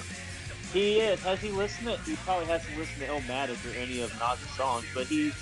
[0.71, 1.21] He is.
[1.21, 1.97] Has he listened to?
[2.09, 5.35] He probably hasn't listened to Illmatic or any of Nas' songs, but he's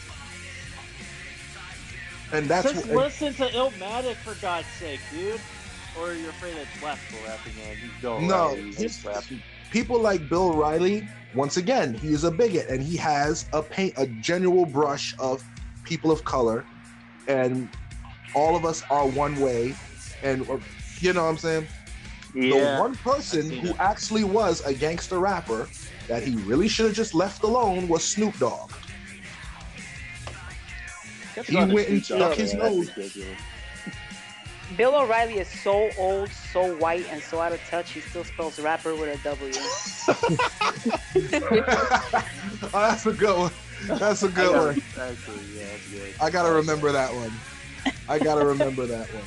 [2.34, 5.40] And that's just what, listen to Illmatic for God's sake, dude.
[5.99, 9.24] Or you're afraid that black people rapping and he's Bill No, O'Reilly, he hates rap.
[9.72, 13.94] people like Bill Riley, once again, he is a bigot and he has a paint
[13.98, 15.44] a general brush of
[15.84, 16.66] people of color,
[17.28, 17.70] and
[18.36, 19.76] all of us are one way,
[20.24, 20.48] and
[20.99, 21.68] you know what I'm saying.
[22.34, 23.80] The one person who it.
[23.80, 25.68] actually was a gangster rapper
[26.08, 28.72] that he really should have just left alone was Snoop Dogg.
[31.36, 32.95] That's he went and stuck his nose.
[32.95, 33.38] ridiculous.
[34.78, 37.91] Bill O'Reilly is so old, so white, and so out of touch.
[37.91, 39.53] He still spells rapper with a W.
[42.64, 43.52] oh, that's a good one.
[43.99, 44.82] That's a good one.
[44.98, 46.14] Actually, yeah, that's good.
[46.22, 47.32] I gotta remember that one.
[48.08, 49.24] I gotta remember that one.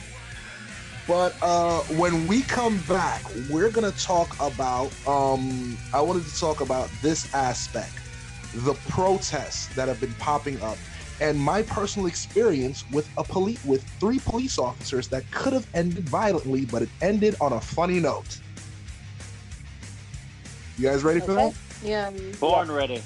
[1.06, 4.90] But uh, when we come back, we're gonna talk about.
[5.06, 7.92] Um, I wanted to talk about this aspect,
[8.54, 10.78] the protests that have been popping up,
[11.20, 16.08] and my personal experience with a police with three police officers that could have ended
[16.08, 18.40] violently, but it ended on a funny note.
[20.78, 21.54] You guys ready for that?
[21.82, 22.10] Yeah.
[22.40, 23.02] Born ready.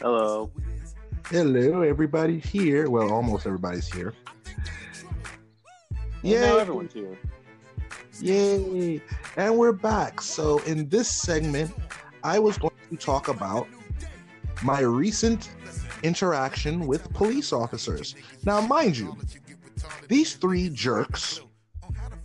[0.00, 0.50] Hello.
[1.30, 2.90] Hello, everybody here.
[2.90, 4.12] Well, almost everybody's here.
[6.22, 6.54] Yeah.
[6.54, 7.18] Yeah, everyone's here.
[8.20, 9.00] Yay!
[9.38, 10.20] And we're back.
[10.20, 11.72] So, in this segment,
[12.22, 13.68] I was going to talk about
[14.62, 15.48] my recent
[16.02, 18.16] interaction with police officers.
[18.44, 19.16] Now, mind you,
[20.08, 21.40] these three jerks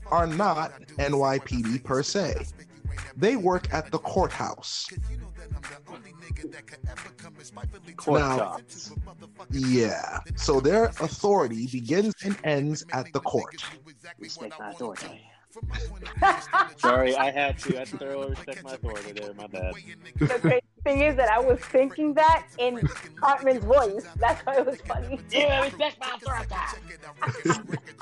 [0.07, 2.45] are not NYPD per se,
[3.15, 4.87] they work at the courthouse.
[7.97, 8.91] Court Now- cops.
[9.49, 10.19] Yeah.
[10.35, 13.63] So, their authority begins and ends at the court.
[14.19, 15.21] Respect my authority.
[16.77, 17.75] Sorry, I had to.
[17.75, 19.33] I had to thoroughly respect my authority there.
[19.33, 19.73] My bad.
[20.19, 22.79] the crazy thing is that I was thinking that in
[23.17, 24.05] Cartman's voice.
[24.17, 25.19] That's why it was funny.
[25.31, 26.55] Yeah, respect my authority.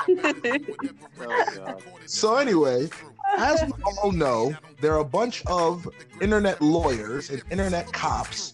[1.22, 2.90] Oh, So anyway,
[3.38, 5.88] as we all know, there are a bunch of
[6.22, 8.54] internet lawyers and internet cops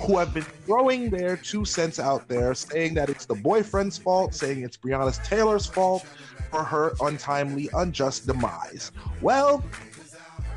[0.00, 4.34] who have been throwing their two cents out there, saying that it's the boyfriend's fault,
[4.34, 6.04] saying it's Breonna Taylor's fault
[6.50, 8.92] for her untimely, unjust demise.
[9.20, 9.64] Well,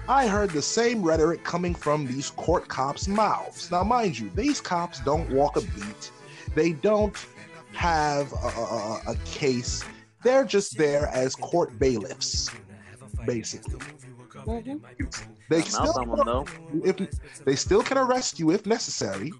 [0.08, 3.72] I heard the same rhetoric coming from these court cops' mouths.
[3.72, 6.12] Now, mind you, these cops don't walk a beat.
[6.54, 7.16] They don't
[7.74, 9.84] have a, a, a case.
[10.24, 12.52] They're just there as court bailiffs,
[13.26, 13.80] basically.
[14.46, 16.96] They Mouth still on them, if
[17.46, 19.32] they still can arrest you if necessary.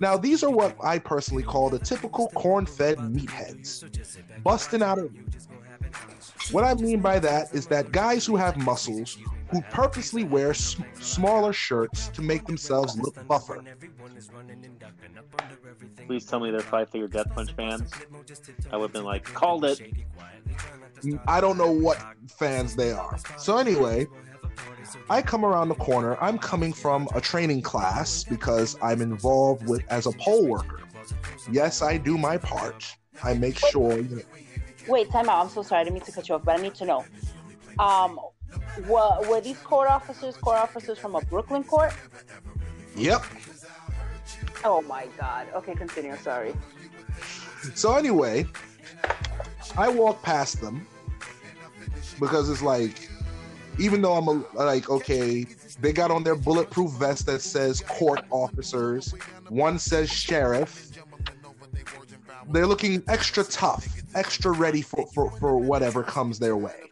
[0.00, 3.84] Now, these are what I personally call the typical corn-fed meatheads,
[4.42, 5.10] busting out of.
[6.50, 9.18] What I mean by that is that guys who have muscles
[9.50, 13.62] who purposely wear s- smaller shirts to make themselves look buffer.
[16.06, 17.90] Please tell me they're Five Finger Death Punch fans.
[18.72, 19.80] I would have been like, called it.
[21.02, 22.02] Mm, I don't know what
[22.38, 23.16] fans they are.
[23.38, 24.06] So anyway,
[25.08, 26.16] I come around the corner.
[26.20, 30.80] I'm coming from a training class because I'm involved with as a poll worker.
[31.50, 32.96] Yes, I do my part.
[33.22, 34.02] I make sure.
[34.02, 34.22] Know,
[34.88, 35.44] Wait, time out.
[35.44, 35.82] I'm so sorry.
[35.82, 37.04] I didn't mean to cut you off, but I need to know.
[37.78, 38.20] Um,
[38.88, 41.92] were, were these court officers court officers from a Brooklyn court?
[42.96, 43.22] yep.
[44.64, 45.46] Oh my God.
[45.54, 46.16] Okay, continue.
[46.16, 46.54] Sorry.
[47.74, 48.46] So anyway,
[49.76, 50.86] I walk past them
[52.18, 53.08] because it's like,
[53.80, 55.46] even though I'm a, like, okay,
[55.80, 59.14] they got on their bulletproof vest that says court officers.
[59.48, 60.90] One says sheriff.
[62.50, 66.90] They're looking extra tough, extra ready for, for, for whatever comes their way.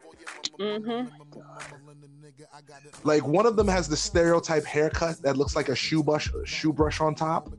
[0.59, 1.09] Mm-hmm.
[3.05, 6.73] Like one of them has the stereotype haircut that looks like a shoe brush, shoe
[6.73, 7.51] brush on top.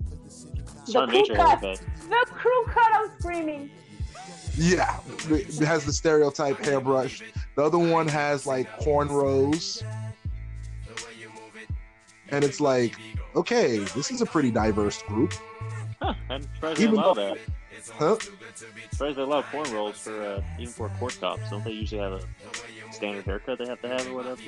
[0.86, 1.62] The crew cut.
[1.62, 2.92] The crew cut.
[2.94, 3.70] I'm screaming.
[4.60, 5.00] Yeah,
[5.30, 7.22] it has the stereotype hairbrush.
[7.56, 9.84] The other one has like cornrows.
[12.30, 12.96] And it's like,
[13.36, 15.34] okay, this is a pretty diverse group.
[16.02, 17.38] Huh, I'm surprised they Even allow though- that.
[17.94, 18.18] Huh?
[18.92, 21.50] Surprised they allow corn rolls for uh, even for court cops.
[21.50, 22.22] Don't they usually have a
[22.92, 24.42] standard haircut they have to have or whatever?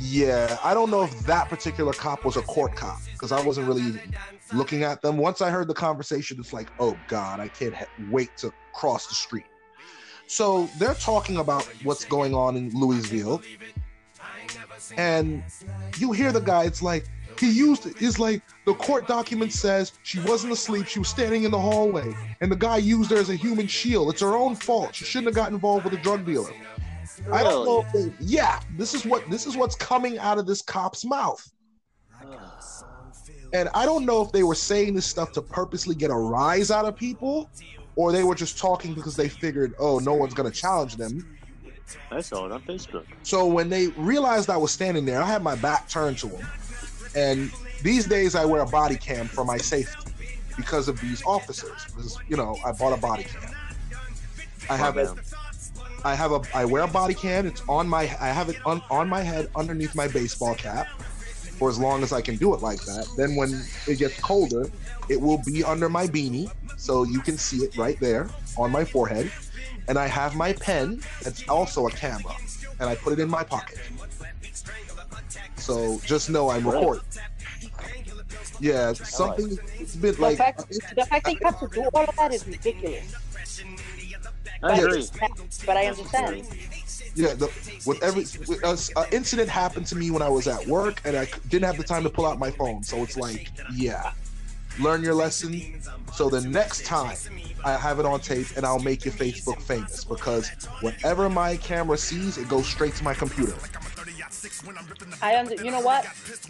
[0.00, 3.66] Yeah, I don't know if that particular cop was a court cop because I wasn't
[3.68, 3.98] really
[4.52, 5.16] looking at them.
[5.16, 9.06] Once I heard the conversation, it's like, oh God, I can't ha- wait to cross
[9.06, 9.46] the street.
[10.26, 13.42] So they're talking about what's going on in Louisville,
[14.96, 15.42] and
[15.98, 16.64] you hear the guy.
[16.64, 17.06] It's like
[17.38, 20.86] he used it's like the court document says she wasn't asleep.
[20.86, 24.10] She was standing in the hallway, and the guy used her as a human shield.
[24.10, 24.94] It's her own fault.
[24.94, 26.50] She shouldn't have got involved with a drug dealer.
[27.32, 27.84] I don't know.
[27.86, 31.46] If they, yeah, this is what this is what's coming out of this cop's mouth.
[33.52, 36.72] And I don't know if they were saying this stuff to purposely get a rise
[36.72, 37.48] out of people,
[37.96, 41.36] or they were just talking because they figured, oh, no one's gonna challenge them.
[42.10, 43.04] I saw it on Facebook.
[43.22, 46.46] So when they realized I was standing there, I had my back turned to them.
[47.14, 47.52] And
[47.82, 50.12] these days I wear a body cam for my safety
[50.56, 51.84] because of these officers.
[51.86, 53.52] Because you know, I bought a body cam.
[54.70, 55.14] I have a,
[56.04, 57.46] I have a I wear a body cam.
[57.46, 60.88] It's on my I have it on, on my head underneath my baseball cap
[61.58, 63.06] for as long as I can do it like that.
[63.16, 64.70] Then when it gets colder,
[65.08, 68.84] it will be under my beanie so you can see it right there on my
[68.84, 69.30] forehead.
[69.88, 72.34] And I have my pen that's also a camera
[72.80, 73.78] and I put it in my pocket.
[75.56, 77.04] So just know I'm recording.
[78.60, 82.04] Yeah, something it's been The like fact, the fact that you have to do all
[82.04, 83.14] of that is ridiculous.
[84.62, 85.06] I But, agree.
[85.66, 86.46] but I understand.
[87.14, 87.46] Yeah, the,
[87.86, 91.16] with every with us, uh, incident happened to me when I was at work, and
[91.16, 92.82] I didn't have the time to pull out my phone.
[92.82, 94.12] So it's like, yeah,
[94.80, 95.80] learn your lesson.
[96.12, 97.16] So the next time
[97.64, 100.48] I have it on tape, and I'll make your Facebook famous because
[100.80, 103.54] whatever my camera sees, it goes straight to my computer.
[105.22, 106.06] I under, you know what?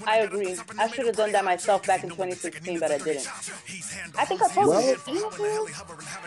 [0.06, 0.56] I agree.
[0.78, 3.28] I should have done that myself back in 2016, but I didn't.
[4.18, 4.96] I think I told Well- you.
[5.06, 5.74] Didn't I tell you?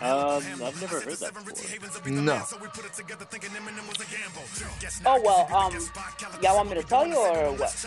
[0.01, 2.11] Um, I've never heard that before.
[2.11, 2.43] No,
[5.05, 5.73] Oh well, um,
[6.41, 7.85] y'all want me to tell you or what?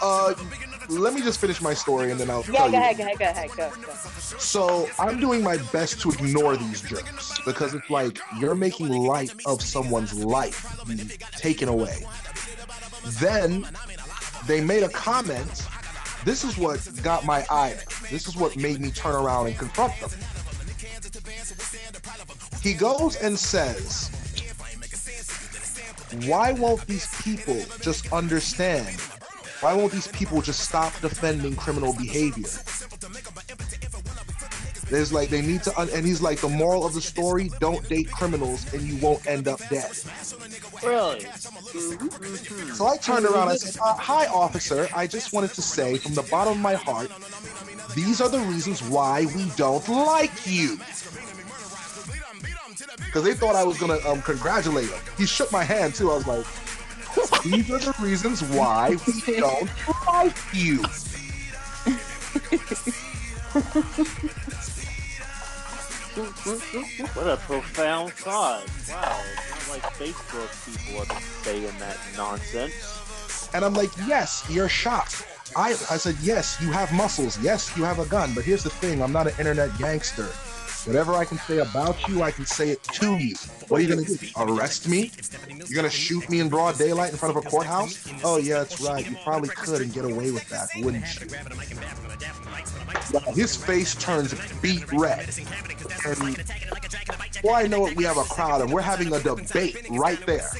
[0.00, 0.34] uh,
[0.88, 2.82] let me just finish my story, and then I'll Yeah, tell go you.
[2.82, 3.70] ahead, go ahead, go ahead, go.
[3.70, 4.38] go.
[4.38, 9.32] So I'm doing my best to ignore these jerks because it's like you're making light
[9.46, 10.66] of someone's life
[11.36, 11.81] taken away.
[13.20, 13.66] Then
[14.46, 15.66] they made a comment.
[16.24, 17.80] This is what got my ire.
[18.10, 20.10] This is what made me turn around and confront them.
[22.62, 24.10] He goes and says,
[26.26, 29.00] Why won't these people just understand?
[29.60, 32.48] Why won't these people just stop defending criminal behavior?
[34.92, 37.82] There's like they need to, un- and he's like the moral of the story: don't
[37.88, 39.90] date criminals, and you won't end up dead.
[40.84, 41.20] Really?
[42.74, 43.48] So I turned around.
[43.48, 44.86] I said, uh, "Hi, officer.
[44.94, 47.10] I just wanted to say, from the bottom of my heart,
[47.94, 50.76] These are the reasons why we don't like you.
[52.98, 55.00] Because they thought I was gonna um, congratulate him.
[55.16, 56.10] He shook my hand too.
[56.10, 56.44] I was like,
[57.44, 59.70] these are the reasons why we don't
[60.06, 60.84] like you.
[66.14, 68.66] What a profound thought.
[68.90, 73.48] Wow, it's not like Facebook people are saying that nonsense.
[73.54, 75.24] And I'm like, yes, you're shot.
[75.56, 77.38] I, I said, yes, you have muscles.
[77.40, 78.34] Yes, you have a gun.
[78.34, 80.26] But here's the thing I'm not an internet gangster.
[80.84, 83.34] Whatever I can say about you, I can say it to you.
[83.72, 84.28] What are you to do?
[84.36, 85.10] Arrest me?
[85.70, 88.06] You're to shoot me in broad daylight in front of a courthouse?
[88.22, 89.08] Oh, yeah, that's right.
[89.08, 91.26] You probably could and get away with that, wouldn't you?
[93.14, 95.20] Well, his face turns beet red.
[96.04, 100.20] And before I know it, we have a crowd and we're having a debate right
[100.26, 100.50] there.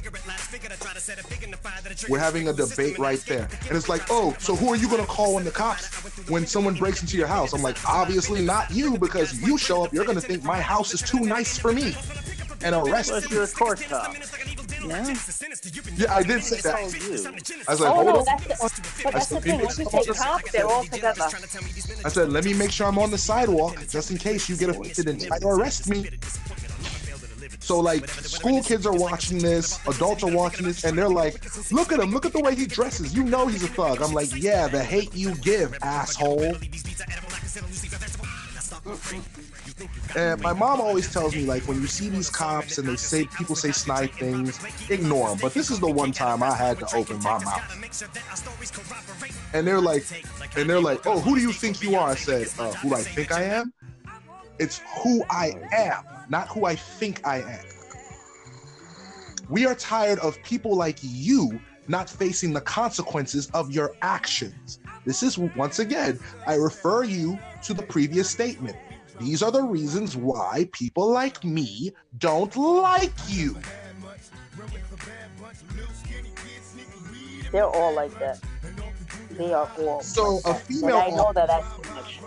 [2.08, 3.46] We're having a debate right there.
[3.68, 5.86] And it's like, oh, so who are you going to call when the cops,
[6.30, 7.52] when someone breaks into your house?
[7.52, 10.94] I'm like, obviously not you because you show up, you're going to think my house
[10.94, 11.94] is too nice for me
[12.64, 13.36] and arrest Unless me.
[13.36, 14.14] you're a court cop.
[14.84, 15.14] Yeah.
[15.96, 16.74] Yeah, I did say that.
[16.76, 18.24] I was like, Oh hold no, on.
[18.24, 19.60] that's the, but that's the thing.
[19.60, 21.22] Once you say cops, they're all together.
[22.04, 24.70] I said, let me make sure I'm on the sidewalk just in case you get
[24.70, 26.08] offended and try to arrest me.
[27.60, 31.34] So like school kids are watching this, adults are watching this, and they're like,
[31.70, 33.14] look at him, look at the way he dresses.
[33.14, 34.02] You know he's a thug.
[34.02, 36.56] I'm like, yeah, the hate you give, asshole.
[40.16, 43.24] And my mom always tells me like when you see these cops and they say
[43.24, 44.60] people say snide things,
[44.90, 45.38] ignore them.
[45.40, 47.62] But this is the one time I had to open my mouth.
[49.54, 50.04] And they're like,
[50.56, 52.10] and they're like, oh, who do you think you are?
[52.10, 53.72] I said, uh, who I think I am.
[54.58, 57.64] It's who I am, not who I think I am.
[59.48, 64.78] We are tired of people like you not facing the consequences of your actions.
[65.04, 68.76] This is once again, I refer you to the previous statement.
[69.20, 73.56] These are the reasons why people like me don't like you.
[77.50, 78.40] They're all like that.
[79.32, 80.00] They are all.
[80.02, 82.20] So like a female I know that that's too much.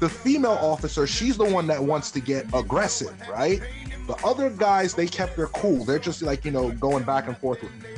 [0.00, 3.60] the female officer, she's the one that wants to get aggressive, right?
[4.06, 5.84] The other guys, they kept their cool.
[5.84, 7.90] They're just like, you know, going back and forth with me.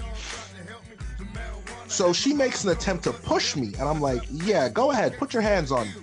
[1.86, 5.32] So she makes an attempt to push me, and I'm like, yeah, go ahead, put
[5.32, 5.94] your hands on me.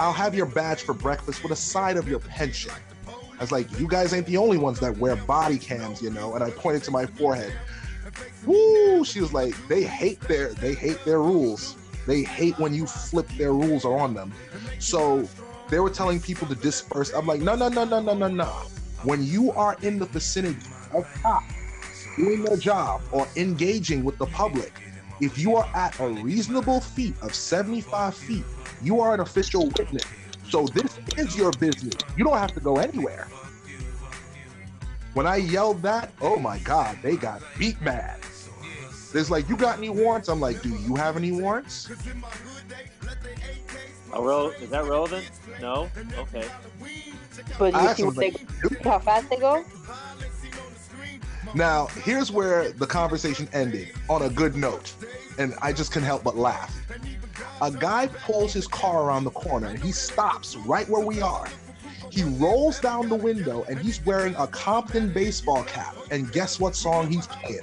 [0.00, 2.72] I'll have your badge for breakfast with a side of your pension.
[3.08, 6.34] I was like, you guys ain't the only ones that wear body cams, you know,
[6.34, 7.52] and I pointed to my forehead.
[8.44, 9.04] Woo!
[9.04, 11.76] She was like, they hate their they hate their rules.
[12.06, 14.32] They hate when you flip their rules on them.
[14.78, 15.28] So
[15.68, 17.12] they were telling people to disperse.
[17.12, 18.52] I'm like, no, no, no, no, no, no, no.
[19.02, 21.54] When you are in the vicinity of cops
[22.16, 24.72] doing their job or engaging with the public,
[25.20, 28.44] if you are at a reasonable feet of 75 feet,
[28.84, 30.04] you are an official witness.
[30.48, 31.94] So this is your business.
[32.16, 33.26] You don't have to go anywhere.
[35.14, 38.20] When I yelled that, oh my God, they got beat mad.
[39.12, 40.28] There's like, you got any warrants?
[40.28, 41.90] I'm like, do you have any warrants?
[44.12, 45.30] Oh, rel- is that relevant?
[45.60, 45.88] No?
[46.18, 46.48] Okay.
[47.58, 49.64] But you asked see him, what they, like, how fast they go?
[51.54, 54.92] Now, here's where the conversation ended on a good note,
[55.38, 56.74] and I just couldn't help but laugh.
[57.60, 61.48] A guy pulls his car around the corner and he stops right where we are.
[62.10, 65.96] He rolls down the window and he's wearing a Compton baseball cap.
[66.10, 67.62] And guess what song he's playing?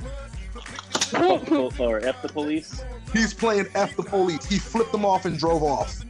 [0.91, 2.83] Fuck the pol- or F the police.
[3.13, 4.45] He's playing F the police.
[4.45, 6.01] He flipped them off and drove off.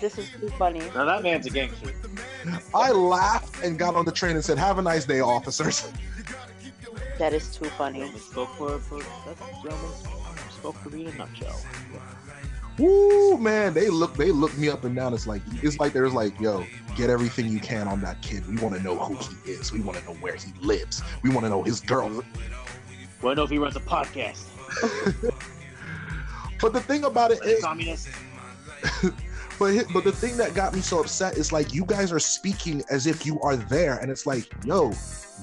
[0.00, 0.80] This is too funny.
[0.94, 1.92] Now that man's a gangster.
[2.74, 5.90] I laughed and got on the train and said, Have a nice day, officers.
[7.18, 8.00] That is too funny.
[8.00, 9.90] Gentleman spoke for, for that's gentleman
[10.50, 11.60] spoke for me in a nutshell.
[12.78, 15.12] Woo, man, they look they look me up and down.
[15.14, 16.64] It's like it's like there's like, yo,
[16.96, 18.46] get everything you can on that kid.
[18.48, 19.72] We want to know who he is.
[19.72, 21.02] We want to know where he lives.
[21.22, 22.08] We want to know his girl.
[22.08, 22.24] We want
[23.22, 24.48] to know if he runs a podcast?
[26.62, 28.08] But the thing about it is, Communist.
[29.58, 32.84] but but the thing that got me so upset is like you guys are speaking
[32.88, 34.92] as if you are there, and it's like, yo,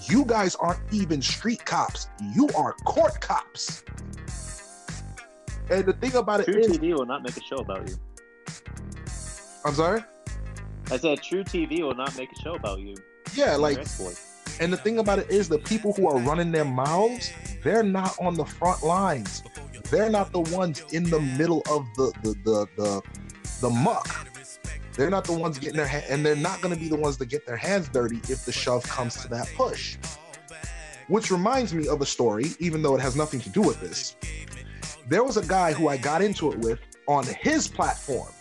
[0.10, 2.08] you guys aren't even street cops.
[2.34, 3.84] You are court cops.
[5.70, 7.96] And the thing about it True is, TV will not make a show about you.
[9.66, 10.04] I'm sorry.
[10.92, 12.96] I said truTV will not make a show about you.
[13.36, 13.86] Yeah, like.
[14.60, 17.32] And the thing about it is, the people who are running their mouths,
[17.64, 19.44] they're not on the front lines.
[19.90, 23.02] They're not the ones in the middle of the the the the,
[23.62, 24.28] the muck.
[24.94, 27.18] They're not the ones getting their hand, and they're not going to be the ones
[27.18, 29.98] that get their hands dirty if the shove comes to that push.
[31.08, 34.16] Which reminds me of a story, even though it has nothing to do with this.
[35.10, 38.32] There was a guy who I got into it with on his platform.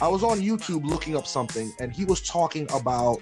[0.00, 3.20] I was on YouTube looking up something, and he was talking about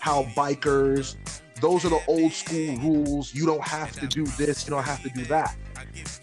[0.00, 1.14] how bikers,
[1.60, 3.32] those are the old school rules.
[3.32, 5.54] You don't have to do this, you don't have to do that.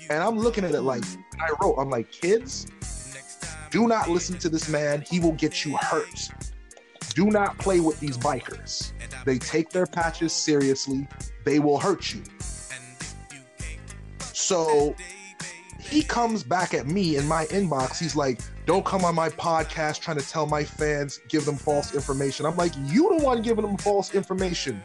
[0.09, 1.05] And I'm looking at it like
[1.39, 2.67] I wrote, I'm like, kids,
[3.69, 5.05] do not listen to this man.
[5.09, 6.31] He will get you hurt.
[7.15, 8.91] Do not play with these bikers.
[9.23, 11.07] They take their patches seriously.
[11.45, 12.23] They will hurt you.
[14.33, 14.95] So
[15.91, 17.99] he comes back at me in my inbox.
[17.99, 21.93] He's like, don't come on my podcast trying to tell my fans, give them false
[21.93, 22.45] information.
[22.45, 24.81] I'm like, you the one giving them false information.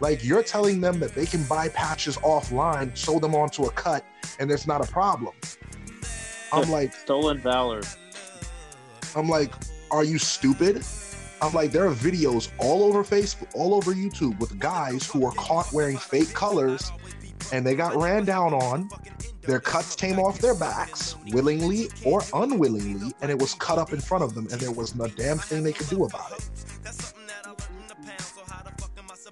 [0.00, 4.04] Like you're telling them that they can buy patches offline, sew them onto a cut,
[4.38, 5.34] and it's not a problem.
[6.52, 7.80] I'm like, Stolen valor.
[9.14, 9.54] I'm like,
[9.90, 10.84] are you stupid?
[11.40, 15.32] I'm like, there are videos all over Facebook, all over YouTube with guys who are
[15.32, 16.92] caught wearing fake colors
[17.52, 18.88] and they got ran down on.
[19.46, 24.00] Their cuts came off their backs, willingly or unwillingly, and it was cut up in
[24.00, 26.50] front of them, and there was no damn thing they could do about it.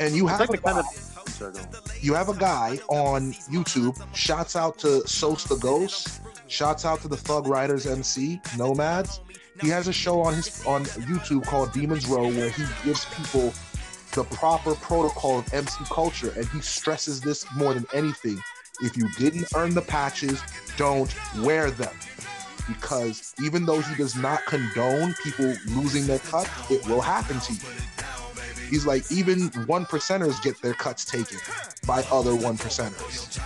[0.00, 3.96] And you have like a kind guy, of you have a guy on YouTube.
[4.14, 6.20] Shouts out to Sos the Ghost.
[6.46, 9.20] Shouts out to the Thug Riders MC Nomads.
[9.60, 13.52] He has a show on his on YouTube called Demons Row where he gives people
[14.12, 18.40] the proper protocol of MC culture, and he stresses this more than anything.
[18.80, 20.40] If you didn't earn the patches,
[20.76, 21.94] don't wear them.
[22.66, 27.52] Because even though he does not condone people losing their cut, it will happen to
[27.52, 27.60] you.
[28.70, 31.38] He's like, even one percenters get their cuts taken
[31.86, 33.38] by other one percenters.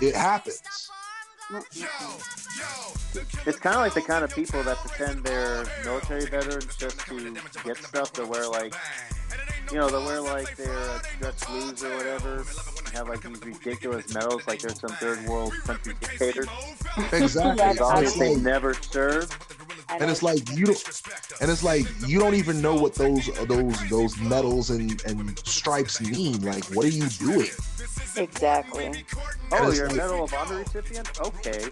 [0.00, 0.90] It happens.
[3.46, 7.34] It's kind of like the kind of people that pretend they're military veterans just to
[7.64, 8.74] get stuff to wear like,
[9.72, 13.42] you know, they wear like their uh, dress blues or whatever, and have like these
[13.44, 16.44] ridiculous medals like they're some third world country dictator.
[17.12, 17.56] Exactly.
[17.64, 19.34] Yeah, As long as It's they like- never served.
[19.98, 21.02] And it's like you don't
[21.40, 26.00] and it's like you don't even know what those those those medals and and stripes
[26.00, 27.48] mean like what are you doing
[28.16, 29.04] exactly.
[29.50, 31.20] Oh, you're a Medal of Honor recipient?
[31.20, 31.64] Okay.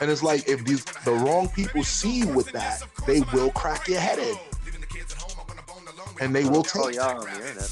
[0.00, 3.86] and it's like if these the wrong people see you with that they will crack
[3.88, 4.36] your head in
[6.20, 7.70] and they will Oh, take yeah, on the internet.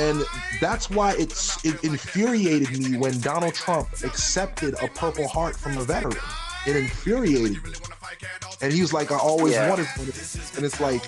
[0.00, 0.24] and
[0.60, 5.84] that's why it's it infuriated me when Donald Trump accepted a Purple Heart from a
[5.84, 6.16] veteran.
[6.66, 7.72] It infuriated me,
[8.62, 9.68] and he was like, "I always Yeah.
[9.68, 10.12] wanted one,"
[10.56, 11.02] and it's like,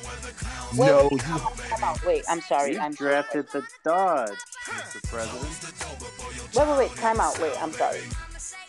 [0.74, 2.24] Wait, "No, wait, you Come on, wait.
[2.28, 2.72] I'm sorry.
[2.74, 4.30] You I'm drafted the Dodge,
[4.66, 5.02] Mr.
[5.09, 6.55] President.
[6.55, 6.97] Wait, wait, wait.
[6.97, 7.38] Time out.
[7.38, 8.01] Wait, I'm sorry.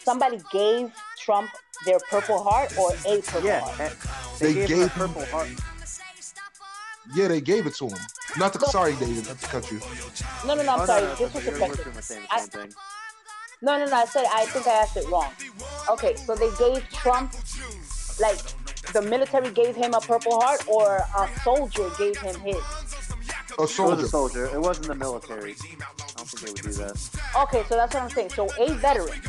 [0.03, 1.49] Somebody gave Trump
[1.85, 3.97] their Purple Heart or a Purple Yeah, Heart.
[4.39, 5.49] They they, gave, gave Purple Heart.
[7.15, 7.97] Yeah, they gave it to him."
[8.37, 9.79] Not to sorry, David, not to cut you.
[10.45, 10.73] No, no, no.
[10.73, 11.01] I'm Oh, sorry.
[11.03, 11.83] no, no, this was you're, the we're question.
[11.83, 12.73] doing the same, I- thing.
[13.61, 13.95] No, no, no.
[13.95, 15.31] I said I think I asked it wrong.
[15.89, 17.33] Okay, so they gave Trump,
[18.19, 18.37] like,
[18.93, 22.55] the military gave him a Purple Heart, or a soldier gave him his.
[22.55, 24.05] A It was soldier.
[24.05, 24.45] a soldier.
[24.45, 25.55] It wasn't the military.
[25.55, 25.85] I
[26.15, 27.09] don't think they would do that.
[27.43, 28.29] Okay, so that's what I'm saying.
[28.29, 29.19] So a veteran,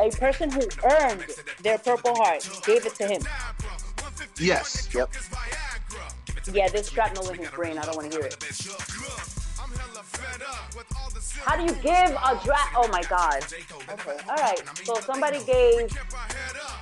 [0.00, 1.24] a person who earned
[1.62, 3.22] their Purple Heart, gave it to him.
[4.38, 4.88] Yes.
[4.94, 5.10] Yep.
[6.52, 7.78] Yeah, there's shrapnel in his brain.
[7.78, 8.36] I don't want to hear it.
[11.44, 12.74] How do you give a draft?
[12.76, 13.42] Oh my God.
[13.90, 14.16] Okay.
[14.28, 14.60] All right.
[14.84, 15.90] So somebody gave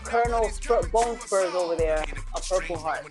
[0.04, 3.06] Colonel Spur- Bone Spurs over there a Purple Heart.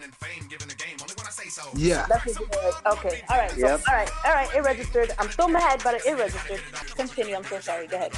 [1.75, 2.05] Yeah.
[2.09, 2.73] That's what you did.
[2.93, 3.21] Okay.
[3.29, 3.51] All right.
[3.51, 3.81] So, Yep.
[3.87, 4.09] All right.
[4.25, 4.55] All right.
[4.55, 5.11] It registered.
[5.19, 6.61] I'm still mad, but it registered.
[6.95, 7.35] Continue.
[7.35, 7.87] I'm so sorry.
[7.87, 8.13] Go ahead.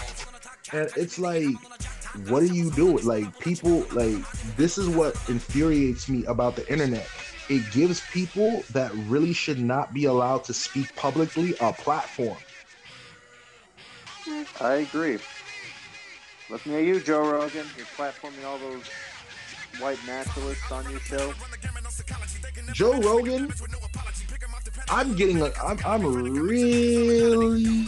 [0.74, 1.56] And it's like,
[2.28, 3.06] what are you doing?
[3.06, 4.16] Like, people, like,
[4.58, 7.08] this is what infuriates me about the internet.
[7.50, 12.38] It gives people that really should not be allowed to speak publicly a platform.
[14.60, 15.20] I agree.
[16.50, 17.66] Looking at you, Joe Rogan.
[17.78, 18.84] You're platforming all those
[19.80, 21.34] white nationalists on your show.
[22.74, 23.54] Joe Rogan,
[24.90, 27.88] I'm getting, a, I'm, I'm really,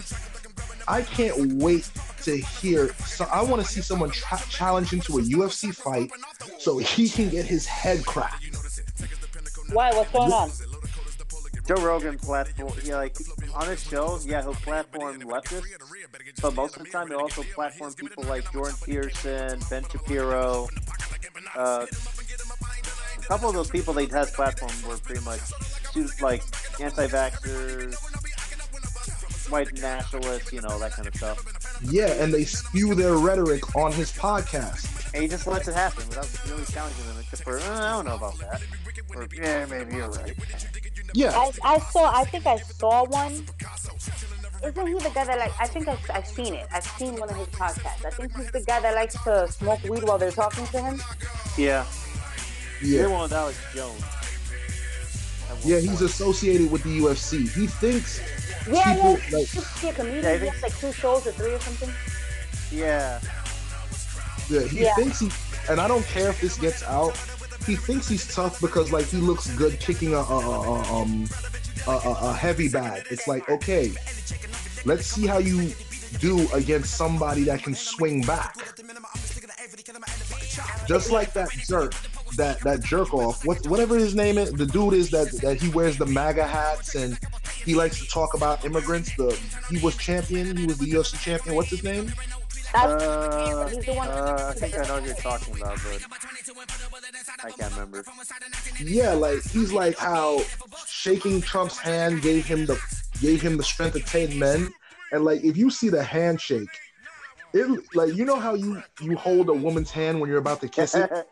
[0.88, 1.90] I can't wait
[2.24, 2.94] to hear.
[3.06, 6.12] So I want to see someone tra- challenge to a UFC fight
[6.60, 8.69] so he can get his head cracked.
[9.72, 9.92] Why?
[9.92, 10.50] What's going on?
[11.68, 13.16] Joe Rogan platform, yeah, like
[13.54, 17.94] on his show, yeah, he'll platform leftists, but most of the time he'll also platform
[17.94, 20.68] people like Jordan Peterson, Ben Shapiro.
[21.56, 21.86] Uh,
[23.18, 25.42] a couple of those people they he has platformed were pretty much
[26.22, 26.42] like
[26.80, 27.96] anti-vaxxers,
[29.50, 31.80] white nationalists, you know, that kind of stuff.
[31.84, 35.14] Yeah, and they spew their rhetoric on his podcast.
[35.14, 38.06] And he just lets it happen without really challenging them, except for, "Uh, I don't
[38.06, 38.62] know about that.
[39.16, 40.36] Or, yeah, maybe you're right.
[41.14, 42.16] Yeah, I, I saw.
[42.16, 43.44] I think I saw one.
[44.64, 45.54] Isn't he the guy that like?
[45.60, 46.68] I think I've, I've seen it.
[46.72, 48.06] I've seen one of his podcasts.
[48.06, 51.02] I think he's the guy that likes to smoke weed while they're talking to him.
[51.58, 51.86] Yeah.
[52.84, 53.04] Yeah.
[53.04, 54.04] They wanted Alex Jones.
[55.66, 57.50] Yeah, he's associated with the UFC.
[57.54, 58.22] He thinks
[58.68, 59.38] Yeah, people yeah.
[59.38, 60.24] like He's a comedian.
[60.24, 61.90] Yeah, I he think- has like two shows or three or something.
[62.72, 63.20] Yeah.
[64.50, 64.96] yeah, he Yeah.
[64.96, 65.30] thinks he
[65.70, 67.16] and I don't care if this gets out.
[67.66, 71.28] He thinks he's tough because like he looks good kicking a, a, a, a um
[71.88, 73.06] a, a, a heavy bag.
[73.10, 73.92] It's like okay,
[74.86, 75.74] let's see how you
[76.20, 78.56] do against somebody that can swing back.
[80.88, 81.94] Just like that jerk,
[82.36, 85.70] that that jerk off, what whatever his name is, the dude is that that he
[85.70, 87.20] wears the MAGA hats and
[87.66, 89.16] he likes to talk about immigrants.
[89.16, 91.56] The he was champion, he was the UFC champion.
[91.56, 92.12] What's his name?
[92.74, 94.08] Uh, he's the one.
[94.08, 96.06] uh, I think I know what you're talking about, but
[97.44, 98.06] I can't remember.
[98.80, 100.42] Yeah, like he's like how
[100.88, 102.80] shaking Trump's hand gave him the
[103.22, 104.70] gave him the strength of ten men,
[105.12, 106.70] and like if you see the handshake,
[107.54, 110.68] it like you know how you you hold a woman's hand when you're about to
[110.68, 111.10] kiss it.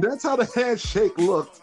[0.00, 1.60] That's how the handshake looked.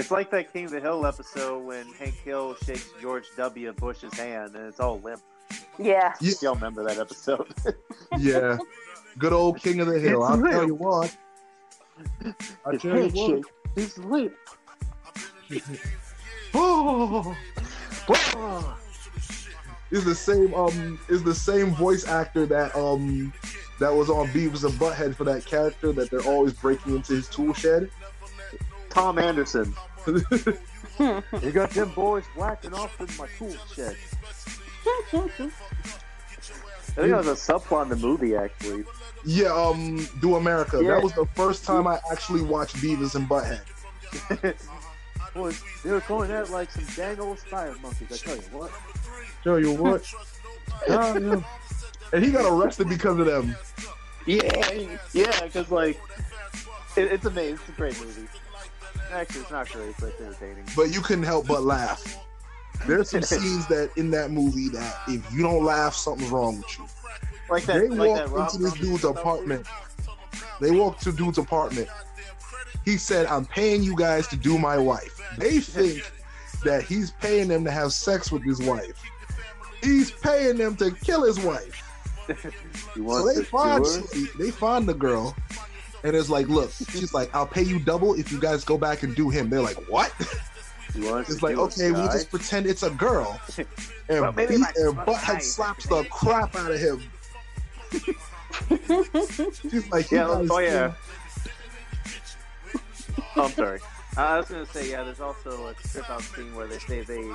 [0.00, 3.72] It's like that King of the Hill episode when Hank Hill shakes George W.
[3.74, 5.20] Bush's hand and it's all limp.
[5.78, 6.14] yeah.
[6.20, 7.46] Yeah, Y'all remember that episode?
[8.18, 8.56] yeah.
[9.18, 10.22] Good old King of the Hill.
[10.22, 10.52] It's I'll real.
[10.52, 11.16] tell you what.
[12.64, 13.14] I'll His tell you what.
[13.16, 13.44] handshake
[13.76, 14.32] is limp.
[16.52, 17.36] Oh.
[19.92, 23.32] is the same um is the same voice actor that um
[23.78, 27.28] that was on Beavis and Butthead for that character that they're always breaking into his
[27.28, 27.88] tool shed.
[28.88, 29.72] Tom Anderson.
[30.06, 33.96] You got them boys whacking off in my tool shed.
[36.90, 38.84] I think that was a subplot in the movie, actually.
[39.24, 40.80] Yeah, um, Do America.
[40.82, 40.94] Yeah.
[40.94, 43.60] That was the first time I actually watched Beavis and Butthead.
[45.34, 48.10] Boys, they were going at like some dang old spider monkeys.
[48.10, 48.72] I tell you what.
[49.44, 50.04] Tell you what.
[50.88, 51.42] Oh, yeah.
[52.12, 53.54] And he got arrested because of them.
[54.24, 56.00] Yeah, yeah, because like
[56.96, 57.54] it, it's amazing.
[57.56, 58.26] It's a great movie.
[59.12, 60.64] Actually, it's not great, but it's entertaining.
[60.76, 62.18] But you couldn't help but laugh.
[62.86, 66.78] There's some scenes that in that movie that if you don't laugh, something's wrong with
[66.78, 66.86] you.
[67.48, 69.66] Like They that, like that walked into this dude's apartment.
[70.60, 71.88] They walked to dude's apartment.
[72.84, 75.20] He said, I'm paying you guys to do my wife.
[75.36, 76.10] They think
[76.64, 79.02] that he's paying them to have sex with his wife.
[79.82, 81.86] He's paying them to kill his wife.
[82.94, 83.84] So they find
[84.38, 85.34] they find the girl
[86.04, 89.02] and it's like, look, she's like, I'll pay you double if you guys go back
[89.02, 89.50] and do him.
[89.50, 90.12] They're like, what?
[90.94, 93.40] It's like, okay, we'll just pretend it's a girl.
[93.56, 93.66] Well,
[94.26, 97.02] And, maybe beat, my- and my Butthead slaps the crap out of him.
[99.70, 100.92] She's like, Yeah, oh yeah.
[103.36, 103.80] oh, I'm sorry.
[104.16, 105.04] Uh, I was gonna say yeah.
[105.04, 107.30] There's also a trip out scene where they say they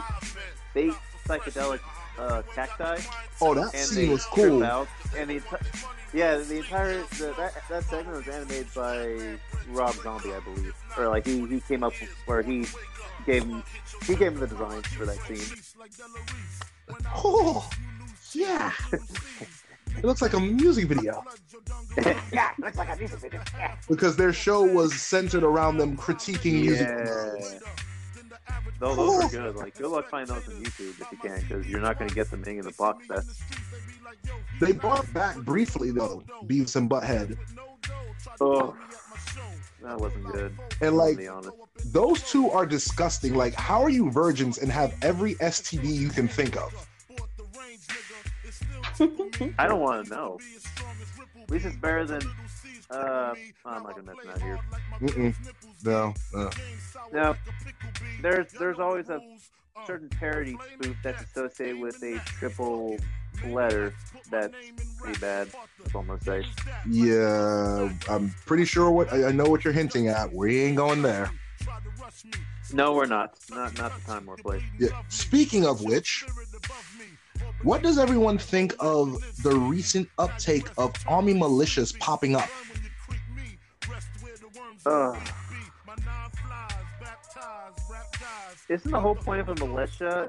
[0.73, 0.91] they
[1.25, 1.79] psychedelic
[2.19, 2.97] uh, cacti
[3.41, 4.63] Oh, that and scene they was cool.
[4.63, 4.87] out
[5.17, 5.85] and the enti-
[6.15, 9.37] yeah the entire the, that that segment was animated by
[9.69, 11.93] Rob Zombie I believe or like he, he came up
[12.25, 12.65] where he
[13.25, 13.63] gave him
[14.05, 15.57] he gave him the designs for that scene.
[17.13, 17.69] Oh,
[18.33, 18.71] yeah.
[19.97, 21.23] It looks like a music video
[22.31, 23.41] Yeah, looks like a music video.
[23.57, 23.75] Yeah.
[23.89, 26.87] because their show was centered around them critiquing music.
[26.87, 27.59] Yeah.
[28.79, 29.55] Those, those are good.
[29.55, 32.15] Like, good luck finding those on YouTube if you can, because you're not going to
[32.15, 33.23] get them hanging in the box set.
[34.59, 37.37] They brought back briefly though Beavis and Butthead,
[38.41, 38.75] Oh,
[39.81, 40.57] that wasn't good.
[40.81, 41.19] and like
[41.85, 43.35] those two are disgusting.
[43.35, 46.73] Like, how are you virgins and have every STD you can think of?
[49.59, 50.39] I don't want to know.
[51.41, 52.21] At least it's better than.
[52.89, 53.33] Uh,
[53.65, 54.59] I'm not gonna mention that here.
[55.01, 55.35] Mm-mm.
[55.83, 56.13] No.
[56.35, 56.51] Uh.
[57.11, 57.35] Now,
[58.21, 59.19] there's there's always a
[59.85, 62.97] certain parody spoof that's associated with a triple
[63.47, 63.93] letter
[64.29, 64.55] that's
[64.97, 65.49] pretty bad.
[65.79, 66.45] That's all I'm say.
[66.89, 70.31] Yeah, I'm pretty sure what I, I know what you're hinting at.
[70.31, 71.31] We ain't going there.
[72.73, 73.35] No, we're not.
[73.49, 74.63] Not not the time or place.
[74.79, 74.89] Yeah.
[75.09, 76.25] Speaking of which,
[77.63, 82.49] what does everyone think of the recent uptake of army militias popping up?
[84.85, 85.17] Ugh.
[88.67, 90.27] Isn't the whole point of a militia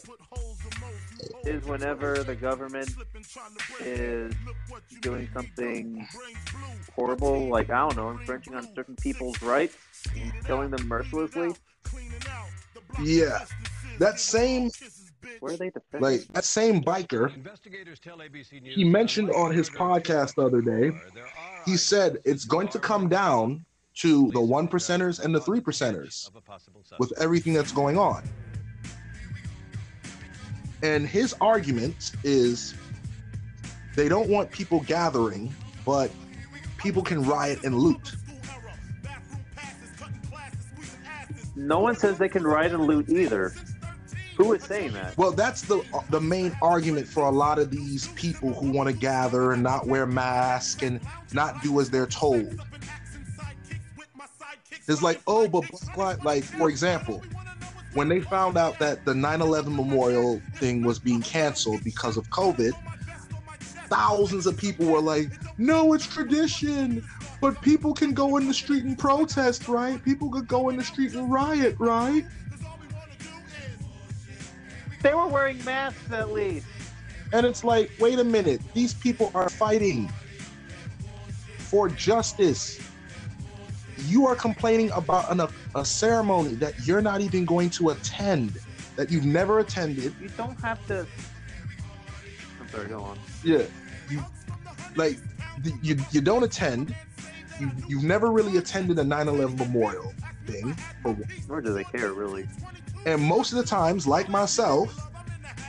[1.45, 2.91] is whenever the government
[3.81, 4.35] is
[5.01, 6.07] doing something
[6.95, 9.77] horrible, like I don't know, infringing on certain people's rights,
[10.15, 11.55] and killing them mercilessly?
[13.03, 13.45] Yeah,
[13.99, 14.71] that same
[15.41, 16.01] Where are they defending?
[16.01, 17.35] like that same biker.
[17.35, 20.97] Investigators tell ABC News He mentioned on his podcast the other day.
[21.65, 23.65] He said it's going to come down
[23.97, 26.31] to the one percenters and the three percenters
[26.99, 28.23] with everything that's going on.
[30.83, 32.75] And his argument is
[33.95, 36.11] they don't want people gathering, but
[36.77, 38.15] people can riot and loot.
[41.57, 43.55] No one says they can riot and loot either.
[44.37, 45.17] Who is saying that?
[45.17, 48.89] Well, that's the uh, the main argument for a lot of these people who want
[48.89, 51.01] to gather and not wear masks and
[51.33, 52.61] not do as they're told.
[54.89, 55.65] It's like, oh, but
[55.95, 57.23] Black like for example,
[57.95, 62.73] when they found out that the 9/11 memorial thing was being canceled because of COVID,
[63.89, 67.03] thousands of people were like, "No, it's tradition."
[67.41, 70.03] But people can go in the street and protest, right?
[70.03, 72.25] People could go in the street and riot, right?
[75.07, 76.67] They were wearing masks at least.
[77.33, 80.13] And it's like, wait a minute, these people are fighting
[81.59, 82.81] for justice.
[84.07, 88.59] You are complaining about an, a, a ceremony that you're not even going to attend,
[88.97, 90.13] that you've never attended.
[90.21, 91.07] You don't have to.
[92.61, 93.17] I'm sorry, go on.
[93.45, 93.63] Yeah,
[94.11, 94.25] you
[94.97, 95.19] like
[95.83, 96.97] you you don't attend.
[97.61, 100.13] You you've never really attended a 9/11 memorial
[100.47, 101.23] thing, one.
[101.49, 102.49] Nor do they care, really.
[103.07, 105.09] And most of the times, like myself,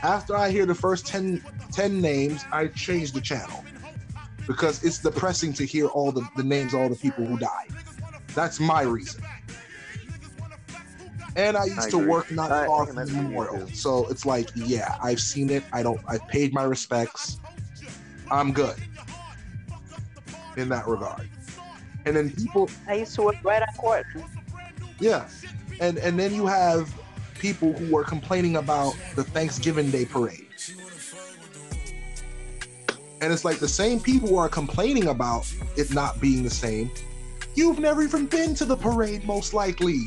[0.02, 1.42] after I hear the first 10,
[1.72, 3.64] 10 names, I change the channel
[4.46, 7.68] because it's depressing to hear all the, the names, of all the people who died.
[8.34, 9.22] That's my reason.
[11.36, 14.26] And I used I to work not I- far I from the memorial, so it's
[14.26, 15.62] like, yeah, I've seen it.
[15.72, 16.00] I don't.
[16.08, 17.38] I've paid my respects.
[18.30, 18.74] I'm good
[20.56, 21.28] in that regard.
[22.04, 24.06] And then people I used to work right on court.
[24.98, 25.28] yeah,
[25.80, 26.92] and and then you have
[27.38, 30.46] people who are complaining about the Thanksgiving Day parade,
[33.20, 36.90] and it's like the same people who are complaining about it not being the same.
[37.54, 40.02] You've never even been to the parade, most likely.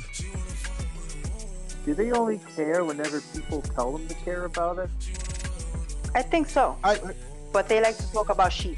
[1.86, 4.90] Do they only care whenever people tell them to care about it?
[6.14, 7.14] I think so, I, I
[7.52, 8.78] but they like to talk about sheep.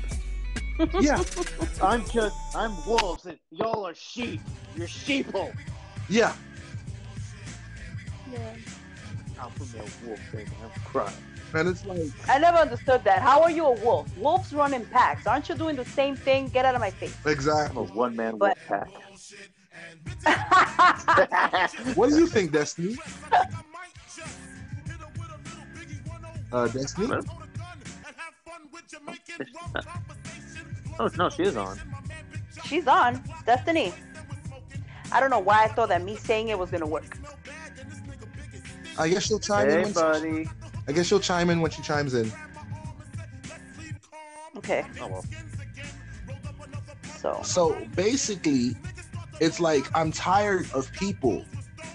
[0.99, 1.21] yeah,
[1.83, 4.41] I'm just, I'm wolves and y'all are sheep.
[4.75, 5.53] You're sheeple.
[6.09, 6.33] yeah.
[9.39, 10.47] Alpha male wolf thing.
[10.63, 11.13] I'm crying.
[11.53, 13.21] And it's like, I never understood that.
[13.21, 14.15] How are you a wolf?
[14.17, 15.27] Wolves run in packs.
[15.27, 16.47] Aren't you doing the same thing?
[16.47, 17.15] Get out of my face.
[17.25, 17.79] Exactly.
[17.79, 18.89] I'm a one man wolf pack.
[21.95, 22.97] What do you think, Destiny?
[26.51, 27.17] Uh, Destiny?
[30.99, 31.79] Oh no, she is on.
[32.65, 33.23] She's on.
[33.45, 33.93] Destiny.
[35.11, 37.17] I don't know why I thought that me saying it was gonna work.
[38.97, 39.77] I guess she'll chime in.
[39.77, 40.49] Hey, When buddy.
[40.87, 42.31] I guess she'll chime in when she chimes in.
[44.57, 45.25] Okay, Oh well.
[47.19, 48.75] so So basically,
[49.39, 51.43] it's like I'm tired of people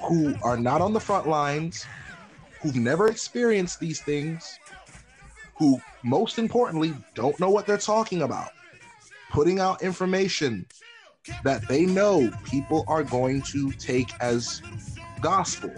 [0.03, 1.87] who are not on the front lines,
[2.61, 4.59] who've never experienced these things,
[5.57, 8.51] who most importantly don't know what they're talking about,
[9.31, 10.67] putting out information
[11.45, 14.63] that they know people are going to take as
[15.21, 15.73] gospel.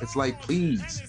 [0.00, 1.02] It's like, please,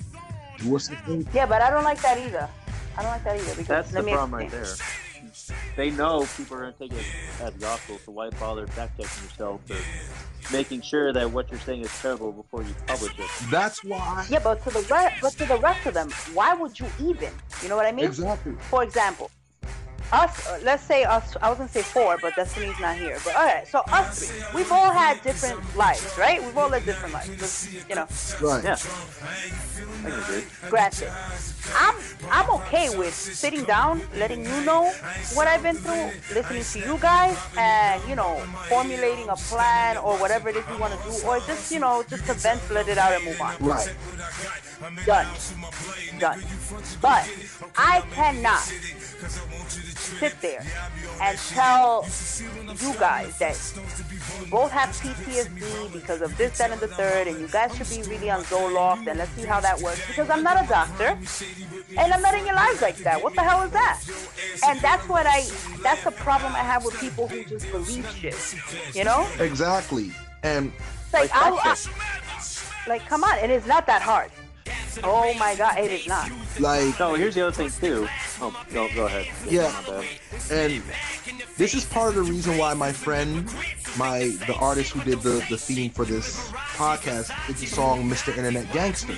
[0.59, 1.27] do us something.
[1.33, 2.49] yeah, but I don't like that either.
[2.97, 4.65] I don't like that either because That's the me problem right there.
[5.75, 7.05] They know people are going to take it
[7.41, 9.77] as gospel, so why bother fact checking yourself or
[10.51, 13.29] making sure that what you're saying is terrible before you publish it?
[13.49, 14.25] That's why.
[14.29, 17.31] Yeah, but to the rest, but to the rest of them, why would you even?
[17.63, 18.05] You know what I mean?
[18.05, 18.53] Exactly.
[18.69, 19.31] For example,
[20.11, 20.47] us.
[20.47, 21.35] uh, Let's say us.
[21.41, 23.17] I was gonna say four, but Destiny's not here.
[23.23, 26.41] But all right, so us three, we've all had different lives, right?
[26.43, 27.29] We've all lived different lives.
[27.37, 28.07] Just, you know,
[28.41, 28.63] Right.
[28.63, 28.75] Yeah.
[30.03, 30.43] I can agree.
[30.69, 31.11] granted.
[31.75, 31.95] I'm
[32.29, 34.91] I'm okay with sitting down, letting you know
[35.33, 38.37] what I've been through, listening to you guys, and you know,
[38.69, 42.03] formulating a plan or whatever it is you want to do, or just you know,
[42.09, 43.55] just to vent, let it out, and move on.
[43.59, 43.93] Right.
[45.05, 45.27] Done.
[46.19, 46.43] Done.
[47.01, 47.29] But
[47.77, 50.65] I cannot sit there
[51.21, 53.57] and tell you guys that
[54.41, 57.89] you both have PTSD because of this, that, and the third, and you guys should
[57.89, 60.05] be really on Zoloft, and let's see how that works.
[60.07, 61.17] Because I'm not a doctor,
[61.97, 63.21] and I'm not in your lives like that.
[63.21, 64.01] What the hell is that?
[64.67, 65.47] And that's what I,
[65.83, 68.55] that's the problem I have with people who just believe shit.
[68.95, 69.27] You know?
[69.39, 70.11] Exactly.
[70.43, 70.71] And
[71.13, 71.75] Like, Like I, I,
[72.87, 74.31] like, come on, and it's not that hard.
[75.03, 76.29] Oh my god, it is not.
[76.59, 78.07] like No, here's the other thing too.
[78.41, 79.27] Oh, go, go ahead.
[79.47, 79.71] Yeah.
[79.87, 80.05] My
[80.51, 80.81] and
[81.57, 83.45] this is part of the reason why my friend,
[83.97, 88.35] my the artist who did the the theme for this podcast, did the song "Mr.
[88.35, 89.15] Internet Gangster,"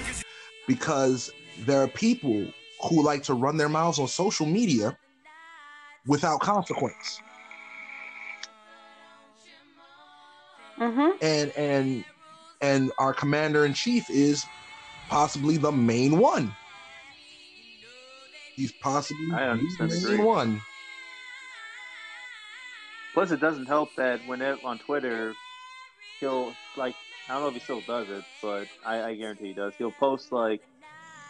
[0.68, 1.32] because
[1.66, 2.46] there are people
[2.90, 4.98] who like to run their mouths on social media
[6.06, 7.20] without consequence,
[10.80, 11.12] Mm-hmm.
[11.22, 12.06] and and
[12.62, 14.46] and our commander in chief is
[15.14, 16.52] possibly the main one.
[18.56, 20.18] He's possibly the main agree.
[20.18, 20.62] one.
[23.14, 25.36] Plus, it doesn't help that when it, on Twitter,
[26.20, 26.96] he'll like
[27.30, 29.74] I don't know if he still does it, but I, I guarantee he does.
[29.78, 30.62] He'll post like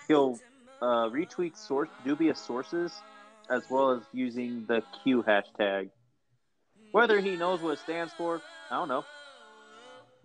[0.08, 0.40] he'll
[0.82, 2.94] uh, retweet source dubious sources
[3.50, 5.90] as well as using the Q hashtag.
[6.94, 8.42] Whether he knows what it stands for,
[8.72, 9.04] I don't know.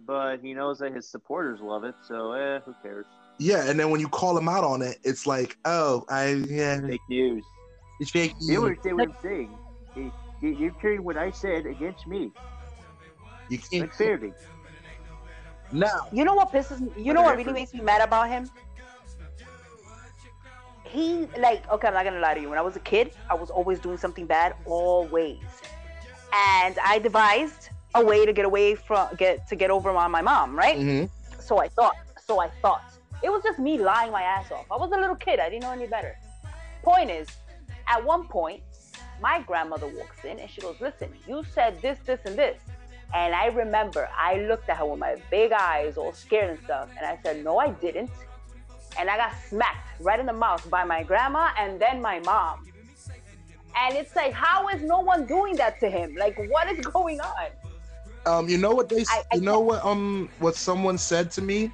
[0.06, 3.06] But he knows that his supporters love it, so eh, who cares?
[3.38, 6.80] Yeah, and then when you call him out on it, it's like, oh, I yeah,
[6.80, 7.46] Fake news.
[8.00, 8.34] it's fake.
[8.40, 9.58] You understand what I'm saying?
[9.94, 10.12] You,
[10.42, 12.32] you, you're carrying what I said against me.
[13.48, 14.34] You can't Unfairly.
[15.72, 15.88] now.
[16.12, 16.90] You know what pisses me?
[16.96, 18.48] You know what really makes me mad about him?
[20.84, 22.48] He like okay, I'm not gonna lie to you.
[22.48, 25.38] When I was a kid, I was always doing something bad, always,
[26.34, 30.22] and I devised a way to get away from get to get over on my
[30.22, 30.76] mom, right?
[30.76, 31.04] hmm
[31.40, 31.94] So I thought.
[32.26, 32.97] So I thought.
[33.22, 34.66] It was just me lying my ass off.
[34.70, 35.40] I was a little kid.
[35.40, 36.16] I didn't know any better.
[36.82, 37.26] Point is,
[37.88, 38.62] at one point,
[39.20, 42.60] my grandmother walks in and she goes, "Listen, you said this, this, and this."
[43.14, 46.88] And I remember I looked at her with my big eyes, all scared and stuff,
[46.96, 48.10] and I said, "No, I didn't."
[48.98, 52.66] And I got smacked right in the mouth by my grandma and then my mom.
[53.76, 56.16] And it's like, how is no one doing that to him?
[56.16, 57.46] Like, what is going on?
[58.26, 59.02] Um, you know what they?
[59.08, 59.84] I- I you know what?
[59.84, 61.70] Um, what someone said to me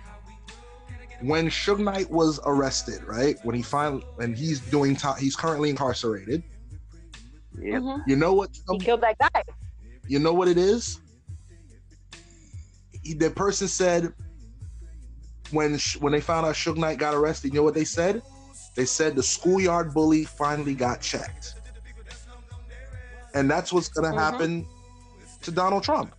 [1.21, 3.37] when Suge Knight was arrested, right?
[3.43, 6.43] When he finally, and he's doing, ti he's currently incarcerated.
[7.59, 7.83] Yep.
[7.83, 8.03] Mhm.
[8.07, 8.51] You know what?
[8.71, 9.43] He killed that guy.
[10.07, 11.01] You know what it is?
[13.03, 14.13] He- The person said
[15.51, 18.23] when when they found out Suge Knight got arrested, you know what they said?
[18.75, 21.55] They said the schoolyard bully finally got checked,
[23.35, 24.19] and that's what's gonna Mhm.
[24.19, 24.67] happen
[25.43, 26.13] to Donald Trump.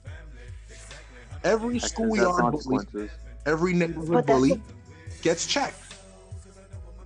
[1.43, 3.09] Every That's- that's schoolyard bully,
[3.45, 4.61] every neighborhood But that's bully
[5.25, 5.81] gets checked.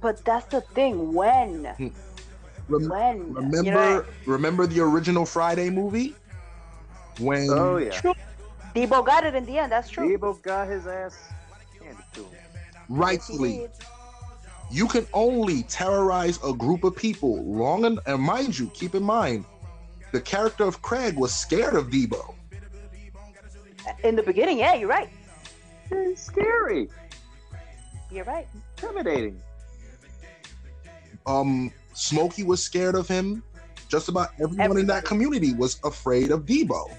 [0.02, 1.14] But that's the thing.
[1.14, 1.66] When?
[1.66, 1.88] Hmm.
[2.68, 3.34] Rem- When?
[3.34, 6.14] remember, You know, remember the original Friday movie
[7.18, 7.90] when Oh yeah.
[7.92, 8.14] True.
[8.76, 9.72] Debo got it in the end.
[9.72, 10.06] That's true.
[10.08, 11.18] Debo got his ass
[11.82, 12.30] handed to him.
[12.90, 13.68] rightfully
[14.72, 19.02] you can only terrorize a group of people long en- and mind you keep in
[19.02, 19.44] mind
[20.12, 22.36] the character of craig was scared of debo.
[24.04, 25.10] In the beginning, yeah, you're right.
[25.92, 26.90] It's scary.
[28.12, 28.48] You're right.
[28.78, 29.42] Intimidating.
[31.26, 33.44] um smokey was scared of him
[33.90, 36.90] just about everyone in that community was afraid of debo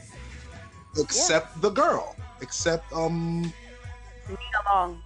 [0.99, 3.43] except the girl except um
[4.29, 4.39] Leave
[4.71, 5.03] along.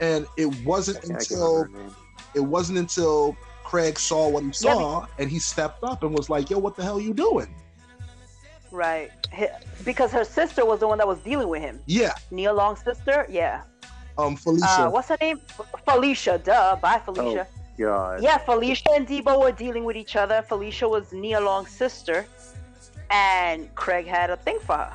[0.00, 1.96] and it wasn't I until remember her name.
[2.34, 6.28] it wasn't until craig saw what he Yeah, saw and he stepped up and was
[6.28, 7.52] like yo what the hell are you doing
[8.72, 9.10] Right.
[9.84, 11.80] Because her sister was the one that was dealing with him.
[11.86, 13.24] yeah Nia Long's sister.
[13.30, 13.62] Yeah.
[14.18, 15.40] Um felicia Uh, what's her name?
[15.84, 16.38] Felicia.
[16.38, 16.76] Duh.
[16.76, 17.46] Bye, Felicia.
[17.78, 18.22] God.
[18.22, 20.42] Yeah, Felicia and Debo were dealing with each other.
[20.48, 22.24] Felicia was Nia Long's sister,
[23.10, 24.92] and Craig had a thing for her.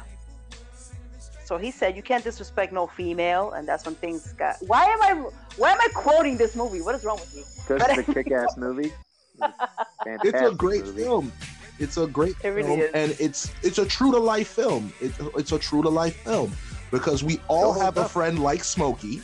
[1.46, 4.56] So he said, "You can't disrespect no female," and that's when things got.
[4.66, 5.12] Why am I?
[5.58, 6.82] Why am I quoting this movie?
[6.82, 7.44] What is wrong with me?
[7.68, 8.92] Because it's a kick-ass movie.
[10.06, 11.04] it's a great movie.
[11.04, 11.32] film
[11.80, 12.92] it's a great It really film is.
[12.94, 16.52] and it's it's a true to life film it, it's a true to life film
[16.92, 19.22] because we all hold have a friend like smokey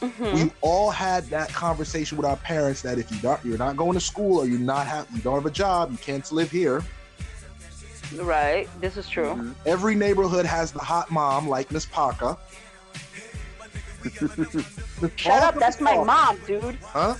[0.00, 0.34] Mhm.
[0.34, 3.92] we all had that conversation with our parents that if you not you're not going
[3.94, 6.82] to school or you're not have you don't have a job you can't live here
[8.16, 8.68] Right.
[8.80, 9.34] This is true.
[9.34, 9.54] Mhm.
[9.64, 12.36] every neighborhood has the hot mom like miss parker
[15.16, 15.54] Shut up.
[15.60, 16.76] That's my mom, dude.
[16.82, 17.14] huh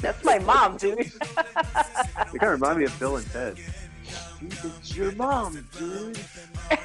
[0.00, 1.00] That's my mom, dude.
[1.00, 3.58] It kind of remind me of Bill and Ted.
[4.40, 6.18] It's your mom, dude.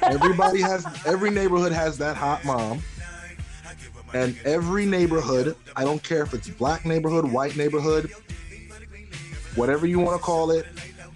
[0.02, 2.80] everybody has every neighborhood has that hot mom
[4.14, 8.12] and every neighborhood i don't care if it's black neighborhood white neighborhood
[9.54, 10.66] whatever you want to call it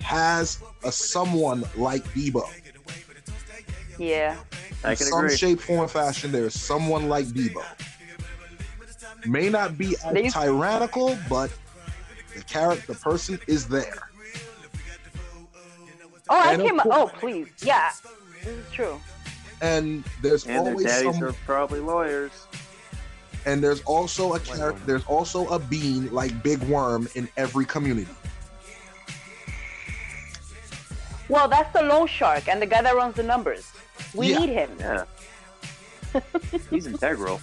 [0.00, 2.42] has a someone like debo
[3.98, 4.36] Yeah.
[4.84, 5.36] I in can some agree.
[5.36, 7.62] shape form fashion there's someone like debo
[9.26, 11.50] may not be as tyrannical but
[12.34, 14.08] the character the person is there
[16.28, 16.80] Oh, I And of came.
[16.80, 17.48] Oh, course- Oh, please.
[17.60, 17.90] Yeah.
[18.44, 19.00] This is true.
[19.62, 22.32] and there's And their always daddies some are probably lawyers.
[23.46, 28.10] and there's also a character there's also a bean like big worm in every community
[31.28, 33.66] Well, that's the loan shark and the guy that runs the numbers.
[34.14, 34.38] We Yeah.
[34.38, 34.70] need him.
[34.78, 35.04] Yeah.
[36.70, 37.40] He's integral.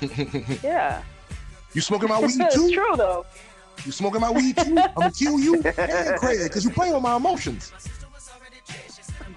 [0.62, 1.02] Yeah.
[1.72, 3.24] you smoking my weed it's too true though.
[3.84, 4.76] You smoking my weed too?
[4.78, 7.72] I'm gonna kill you and Craig because you play with my emotions.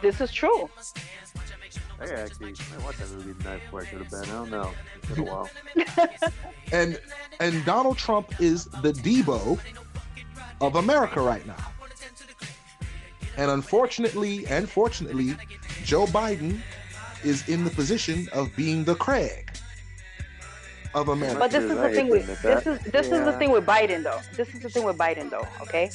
[0.01, 0.69] This is true.
[1.99, 4.23] I actually I watched that movie tonight before I could have been.
[4.23, 4.71] I don't know.
[4.95, 5.49] It's been a while.
[6.71, 6.99] And
[7.39, 9.59] and Donald Trump is the Debo
[10.61, 11.71] of America right now.
[13.37, 15.35] And unfortunately, and fortunately,
[15.83, 16.61] Joe Biden
[17.23, 19.48] is in the position of being the Craig
[20.93, 21.39] of America.
[21.39, 22.67] But this is the Right, thing with this that.
[22.67, 24.19] is this is the thing with Biden though.
[24.35, 25.47] This is the thing with Biden though.
[25.61, 25.89] Okay,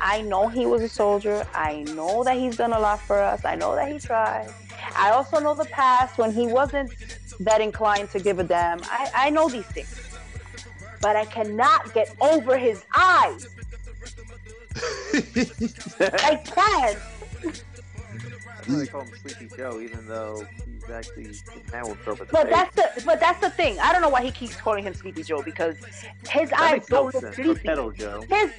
[0.00, 1.46] I know he was a soldier.
[1.54, 3.44] I know that he's done a lot for us.
[3.44, 4.48] I know that he tried.
[4.96, 6.92] I also know the past when he wasn't
[7.40, 8.80] that inclined to give a damn.
[8.84, 10.18] I, I know these things,
[11.00, 13.48] but I cannot get over his eyes.
[16.00, 16.98] I can't.
[18.78, 21.34] They call him Sleepy Joe, even though he's actually
[21.72, 22.54] now himself at the But face.
[22.54, 23.78] that's the but that's the thing.
[23.80, 25.76] I don't know why he keeps calling him Sleepy Joe because
[26.28, 27.68] his That eyes don't look sleepy.
[27.68, 28.22] Joe.
[28.28, 28.50] his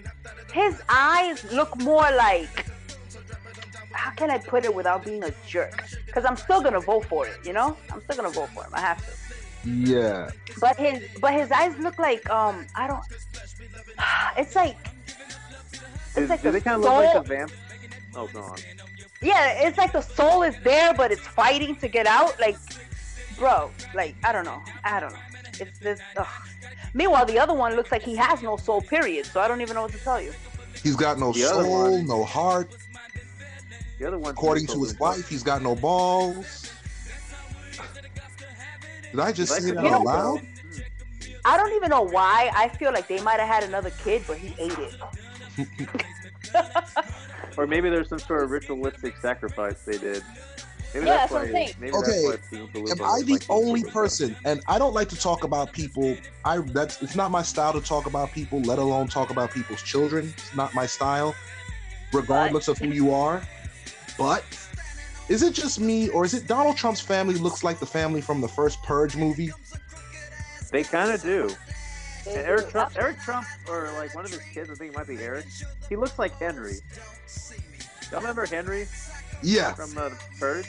[0.53, 2.65] his eyes look more like
[3.93, 5.83] how can I put it without being a jerk?
[6.05, 7.77] Because I'm still gonna vote for it, you know?
[7.91, 8.71] I'm still gonna vote for him.
[8.73, 9.69] I have to.
[9.69, 10.29] yeah.
[10.59, 13.03] But his but his eyes look like um I don't
[14.37, 14.77] it's like
[16.15, 17.51] it's Do, like do the they kind of look like a vamp?
[18.15, 18.57] Oh, go on.
[19.21, 22.39] Yeah, it's like the soul is there but it's fighting to get out.
[22.39, 22.57] Like
[23.37, 24.61] bro, like I don't know.
[24.83, 25.19] I don't know.
[25.59, 26.27] It's this ugh.
[26.93, 29.75] Meanwhile the other one looks like he has no soul period, so I don't even
[29.75, 30.33] know what to tell you.
[30.83, 32.75] He's got no The soul, one- no heart.
[33.99, 34.31] The other one.
[34.31, 36.71] According to his wife, he's got no balls.
[39.11, 40.41] Did I just say that You know- out loud?
[41.43, 42.51] I don't even know why.
[42.55, 44.95] I feel like they might have had another kid, but he ate it.
[47.57, 50.23] Or maybe there's some sort of ritualistic sacrifice they did.
[50.93, 51.47] Maybe Yeah, that's that's what why.
[51.47, 51.73] I'm saying.
[51.79, 54.35] Maybe Okay, that's why Am I the like only Oompa person?
[54.45, 56.17] And I don't like to talk about people.
[56.43, 59.81] I that's it's not my style to talk about people, let alone talk about people's
[59.81, 60.33] children.
[60.37, 61.33] It's not my style,
[62.13, 63.41] regardless of who you are.
[64.17, 64.43] But
[65.29, 68.41] is it just me, or is it Donald Trump's family looks like the family from
[68.41, 69.51] the first Purge movie?
[70.71, 71.49] They kind of do.
[72.27, 72.69] And Eric.
[72.69, 75.45] Trump, Eric Trump, or like one of his kids, I think it might be Eric.
[75.89, 76.75] He looks like Henry.
[78.11, 78.87] Y'all remember Henry
[79.41, 79.73] Yeah.
[79.73, 80.67] from uh, the Purge?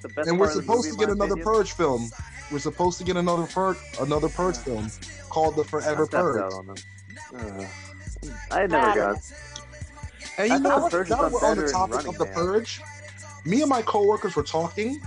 [0.00, 1.44] The best And we're part of the supposed movie, to get another opinion.
[1.54, 2.10] Purge film.
[2.50, 4.90] We're supposed to get another Purge, another Purge film
[5.28, 6.42] called The Forever I Purge.
[6.42, 6.76] out on them.
[7.36, 7.64] Uh,
[8.50, 9.16] I never got.
[10.38, 11.08] And you I know, what?
[11.10, 12.34] Now we're on the topic of the Man.
[12.34, 12.80] Purge.
[13.44, 15.00] Me and my coworkers were talking,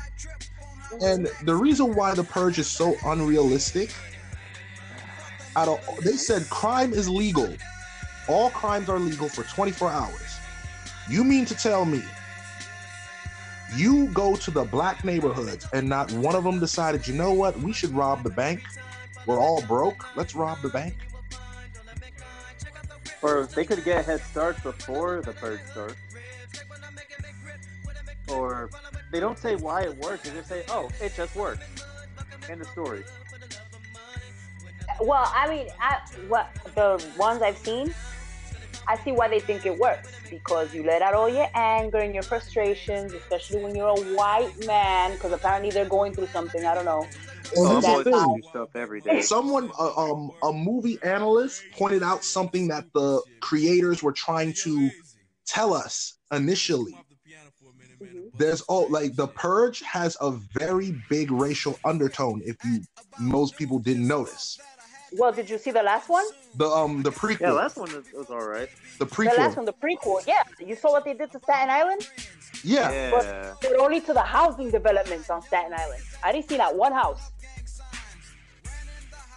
[1.02, 3.94] and the reason why the Purge is so unrealistic,
[5.56, 7.54] out of they said crime is legal.
[8.28, 10.40] All crimes are legal for 24 hours.
[11.10, 12.04] You mean to tell me
[13.76, 17.58] you go to the black neighborhoods and not one of them decided, you know what,
[17.60, 18.64] we should rob the bank?
[19.26, 20.16] We're all broke.
[20.16, 20.96] Let's rob the bank.
[23.22, 25.96] Or they could get a head start before the Purge starts.
[28.28, 28.70] Or
[29.12, 30.24] they don't say why it works.
[30.24, 31.64] They just say, "Oh, it just works."
[32.50, 33.04] End of story.
[35.02, 37.94] Well, I mean, I, what the ones I've seen,
[38.88, 42.14] I see why they think it works because you let out all your anger and
[42.14, 45.14] your frustrations, especially when you're a white man.
[45.14, 46.66] Because apparently they're going through something.
[46.66, 47.02] I don't know.
[47.02, 48.50] And Oh, here's I'm the always thing.
[48.50, 49.22] stuff every day.
[49.22, 54.90] Someone, uh, um, a movie analyst pointed out something that the creators were trying to
[55.46, 56.98] tell us initially.
[58.38, 62.42] There's all like the purge has a very big racial undertone.
[62.46, 62.82] If you
[63.20, 64.60] most people didn't notice
[65.14, 66.26] Well, did you see the last one?
[66.56, 68.70] the um the prequel, Yeah, last one was, was all right.
[69.00, 69.36] the prequel.
[69.36, 70.26] The last one, the prequel.
[70.28, 72.10] Yeah, you saw what they did to Staten Island,
[72.64, 72.92] yeah.
[72.92, 73.54] Yeah.
[73.62, 76.02] but only to the housing developments on Staten Island.
[76.24, 77.32] I didn't see that one house.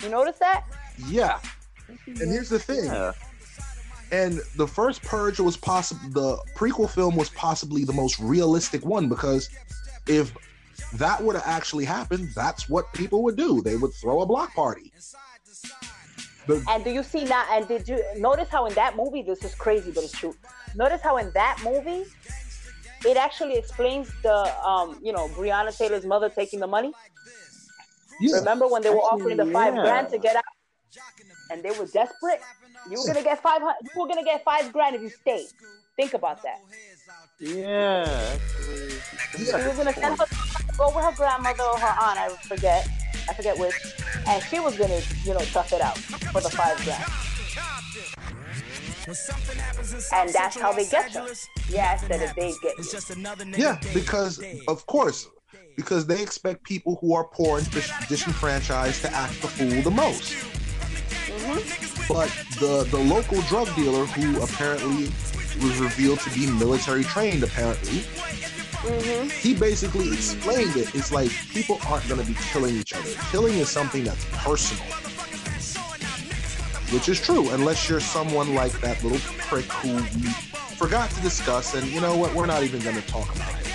[0.00, 0.64] You notice that?
[1.08, 1.38] yeah.
[2.06, 2.84] And here's the thing.
[2.84, 3.12] Yeah.
[4.12, 6.00] And the first Purge was possible.
[6.10, 9.48] The prequel film was possibly the most realistic one because
[10.06, 10.32] if
[10.94, 13.60] that were to actually happen, that's what people would do.
[13.62, 14.92] They would throw a block party.
[16.68, 17.44] And do you see now?
[17.50, 20.34] And did you notice how in that movie, this is crazy, but it's true.
[20.74, 22.04] Notice how in that movie,
[23.04, 26.92] it actually explains the, um, you know, Breonna Taylor's mother taking the money.
[28.20, 28.38] Yeah.
[28.38, 29.82] Remember when they were offering the five yeah.
[29.82, 30.42] grand to get out,
[31.50, 32.40] and they were desperate.
[32.90, 33.76] You were gonna get five hundred.
[33.94, 35.46] You were gonna get five grand if you stayed.
[35.96, 36.60] Think about that.
[37.38, 38.38] Yeah.
[39.36, 42.18] She was gonna send her to go with her grandmother or her aunt.
[42.18, 42.88] I forget.
[43.28, 43.74] I forget which.
[44.26, 47.04] And she was gonna, you know, tough it out for the five grand.
[50.12, 51.28] And that's how they get them.
[51.68, 52.34] Yeah, I said it.
[52.36, 53.56] They get you.
[53.56, 55.28] Yeah, because of course,
[55.76, 59.90] because they expect people who are poor and dis- disenfranchised to act the fool the
[59.90, 60.34] most.
[61.28, 62.12] Mm-hmm.
[62.12, 62.28] But
[62.58, 65.04] the the local drug dealer, who apparently
[65.62, 68.00] was revealed to be military trained, apparently,
[69.40, 70.94] he basically explained it.
[70.94, 73.10] It's like people aren't going to be killing each other.
[73.30, 74.84] Killing is something that's personal,
[76.92, 80.30] which is true, unless you're someone like that little prick who we
[80.76, 82.32] forgot to discuss, and you know what?
[82.34, 83.66] We're not even going to talk about it.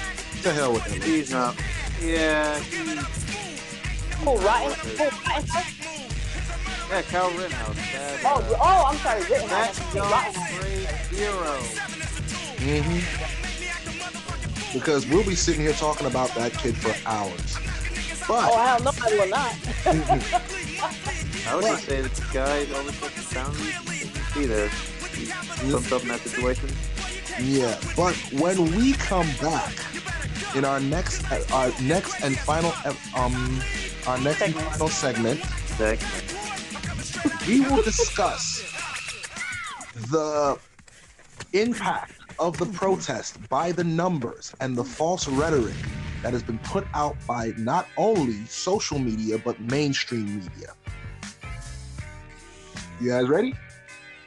[0.44, 1.04] To hell with it.
[1.04, 1.56] He's not.
[2.02, 2.60] Yeah.
[2.60, 2.78] He,
[4.26, 4.74] Who, Rotten?
[4.98, 5.04] Who,
[6.90, 7.76] yeah, Kyle Rittenhouse.
[7.76, 9.78] That, Oh, uh, oh, I'm sorry, Rittenhouse.
[9.80, 10.42] that young Rotten.
[10.60, 10.88] great
[11.18, 11.60] hero.
[14.74, 17.58] Because we'll be sitting here talking about that kid for hours.
[18.28, 19.56] But Oh, hell no, I will not.
[21.48, 23.78] I would just say that this guy always puts his boundaries.
[23.90, 24.70] He shouldn't be there.
[24.70, 26.70] He puts himself in that situation.
[27.42, 29.74] Yeah, but when we come back
[30.56, 32.74] in our next, our next and final,
[33.16, 33.60] um,
[34.08, 35.40] our next and final segment,
[35.78, 36.04] Segment.
[37.48, 38.62] we will discuss
[40.12, 40.58] the
[41.54, 45.76] impact of the protest by the numbers and the false rhetoric
[46.22, 50.74] that has been put out by not only social media but mainstream media.
[53.02, 53.54] You guys ready?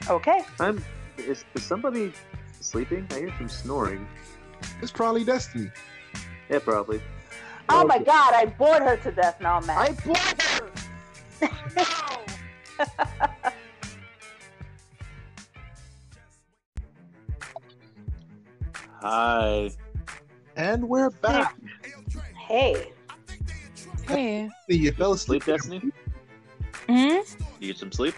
[0.08, 0.42] Okay.
[0.60, 0.84] I'm.
[1.16, 2.12] Is, is somebody
[2.60, 3.06] sleeping?
[3.12, 4.06] I hear some snoring.
[4.82, 5.70] It's probably Destiny.
[6.50, 7.00] Yeah, probably.
[7.68, 9.76] Oh my god, I bored her to death now, man.
[9.76, 10.55] I blocked her.
[19.56, 19.70] Hi.
[20.56, 21.56] And we're back.
[22.36, 22.92] Hey,
[24.06, 24.50] Hey.
[24.68, 25.44] You fell asleep.
[25.44, 25.92] Sleep, Destiny?
[26.86, 27.20] Hmm?
[27.60, 28.14] You get some sleep?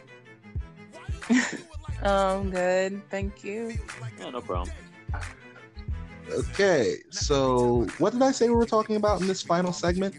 [2.05, 3.03] Oh, good.
[3.11, 3.77] Thank you.
[4.21, 4.73] Yeah, no problem.
[6.31, 10.15] Okay, so what did I say we were talking about in this final segment?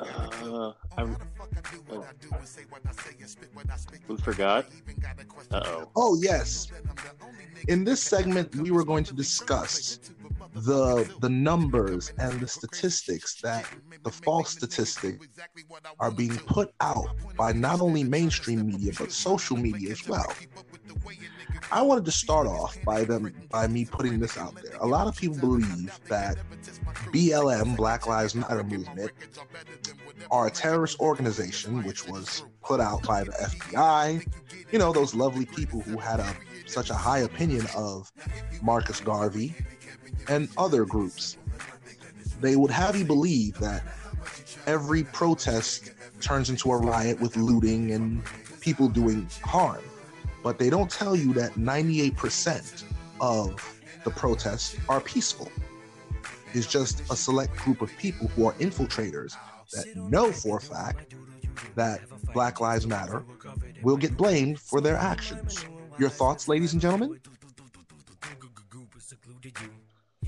[0.00, 2.02] Uh, I, uh,
[4.08, 4.66] we forgot.
[5.52, 5.88] Uh oh.
[5.94, 6.72] Oh, yes.
[7.68, 9.98] In this segment, we were going to discuss
[10.54, 13.66] the the numbers and the statistics that
[14.02, 15.26] the false statistics
[15.98, 17.08] are being put out
[17.38, 20.30] by not only mainstream media but social media as well.
[21.70, 24.76] I wanted to start off by them by me putting this out there.
[24.80, 26.36] A lot of people believe that
[27.12, 29.12] BLM, Black Lives Matter movement,
[30.30, 34.26] are a terrorist organization which was put out by the FBI.
[34.70, 36.36] You know, those lovely people who had a
[36.72, 38.10] such a high opinion of
[38.62, 39.54] Marcus Garvey
[40.28, 41.36] and other groups.
[42.40, 43.82] They would have you believe that
[44.66, 48.22] every protest turns into a riot with looting and
[48.60, 49.82] people doing harm.
[50.42, 52.84] But they don't tell you that 98%
[53.20, 55.50] of the protests are peaceful.
[56.54, 59.36] It's just a select group of people who are infiltrators
[59.72, 61.14] that know for a fact
[61.74, 62.00] that
[62.32, 63.24] Black Lives Matter
[63.82, 65.64] will get blamed for their actions.
[65.98, 67.20] Your thoughts, ladies and gentlemen?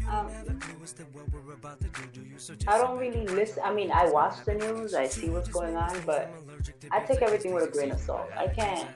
[0.08, 0.30] um,
[2.66, 3.62] I don't really listen.
[3.64, 6.32] I mean, I watch the news, I see what's going on, but
[6.90, 8.28] I take everything with a grain of salt.
[8.36, 8.88] I can't.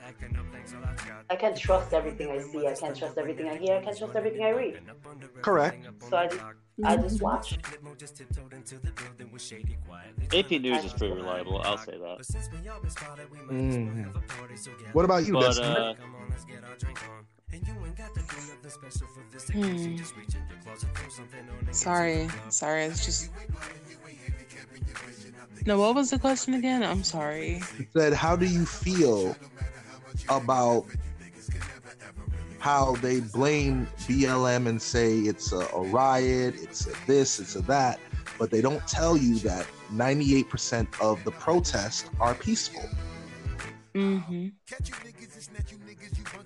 [1.29, 2.67] I can't trust everything I see.
[2.67, 3.75] I can't trust everything I hear.
[3.75, 4.79] I can't trust everything I read.
[5.41, 5.85] Correct.
[6.09, 6.41] So I just,
[6.85, 7.57] I just watch.
[10.33, 11.61] AP News is pretty reliable.
[11.61, 12.19] I'll say that.
[13.51, 14.13] Mhm.
[14.93, 15.67] What about you, But Destiny?
[15.67, 15.93] uh,
[19.51, 19.97] Hmm.
[21.71, 22.29] Sorry.
[22.49, 22.83] Sorry.
[22.85, 23.31] It's just.
[25.65, 26.83] No, what was the question again?
[26.83, 27.61] I'm sorry.
[27.95, 29.35] said, how do you feel
[30.29, 30.85] about
[32.59, 37.61] how they blame BLM and say it's a, a riot, it's a this, it's a
[37.63, 37.99] that,
[38.37, 42.89] but they don't tell you that 98% of the protests are peaceful.
[43.95, 44.49] hmm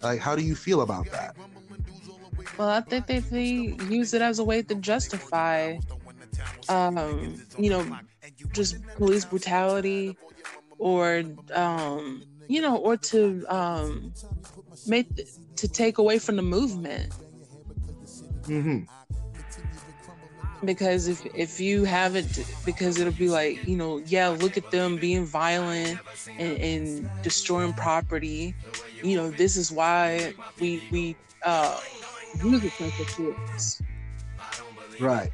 [0.02, 1.36] Like, how do you feel about that?
[2.58, 5.78] Well, I think they, they use it as a way to justify,
[6.70, 7.98] um, you know,
[8.54, 10.18] just police brutality,
[10.78, 11.24] or
[11.54, 14.14] um, you know, or to um,
[14.86, 15.08] make
[15.58, 17.14] to take away from the movement.
[18.48, 18.84] hmm
[20.64, 22.28] because if if you have it
[22.64, 26.02] because it'll be like you know yeah look at them being violent
[26.38, 28.56] and, and destroying property
[29.02, 31.80] you know this is why we we uh
[32.34, 33.82] use excessive force
[34.98, 35.32] Right.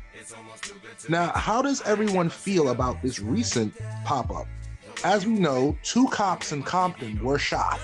[1.08, 4.50] Now, how does everyone feel about this recent pop up?
[5.04, 7.80] As we know, two cops in Compton were shot.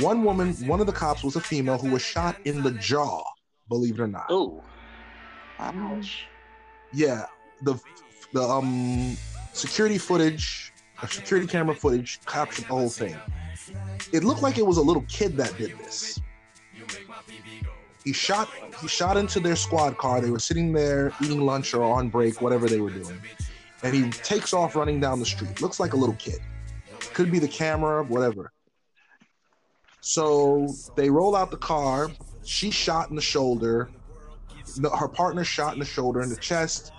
[0.00, 3.22] One woman, one of the cops was a female who was shot in the jaw,
[3.68, 4.26] believe it or not.
[4.30, 4.62] oh,
[5.58, 6.26] Ouch.
[6.92, 7.26] Yeah,
[7.62, 7.74] the
[8.32, 9.16] the um
[9.52, 13.16] security footage, the security camera footage captured the whole thing.
[14.12, 16.20] It looked like it was a little kid that did this.
[18.04, 18.48] He shot
[18.80, 20.20] he shot into their squad car.
[20.20, 23.20] They were sitting there eating lunch or on break, whatever they were doing.
[23.82, 25.60] And he takes off running down the street.
[25.60, 26.38] Looks like a little kid.
[27.14, 28.52] Could be the camera, whatever.
[30.08, 32.10] So they roll out the car,
[32.42, 33.90] She's shot in the shoulder.
[34.98, 36.92] Her partner shot in the shoulder and the chest.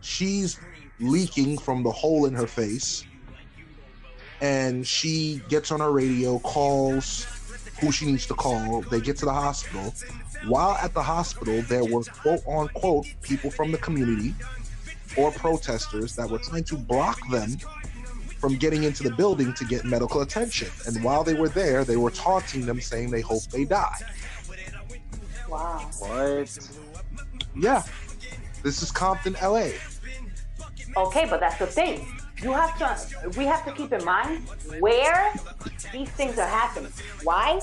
[0.00, 0.58] She's
[0.98, 3.04] leaking from the hole in her face.
[4.40, 7.24] And she gets on her radio, calls
[7.80, 8.80] who she needs to call.
[8.80, 9.94] They get to the hospital.
[10.48, 14.34] While at the hospital, there were quote unquote people from the community
[15.16, 17.58] or protesters that were trying to block them
[18.40, 20.68] from getting into the building to get medical attention.
[20.86, 23.98] And while they were there, they were taunting them, saying they hope they die.
[25.48, 25.90] Wow.
[25.98, 26.58] What?
[27.56, 27.82] Yeah,
[28.62, 29.70] this is Compton, LA.
[30.96, 32.06] Okay, but that's the thing.
[32.42, 33.38] You have to.
[33.38, 34.48] We have to keep in mind
[34.78, 35.32] where
[35.92, 36.92] these things are happening.
[37.22, 37.60] Why?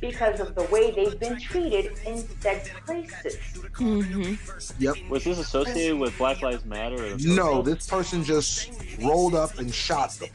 [0.00, 3.36] Because of the way they've been treated in said places.
[3.74, 4.34] hmm
[4.78, 4.96] Yep.
[5.08, 7.12] Was this associated with Black Lives Matter?
[7.12, 10.28] Or No, this person just rolled up and shot them.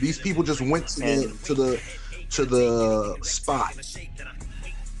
[0.00, 1.80] These people just went to the to the
[2.30, 3.76] to the spot.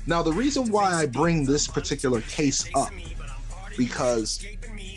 [0.06, 2.92] Now, the reason why I bring this particular case up
[3.76, 4.44] because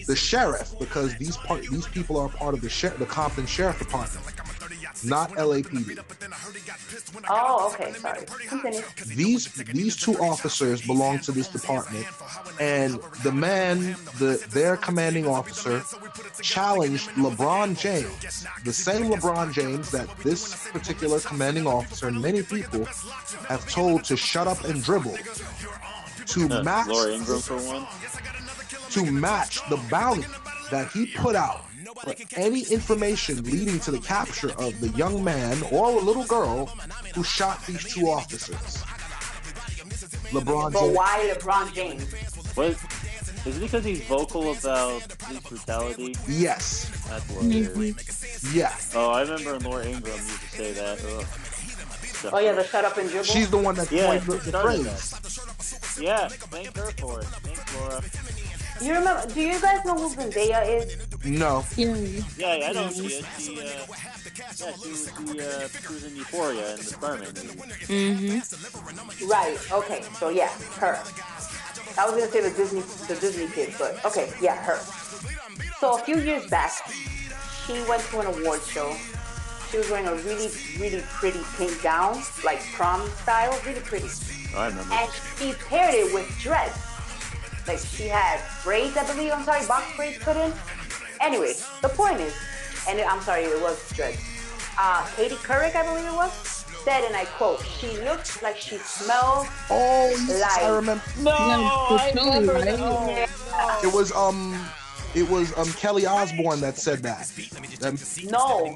[0.07, 3.79] the sheriff, because these part these people are part of the sheriff, the Compton Sheriff
[3.79, 4.25] Department,
[5.03, 5.99] not LAPD.
[7.29, 7.93] Oh, okay.
[7.93, 8.25] Sorry.
[8.47, 8.81] Continue.
[9.07, 12.05] these these two officers belong to this department
[12.59, 15.83] and the man the their commanding officer
[16.41, 18.45] challenged LeBron James.
[18.63, 22.85] The same LeBron James that this particular commanding officer and many people
[23.47, 25.17] have told to shut up and dribble.
[26.27, 27.85] to Uh, match Laura Ingraham for one.
[28.89, 30.25] to match the bounty
[30.71, 31.65] that he put out
[31.95, 36.65] for any information leading to the capture of the young man or a little girl
[37.13, 38.83] who shot these two officers.
[40.31, 40.95] LeBron But James.
[40.97, 42.11] why LeBron James?
[42.55, 42.75] What?
[43.45, 46.15] Is it because he's vocal about police brutality?
[46.27, 46.89] Yes.
[47.07, 48.55] That's what it is.
[48.55, 48.75] Yeah.
[48.95, 50.99] Oh, I remember Laura Ingraham used to say that.
[51.05, 51.25] Ugh.
[52.33, 53.25] Oh yeah, the shut up and dribble.
[53.25, 55.99] She's the one that Yeah, coined the, she the started phrase.
[56.01, 57.25] Yeah, thank her for it.
[57.25, 58.01] Thanks, Laura.
[58.81, 59.25] You remember?
[59.33, 60.97] Do you guys know who Zendaya is?
[61.25, 61.63] No.
[61.77, 61.95] Yeah.
[62.37, 63.25] Yeah, yeah, I know she is.
[63.39, 67.33] She, uh, yeah, she was the, uh, she was in Euphoria in the Spider-Man
[67.87, 68.41] movie.
[68.41, 69.57] hmm Right.
[69.71, 70.01] Okay.
[70.19, 70.49] So yeah,
[70.79, 70.99] her.
[71.97, 74.77] I was gonna say the Disney, the Disney kid, but okay, yeah, her.
[75.79, 76.71] So a few years back,
[77.65, 78.93] she went to an award show.
[79.71, 84.09] She was wearing a really, really pretty pink gown, like prom style, really pretty.
[84.53, 84.93] Oh, I remember.
[84.93, 86.77] And she paired it with dreads.
[87.67, 89.31] Like she had braids, I believe.
[89.33, 90.53] I'm sorry, box braids put in.
[91.21, 92.33] Anyway, the point is,
[92.87, 94.17] and I'm sorry, it was dreads.
[94.77, 96.31] Uh, Katie Couric, I believe it was,
[96.83, 101.03] said, and I quote, "She looks like she smells Oh, yes, I Like- remember.
[101.19, 102.77] No, I remember that.
[103.49, 103.83] that.
[103.83, 104.53] It was um,
[105.15, 107.31] it was um Kelly Osbourne that said that.
[107.83, 107.97] Um,
[108.29, 108.75] No,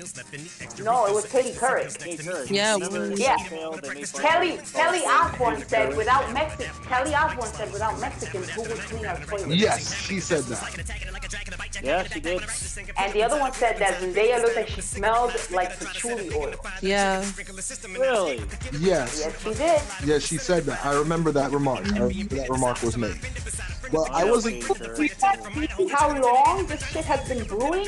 [0.83, 2.49] no, it was Katie Couric.
[2.49, 3.35] Yeah, Remember Yeah.
[3.37, 7.99] Seinfeld, they made fun Kelly of- Kelly Osbourne said, "Without Mexican, Kelly Osbourne said, without
[7.99, 11.81] Mexicans, who would clean our toilets?" yes, she said that.
[11.83, 12.41] Yeah, she did.
[12.97, 16.55] And the other one said that Zendaya looked like she smelled like patchouli oil.
[16.81, 17.23] Yeah.
[17.97, 18.41] Really?
[18.79, 19.81] Yes, Yes, she did.
[20.05, 20.85] yes, she said that.
[20.85, 21.85] I remember that remark.
[21.93, 23.17] I remember that remark was made.
[23.91, 24.55] But I wasn't.
[24.63, 25.75] Katie Couric.
[25.77, 27.85] See how long this shit has been brewing?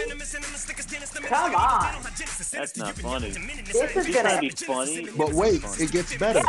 [1.24, 1.96] Come on.
[2.52, 3.30] That's not funny.
[3.30, 4.40] This is She's gonna.
[4.40, 5.08] be funny.
[5.18, 6.42] But wait, it gets better.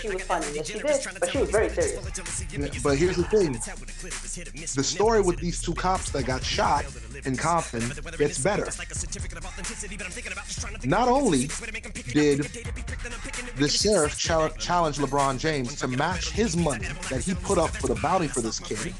[0.00, 0.46] She was funny.
[0.54, 0.84] Yes, she did.
[1.20, 2.82] But she was very serious.
[2.82, 6.84] But here's the thing: the story with these two cops that got shot
[7.24, 7.82] in Compton
[8.18, 8.66] gets better.
[10.84, 11.48] Not only
[12.12, 12.40] did
[13.56, 17.86] the sheriff chal- challenge LeBron James to match his money that he put up for
[17.88, 18.94] the bounty for this kid,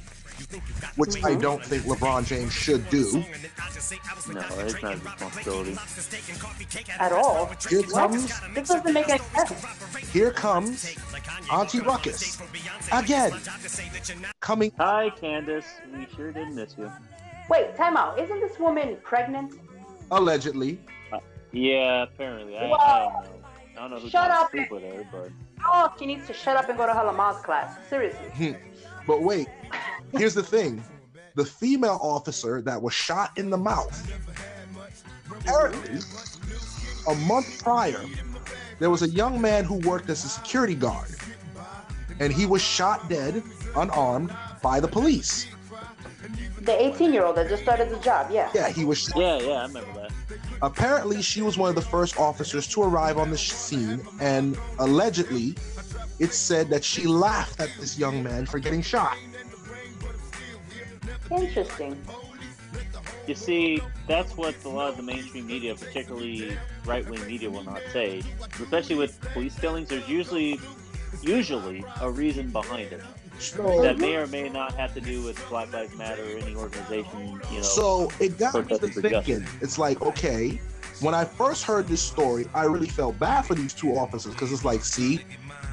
[0.97, 3.25] which I don't think LeBron James should do.
[4.33, 5.77] No, it's not his responsibility.
[6.99, 7.51] At all.
[7.69, 10.11] Here comes, This doesn't make any sense.
[10.13, 10.95] here comes
[11.53, 12.41] Auntie Ruckus
[12.93, 13.33] again,
[14.41, 14.73] coming.
[14.79, 15.67] Hi, Candace.
[15.95, 16.91] We sure didn't miss you.
[17.49, 18.19] Wait, time out.
[18.19, 19.55] Isn't this woman pregnant?
[20.11, 20.81] Allegedly,
[21.13, 21.19] uh,
[21.53, 22.57] Yeah, apparently.
[22.57, 23.23] I, I Wow.
[23.25, 23.39] don't know.
[23.77, 24.51] I don't know who's Shut up.
[24.51, 25.31] sleep with her, but
[25.65, 27.77] Oh, she needs to shut up and go to her Lamaze class.
[27.89, 28.27] Seriously.
[28.35, 28.53] Hmm.
[29.07, 29.49] But wait,
[30.13, 30.83] here's the thing.
[31.35, 33.97] The female officer that was shot in the mouth,
[35.31, 35.99] apparently,
[37.09, 38.05] a month prior,
[38.79, 41.11] there was a young man who worked as a security guard,
[42.21, 43.43] and he was shot dead,
[43.77, 45.47] unarmed, by the police.
[46.61, 48.51] The 18 year old that just started the job, yeah.
[48.55, 48.99] Yeah, he was.
[49.01, 49.17] Shot.
[49.17, 50.13] yeah, yeah, I remember that.
[50.63, 55.57] Apparently, she was one of the first officers to arrive on the scene, and allegedly,
[56.23, 59.19] it's said that she laughed at this young man for getting shot.
[61.33, 62.01] Interesting.
[63.27, 67.81] You see, that's what a lot of the mainstream media, particularly right-wing media, will not
[67.93, 68.23] say.
[68.61, 70.61] Especially with police killings, there's usually
[71.23, 73.03] usually a reason behind it
[73.39, 76.55] So, that may or may not have to do with Black Lives Matter or any
[76.55, 77.41] organization.
[77.51, 79.11] You know, so it got me to thinking.
[79.41, 79.57] justice.
[79.61, 80.61] It's like, okay,
[81.03, 84.53] when I first heard this story, I really felt bad for these two officers because
[84.53, 85.21] it's like, see,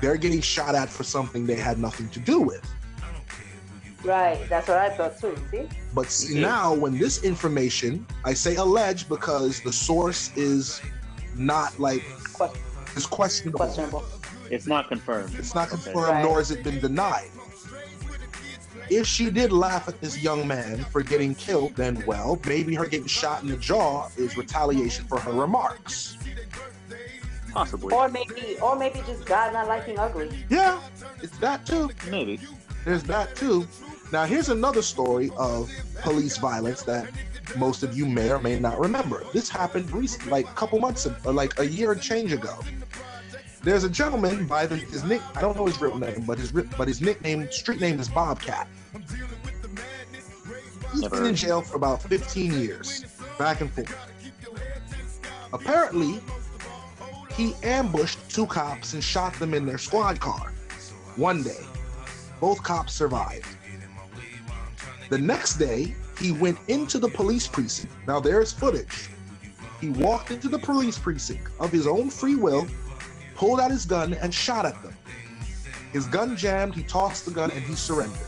[0.02, 2.64] they're getting shot at for something they had nothing to do with.
[4.04, 4.48] Right.
[4.48, 5.38] That's what I thought too.
[5.52, 5.68] See?
[5.94, 10.82] But see, now when this information, I say alleged because the source is
[11.36, 12.02] not like
[12.34, 12.50] Que-
[12.96, 13.60] it's questionable.
[13.60, 14.06] questionable.
[14.50, 15.36] it's not confirmed.
[15.38, 15.84] It's not Okay.
[15.84, 16.24] confirmed, Right.
[16.24, 17.30] nor has it been denied.
[18.90, 22.86] If she did laugh at this young man for getting killed, then well, maybe her
[22.88, 26.18] getting shot in the jaw is retaliation for her remarks.
[27.54, 30.30] Possibly, Or maybe, or maybe just God not liking ugly.
[30.50, 30.80] Yeah,
[31.22, 31.90] it's that too.
[32.10, 32.40] maybe.
[32.86, 33.68] There's that too.
[34.12, 35.70] Now, here's another story of
[36.02, 37.10] police violence that
[37.58, 39.24] most of you may or may not remember.
[39.34, 42.58] This happened recently, like a couple months ago, or like a year and change ago.
[43.62, 46.52] There's a gentleman by the his nick I don't know his real name, but his
[46.52, 48.68] but his nickname street name is Bobcat.
[50.94, 53.06] He's Never been in jail for about 15 years,
[53.38, 53.96] back and forth.
[55.54, 56.20] Apparently,
[57.40, 60.52] he ambushed two cops and shot them in their squad car.
[61.16, 61.64] One day,
[62.42, 63.48] both cops survived.
[65.10, 67.94] The next day, he went into the police precinct.
[68.06, 69.10] Now, there's footage.
[69.80, 72.68] He walked into the police precinct of his own free will,
[73.36, 74.94] pulled out his gun, and shot at them.
[75.94, 78.20] His gun jammed, he tossed the gun, and he surrendered.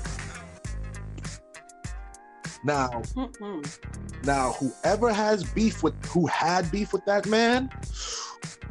[2.63, 4.23] Now, Mm-mm.
[4.23, 7.69] now, whoever has beef with who had beef with that man,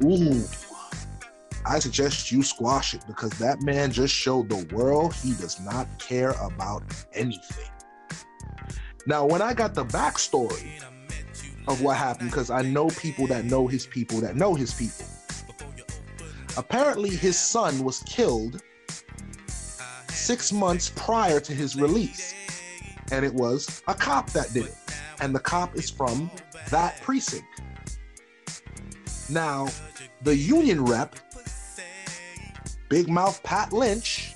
[0.05, 0.43] ooh,
[1.67, 5.87] I suggest you squash it because that man just showed the world he does not
[5.99, 6.83] care about
[7.13, 7.69] anything.
[9.07, 10.83] Now, when I got the backstory
[11.69, 15.07] of what happened, because I know people that know his people that know his people.
[16.57, 18.63] Apparently, his son was killed
[20.09, 22.35] six months prior to his release
[23.13, 24.75] and it was a cop that did it.
[25.21, 26.31] And the cop is from
[26.71, 27.47] that precinct.
[29.29, 29.69] Now,
[30.23, 31.17] the union rep,
[32.89, 34.35] Big Mouth Pat Lynch,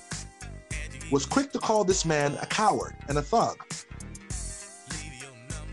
[1.11, 3.57] was quick to call this man a coward and a thug.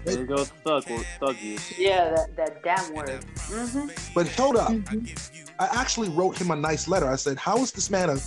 [0.05, 0.85] There you go, thug,
[1.21, 1.79] thug use.
[1.79, 3.25] Yeah, that, that damn word.
[3.37, 3.89] Mm-hmm.
[4.15, 5.41] But hold up, Mhm.
[5.61, 7.09] I actually wrote him a nice letter.
[7.09, 8.19] I said, How is this man a,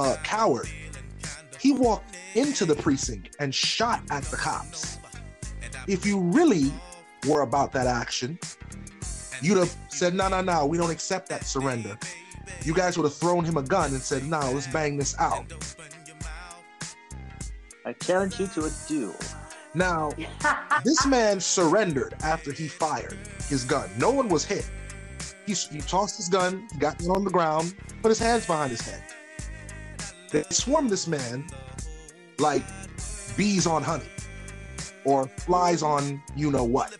[0.00, 0.68] a coward?
[1.60, 4.98] He walked into the precinct and shot at the cops.
[5.86, 6.72] If you really
[7.28, 8.38] were about that action,
[9.42, 11.98] you'd have said, No, no, no, we don't accept that surrender.
[12.62, 15.52] You guys would have thrown him a gun and said, No, let's bang this out.
[17.84, 19.16] I challenge you to a duel.
[19.74, 20.12] Now,
[20.84, 23.16] this man surrendered after he fired
[23.48, 23.88] his gun.
[23.98, 24.68] No one was hit.
[25.46, 28.80] He, he tossed his gun, got down on the ground, put his hands behind his
[28.80, 29.02] head.
[30.30, 31.46] They swarmed this man
[32.38, 32.62] like
[33.36, 34.04] bees on honey
[35.04, 36.96] or flies on you know what.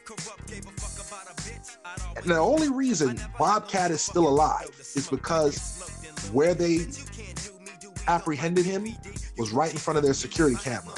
[2.16, 6.86] And the only reason Bobcat is still alive is because where they
[8.06, 8.86] apprehended him
[9.38, 10.94] was right in front of their security camera.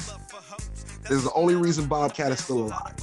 [1.03, 2.95] This is the only reason Bobcat is still alive.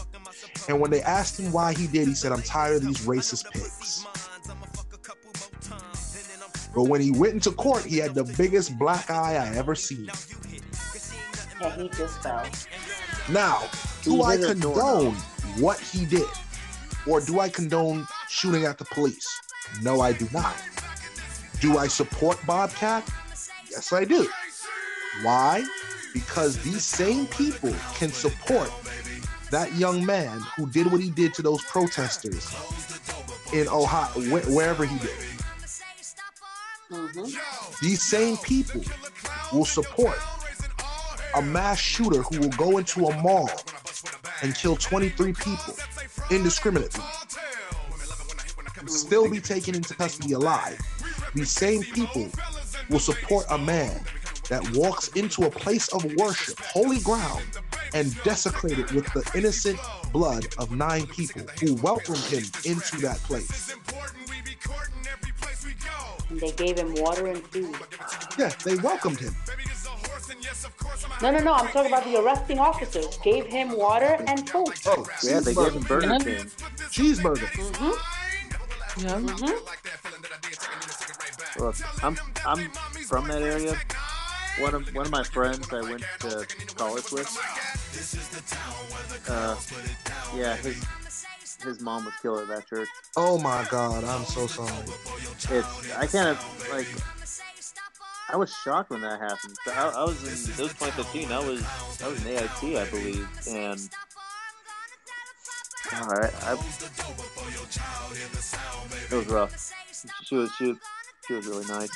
[0.69, 3.51] And when they asked him why he did, he said, I'm tired of these racist
[3.51, 4.07] pigs.
[6.75, 10.09] But when he went into court, he had the biggest black eye I ever seen.
[11.61, 12.47] Yeah, he just fell.
[13.29, 13.69] Now,
[14.03, 14.75] do I hit a door.
[14.75, 15.15] condone
[15.59, 16.27] what he did?
[17.07, 19.27] Or do I condone shooting at the police?
[19.83, 20.57] No, I do not.
[21.61, 23.09] Do I support Bobcat?
[23.71, 24.29] Yes, I do.
[25.23, 25.65] Why?
[26.13, 28.71] Because these same people can support
[29.51, 32.55] that young man who did what he did to those protesters
[33.53, 35.17] in Ohio, wh- wherever he did.
[36.91, 37.87] Mm-hmm.
[37.87, 38.83] These same people
[39.53, 40.19] will support
[41.35, 43.51] a mass shooter who will go into a mall
[44.43, 45.75] and kill 23 people
[46.31, 47.05] indiscriminately,
[48.87, 50.79] still be taken into custody alive.
[51.35, 52.29] These same people
[52.89, 54.01] will support a man
[54.49, 57.45] that walks into a place of worship, holy ground,
[57.95, 59.79] and desecrate it with the innocent
[60.13, 63.75] blood of nine people who welcomed him into that place.
[66.29, 67.77] And they gave him water and food.
[68.39, 69.35] Yeah, they welcomed him.
[71.23, 71.53] No, no, no.
[71.55, 73.19] I'm talking about the arresting officers.
[73.19, 74.73] Gave him water and food.
[74.87, 76.19] Oh, Yeah, they gave him Burger Yeah.
[76.19, 76.45] King.
[76.91, 77.49] cheeseburger.
[77.49, 79.03] Mm-hmm.
[79.07, 79.19] Yeah.
[79.21, 79.57] Mm-hmm.
[81.63, 82.17] Look, I'm
[82.47, 82.71] I'm
[83.09, 83.77] from that area.
[84.59, 86.47] One of one of my friends I went to
[86.77, 87.29] college with.
[89.29, 89.57] Uh,
[90.37, 90.85] yeah, his
[91.63, 92.89] his mom was killed at that church.
[93.17, 94.73] Oh my God, I'm so sorry.
[95.51, 96.87] It's I kind of like
[98.33, 99.57] I was shocked when that happened.
[99.67, 101.33] I, I was in it was 2015.
[101.33, 101.65] I was
[102.03, 103.81] I was in AIT, I believe, and
[106.01, 106.53] all right, I,
[109.11, 109.73] it was rough.
[110.25, 110.77] She was she was,
[111.27, 111.91] she was really nice.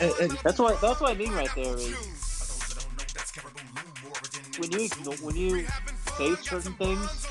[0.00, 1.94] And, and- That's why that's what I mean right there is
[4.58, 4.88] when you
[5.22, 5.66] when you
[6.18, 7.26] say certain things,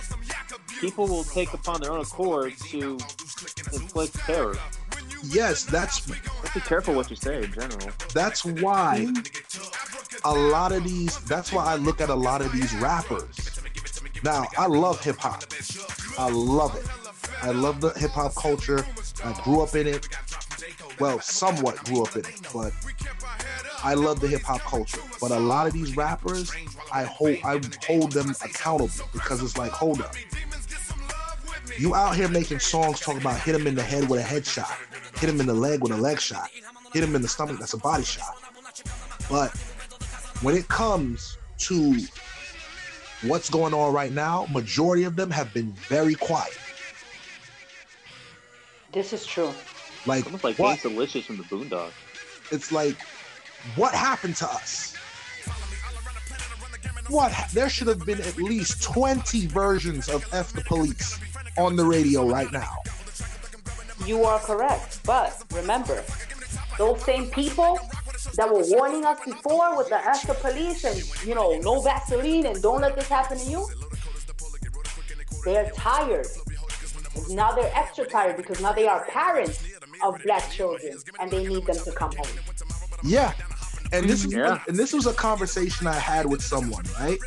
[0.79, 2.97] people will take upon their own accord to
[3.73, 4.55] inflict terror.
[5.31, 6.01] Yes, that's
[6.53, 7.89] be careful what you say in general.
[8.13, 9.07] that's why
[10.23, 13.61] a lot of these that's why I look at a lot of these rappers.
[14.23, 15.43] Now, I love hip hop.
[16.17, 16.85] I love it.
[17.43, 18.85] I love the hip hop culture.
[19.23, 20.07] I grew up in it.
[20.99, 22.73] Well, somewhat grew up in it, but
[23.83, 25.01] I love the hip hop culture.
[25.19, 26.51] But a lot of these rappers,
[26.91, 30.15] I hold I hold them accountable because it's like, hold up.
[31.77, 34.71] You out here making songs talking about hit him in the head with a headshot,
[35.19, 36.49] hit him in the leg with a leg shot,
[36.93, 38.33] hit him in the stomach, that's a body shot.
[39.29, 39.55] But
[40.41, 41.97] when it comes to
[43.23, 46.57] what's going on right now, majority of them have been very quiet.
[48.93, 49.51] This is true.
[50.05, 50.79] Like, Almost like what?
[50.81, 51.91] Delicious from the Boondocks.
[52.51, 52.95] It's like,
[53.75, 54.95] what happened to us?
[57.09, 57.31] What?
[57.31, 61.19] ha- There should have been at least 20 versions of F the Police
[61.57, 62.77] on the radio right now.
[64.05, 64.99] You are correct.
[65.05, 66.03] But remember,
[66.77, 67.79] those same people
[68.35, 72.45] that were warning us before with the ask the police and you know, no Vaseline
[72.45, 73.67] and don't let this happen to you.
[75.43, 76.27] They're tired.
[77.29, 79.63] Now they're extra tired because now they are parents
[80.03, 82.27] of black children and they need them to come home.
[83.03, 83.33] Yeah.
[83.93, 84.59] And this hmm, is Yeah.
[84.67, 87.19] and this was a conversation I had with someone, right?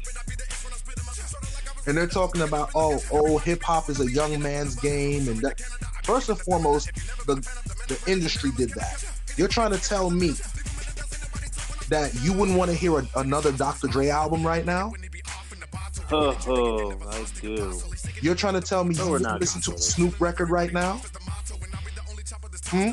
[1.89, 5.59] And they're talking about, oh, oh, hip hop is a young man's game, and that
[6.05, 6.93] first and foremost,
[7.27, 7.37] the
[7.89, 9.03] the industry did that.
[9.39, 10.35] You're trying to tell me
[11.89, 13.87] that you wouldn't want to hear a, another Dr.
[13.87, 14.93] Dre album right now?
[16.11, 17.81] Oh, oh, I do.
[18.21, 20.73] You're trying to tell me No, you wouldn't not listen to a Snoop record right
[20.75, 21.01] now?
[22.67, 22.91] Hmm?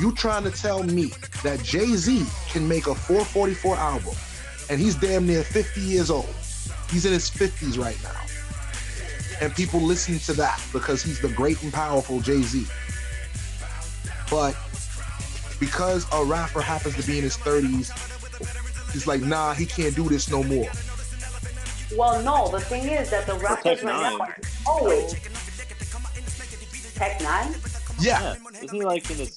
[0.00, 4.14] You trying to tell me that Jay Z can make a 444 album
[4.70, 6.34] and he's damn near 50 years old?
[6.90, 8.20] He's in his 50s right now.
[9.40, 12.66] And people listen to that because he's the great and powerful Jay Z.
[14.30, 14.56] But
[15.60, 17.92] because a rapper happens to be in his 30s,
[18.92, 20.68] he's like, nah, he can't do this no more.
[21.96, 24.20] Well, no, the thing is that the rappers Tech right now Nine.
[24.20, 24.36] are
[24.66, 25.14] always
[26.94, 27.74] Tech N9ne.
[28.00, 28.34] Yeah.
[28.34, 29.30] Yeah, isn't he like in his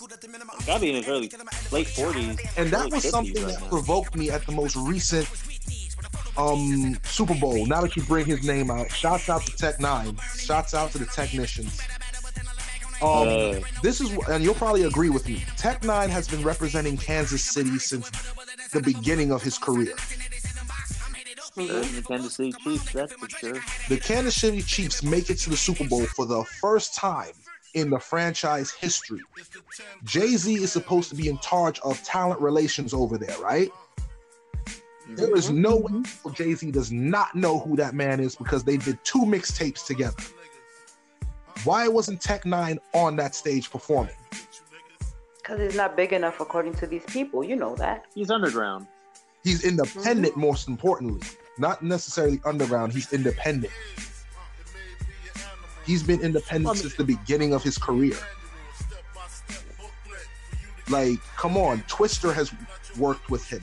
[0.68, 1.32] gotta be in his early
[1.72, 2.38] late forties?
[2.58, 5.28] and that was something that provoked me at the most recent
[6.42, 7.66] um Super Bowl.
[7.66, 10.98] Now that you bring his name out, shouts out to Tech N9ne, shouts out to
[10.98, 11.80] the technicians.
[13.02, 15.44] Um, Uh, this is, and you'll probably agree with me.
[15.58, 18.10] Tech N9ne has been representing Kansas City since
[18.72, 19.96] the beginning of his career.
[21.56, 23.60] the Kansas City Chiefs, that's for sure.
[23.90, 27.34] The Kansas City Chiefs make it to the Super Bowl for the first time
[27.74, 29.22] in the franchise history.
[30.04, 33.72] Jay Z is supposed to be in charge of talent relations over there, right?
[35.16, 36.34] There is no way mm-hmm.
[36.34, 40.24] Jay Z does not know who that man is because they did two mixtapes together.
[41.64, 44.16] Why wasn't Tech N9ne on that stage performing?
[45.38, 47.44] Because he's not big enough according to these people.
[47.44, 48.06] You know that.
[48.16, 48.88] He's underground.
[49.44, 50.42] He's independent, mm-hmm.
[50.42, 52.94] most importantly, not necessarily underground.
[52.94, 53.74] He's independent.
[55.86, 58.16] He's been independent um, since the beginning of his career.
[60.90, 62.54] Like, come on, Twista has
[62.98, 63.62] worked with him.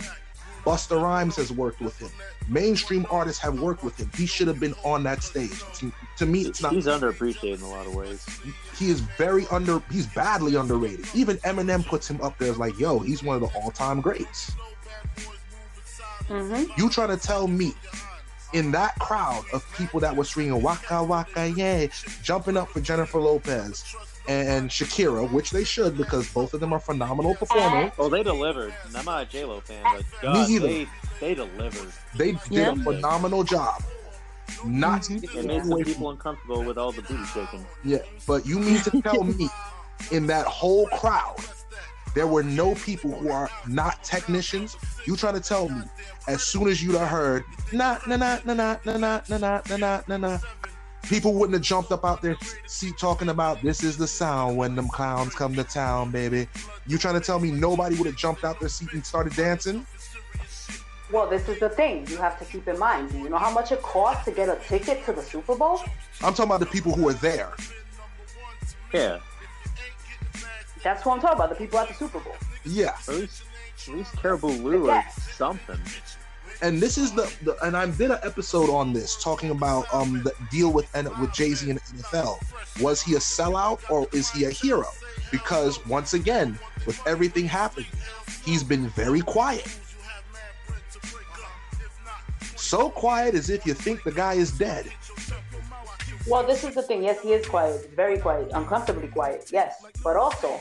[0.69, 2.11] Busta Rhymes has worked with him.
[2.47, 4.11] Mainstream artists have worked with him.
[4.15, 5.63] He should have been on that stage.
[5.77, 6.75] To, to me, it's not.
[6.75, 8.27] He's underappreciated in a lot of ways.
[8.77, 9.83] He is very under.
[9.91, 11.07] He's badly underrated.
[11.15, 14.53] Even Eminem puts him up there as like, yo, he's one of the all-time greats.
[16.29, 16.71] Mm-hmm.
[16.79, 17.73] You trying to tell me
[18.53, 21.89] in that crowd of people that were screaming waka waka yay,
[22.23, 23.97] jumping up for Jennifer Lopez
[24.29, 27.93] and Shakira, which they should because both of them are phenomenal performers.
[27.99, 28.75] Oh, they delivered.
[28.87, 30.67] And I'm not a J Lo fan, but God, either.
[30.69, 30.87] they
[31.21, 31.93] they delivered.
[32.17, 32.73] They did Yeah.
[32.73, 33.83] a phenomenal job.
[34.65, 35.25] Not Mhm.
[35.25, 37.67] It made some people uncomfortable with all the booty shaking.
[37.85, 39.49] yeah, but you mean to tell me
[40.11, 41.37] in that whole crowd
[42.15, 44.77] there were no people who are not technicians?
[45.07, 45.83] You trying to tell me
[46.27, 49.61] as soon as you'd have heard nah nah nah nah nah nah nah nah nah
[49.69, 50.39] nah nah nah nah
[51.03, 52.37] people wouldn't have jumped up out their
[52.67, 56.49] seat talking about this is the sound when them clowns come to town, baby.
[56.87, 59.87] You trying to tell me nobody would have jumped out their seat and started dancing?
[61.11, 63.11] Well, this is the thing you have to keep in mind.
[63.11, 65.81] Do you know how much it costs to get a ticket to the Super Bowl?
[66.23, 67.53] I'm talking about the people who are there.
[68.93, 69.19] Yeah,
[70.83, 71.51] That's what I'm talking about.
[71.51, 72.35] The people at the Super Bowl.
[72.65, 73.43] Yeah, At least,
[73.89, 75.79] at least Caribou Lou or something.
[76.63, 80.23] And this is the, the and I did an episode on this talking about um
[80.23, 82.39] the deal with with Jay Z and NFL.
[82.81, 84.87] Was he a sellout or is he a hero?
[85.31, 87.89] Because once again, with everything happening,
[88.45, 89.69] he's been very quiet.
[92.57, 94.91] So quiet as if you think the guy is dead.
[96.27, 97.03] Well, this is the thing.
[97.03, 99.49] Yes, he is quiet, very quiet, uncomfortably quiet.
[99.51, 100.61] Yes, but also,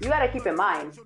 [0.00, 0.98] you got to keep in mind,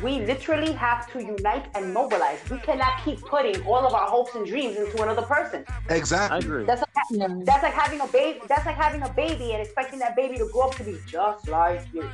[0.00, 2.38] we literally have to unite and mobilize.
[2.50, 5.64] We cannot keep putting all of our hopes and dreams into another person.
[5.90, 5.90] Exactly.
[5.90, 6.38] I Exactly.
[6.38, 6.64] agree.
[6.64, 7.28] That's like, Yeah.
[7.44, 8.40] that's like having a baby.
[8.48, 11.48] That's like having a baby and expecting that baby to grow up to be just
[11.48, 12.08] like you.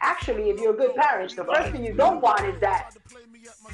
[0.00, 2.94] Actually, if you're a good parent, the first thing you don't want is that.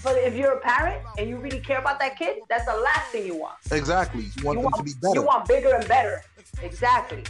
[0.04, 3.10] But if you're a parent and you really care about that kid, that's the last
[3.10, 3.56] thing you want.
[3.70, 4.26] Exactly.
[4.36, 5.14] You want you them want, to be better.
[5.14, 6.22] You want bigger and better.
[6.62, 7.24] Exactly.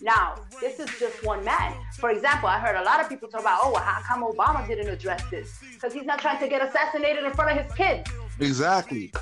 [0.00, 1.74] Now, this is just one man.
[1.98, 4.66] For example, I heard a lot of people talk about, oh, well, how come Obama
[4.66, 5.58] didn't address this?
[5.74, 8.10] Because he's not trying to get assassinated in front of his kids.
[8.38, 9.12] Exactly.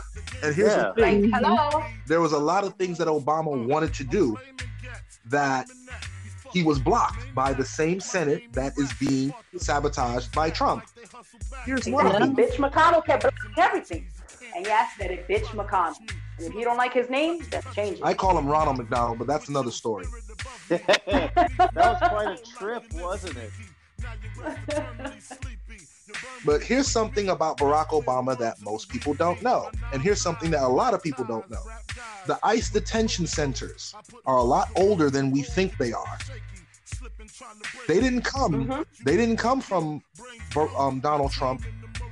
[0.43, 0.93] And here's Yeah.
[0.95, 1.31] the thing.
[1.31, 1.85] Like, hello?
[2.07, 4.37] there was a lot of things that Obama wanted to do
[5.27, 5.67] that
[6.53, 10.85] he was blocked by the same Senate that is being sabotaged by Trump.
[11.67, 12.35] Here's one of them.
[12.35, 14.09] Bitch McConnell kept blocking everything.
[14.57, 15.97] And yes, that is bitch McConnell.
[16.39, 18.05] And if you don't like his name, then change it.
[18.05, 20.07] I call him Ronald McDonald, but that's another story.
[20.69, 23.51] that was quite a trip, wasn't it?
[26.45, 29.71] But here's something about Barack Obama that most people don't know.
[29.93, 31.63] And here's something that a lot of people don't know.
[32.27, 33.95] The ICE detention centers
[34.25, 36.19] are a lot older than we think they are.
[37.87, 38.67] They didn't come.
[38.67, 38.85] Mhm.
[39.05, 40.03] They didn't come from
[40.77, 41.63] um, Donald Trump,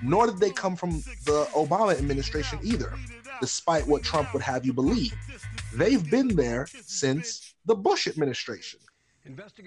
[0.03, 2.93] nor did they come from the Obama administration either,
[3.41, 5.15] despite what Trump would have you believe.
[5.75, 8.81] They've been there since the Bush administration.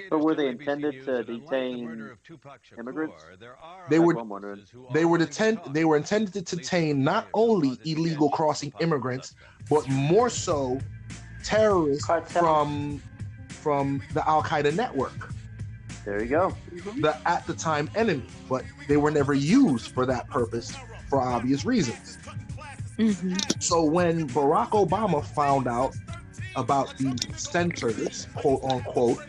[0.09, 2.09] But were they intended to detain
[2.77, 3.25] immigrants?
[3.89, 4.61] They were- That's what I'm wondering.
[4.93, 5.73] They were detent.
[5.73, 9.35] They were intended to detain not only illegal crossing immigrants,
[9.69, 10.79] but more so
[11.43, 13.01] terrorists from
[13.49, 15.33] from the Al Qaeda network,
[16.05, 16.55] There you go.
[16.73, 17.01] Mm-hmm.
[17.01, 18.23] the at the time enemy.
[18.47, 20.73] But they were never used for that purpose
[21.09, 22.17] for obvious reasons.
[22.99, 25.95] Hmm So when Barack Obama found out
[26.55, 29.19] about the centers, quote unquote,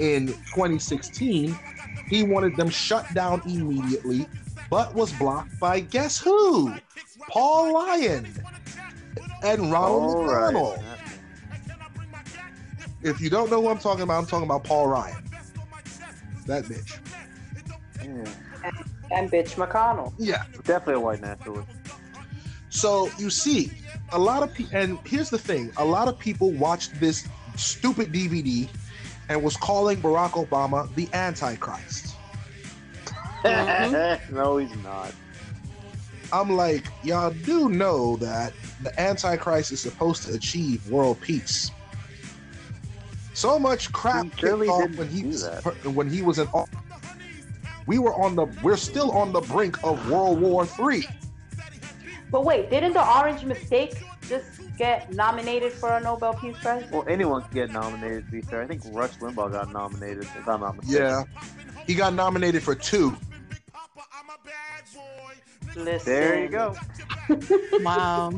[0.00, 1.56] in 2016,
[2.08, 4.26] he wanted them shut down immediately,
[4.68, 6.72] but was blocked by guess who?
[7.28, 8.26] Paul Lyon
[9.42, 10.52] and Ronald All right.
[10.52, 10.84] McDonald.
[13.02, 15.22] If you don't know who I'm talking about, I'm talking about Paul Ryan.
[16.46, 16.98] That bitch.
[18.02, 18.72] Yeah.
[19.12, 20.12] and bitch McConnell.
[20.18, 20.44] Yeah.
[20.64, 21.77] Definitely a white nationalist.
[22.70, 23.72] So you see,
[24.12, 28.12] a lot of people, and here's the thing: a lot of people watched this stupid
[28.12, 28.68] DVD
[29.28, 32.14] and was calling Barack Obama the Antichrist.
[33.42, 34.34] Mm-hmm.
[34.34, 35.12] no, he's not.
[36.32, 41.70] I'm like, y'all do know that the Antichrist is supposed to achieve world peace.
[43.32, 45.48] So much crap He off when he was
[45.84, 46.48] when he was in.
[47.86, 48.46] We were on the.
[48.62, 51.06] We're still on the brink of World War Three.
[52.30, 56.84] But wait, didn't the Orange Mistake just get nominated for a Nobel Peace Prize?
[56.90, 58.62] Well, anyone can get nominated, to be fair.
[58.62, 61.02] I think Rush Limbaugh got nominated, if I'm not mistaken.
[61.02, 61.24] Yeah,
[61.86, 63.16] he got nominated for two.
[65.74, 66.12] Listen.
[66.12, 66.74] There you go.
[67.82, 68.30] Wow.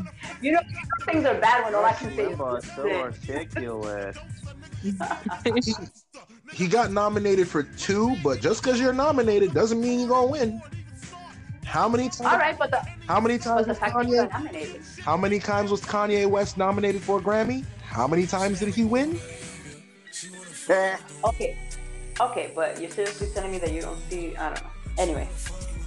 [0.42, 0.60] You know,
[1.04, 3.00] things are bad when all I can say is Limbaugh, so listen.
[3.00, 4.16] articulate.
[6.52, 10.60] he got nominated for two, but just because you're nominated doesn't mean you're gonna win.
[11.70, 12.20] How many times?
[12.22, 14.44] All right, but the How many but times the was fact that you got Kanye?
[14.44, 14.82] nominated.
[15.04, 17.64] How many times was Kanye West nominated for a Grammy?
[17.84, 19.18] How many times did he win?
[20.68, 21.56] Eh, Okay,
[22.20, 24.36] okay, but you're seriously telling me that you don't see?
[24.36, 24.70] I don't know.
[24.98, 25.28] Anyway,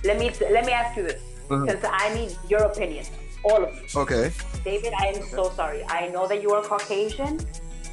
[0.06, 1.22] let me let me ask you this,
[1.52, 1.66] Uh-huh.
[1.68, 3.06] since I need your opinion,
[3.44, 3.84] all of you.
[4.04, 4.32] Okay.
[4.64, 5.84] David, I am so sorry.
[5.90, 7.40] I know that you are Caucasian,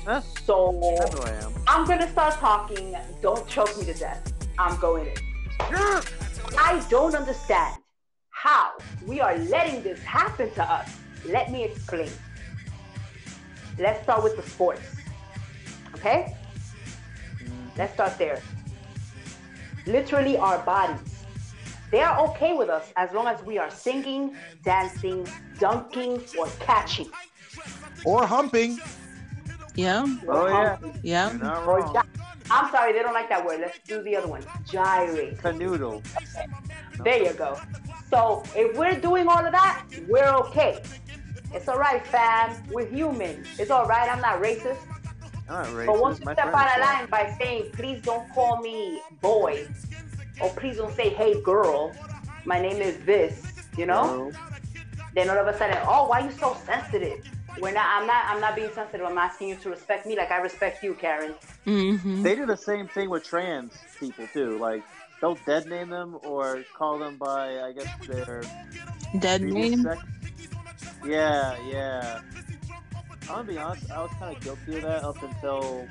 [0.06, 0.20] Huh?
[0.46, 0.56] so
[1.00, 1.52] That's who I am.
[1.66, 2.94] I'm gonna start talking.
[3.20, 4.22] Don't choke me to death.
[4.58, 5.18] I'm going in.
[6.68, 7.76] I don't understand
[8.42, 8.72] how
[9.06, 10.88] we are letting this happen to us.
[11.26, 12.08] Let me explain.
[13.78, 14.80] Let's start with the sports.
[15.96, 16.34] Okay?
[17.76, 18.40] Let's start there.
[19.86, 21.24] Literally, our bodies.
[21.90, 25.26] They are okay with us as long as we are singing, dancing,
[25.58, 27.10] dunking, or catching.
[28.06, 28.78] Or humping.
[29.74, 30.06] Yeah.
[30.28, 30.78] Oh, yeah.
[31.02, 31.30] Yeah.
[31.32, 31.92] You're not Or wrong.
[31.94, 32.20] gy-
[32.50, 33.60] I'm sorry, they don't like that word.
[33.60, 34.42] Let's do the other one.
[34.64, 35.36] Gyrate.
[35.38, 36.02] Canoodle.
[37.04, 37.58] There you go.
[38.10, 40.82] So if we're doing all of that, we're okay.
[41.52, 42.56] It's all right, fam.
[42.70, 43.44] We're human.
[43.58, 44.10] It's all right.
[44.10, 44.78] I'm not racist.
[45.48, 45.86] I'm not racist.
[45.86, 49.66] But once you My step out of line by saying, please don't call me boy,
[50.40, 51.92] or please don't say hey girl.
[52.44, 53.46] My name is this.
[53.76, 54.32] You know.
[55.14, 57.24] Then all of a sudden, oh, why are you so sensitive?
[57.60, 57.86] We're not.
[57.88, 58.24] I'm not.
[58.26, 59.04] I'm not being sensitive.
[59.04, 61.34] I'm asking you to respect me like I respect you, Karen.
[61.66, 62.22] Mm-hmm.
[62.22, 64.58] They do the same thing with trans people too.
[64.58, 64.82] Like
[65.20, 68.42] they'll dead name them or call them by I guess their
[69.18, 69.82] Dead name.
[69.82, 70.00] sex.
[71.04, 72.20] Yeah, yeah.
[73.22, 73.90] I'm gonna be honest.
[73.90, 75.86] I was kind of guilty of that up until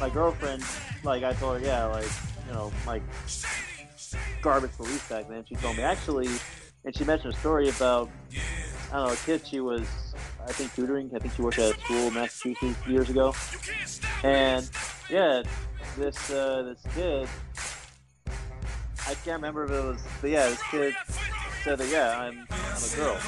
[0.00, 0.62] my girlfriend.
[1.04, 2.08] Like I told her, yeah, like
[2.46, 3.02] you know, like
[4.42, 5.44] garbage police back then.
[5.48, 6.28] She told me actually,
[6.84, 8.10] and she mentioned a story about
[8.92, 9.86] I don't know a kid she was
[10.46, 11.10] I think tutoring.
[11.14, 13.34] I think she worked at a school in Massachusetts years ago,
[14.22, 14.68] and
[15.08, 15.42] yeah,
[15.96, 17.28] this uh, this kid.
[19.08, 20.94] I can't remember if it was, but yeah, this kid
[21.62, 23.18] said that yeah, I'm I'm a girl,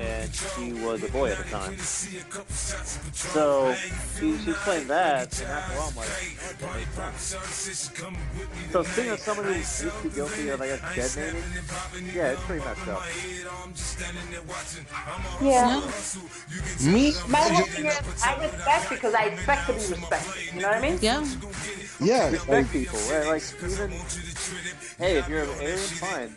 [0.00, 1.76] and she was a boy at the time.
[3.12, 3.74] So
[4.18, 7.92] she she explained that, and after a while I'm like, that makes sense.
[8.72, 12.32] So speaking of someone who used to be guilty of I guess dead naming, yeah,
[12.32, 13.02] it's pretty messed up.
[15.40, 15.80] Yeah.
[16.84, 20.54] Me, My whole thing is, I respect because I expect to be respected.
[20.54, 20.98] You know what I mean?
[21.00, 21.24] Yeah.
[22.00, 23.26] yeah, Respect people, right?
[23.26, 23.92] Like even
[24.98, 26.36] hey, if you're an alien, fine.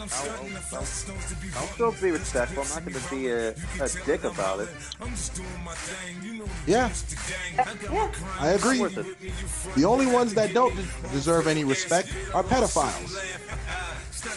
[0.00, 2.62] I'll, I'll, I'll, I'll still be respectful.
[2.62, 3.50] I'm not going to be a,
[3.82, 4.68] a dick about it.
[6.66, 6.90] yeah,
[7.90, 8.10] Yeah.
[8.38, 8.80] I agree.
[8.80, 9.74] Worth it.
[9.74, 10.74] The only ones that don't
[11.12, 13.16] deserve any respect are pedophiles.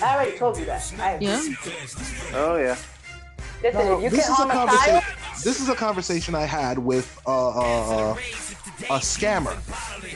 [0.02, 0.94] I already told you that.
[1.00, 1.42] I, Yeah.
[2.34, 2.78] Oh yeah.
[3.62, 5.02] Listen, No, if you this is a harm a conversation.
[5.44, 8.16] This is a conversation I had with uh, uh, uh,
[8.90, 9.56] a scammer.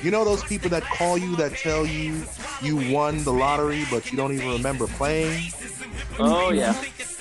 [0.04, 2.24] You know those people that call you that tell you
[2.62, 5.52] you won the lottery, but you don't even remember playing.
[6.20, 6.76] Oh yeah.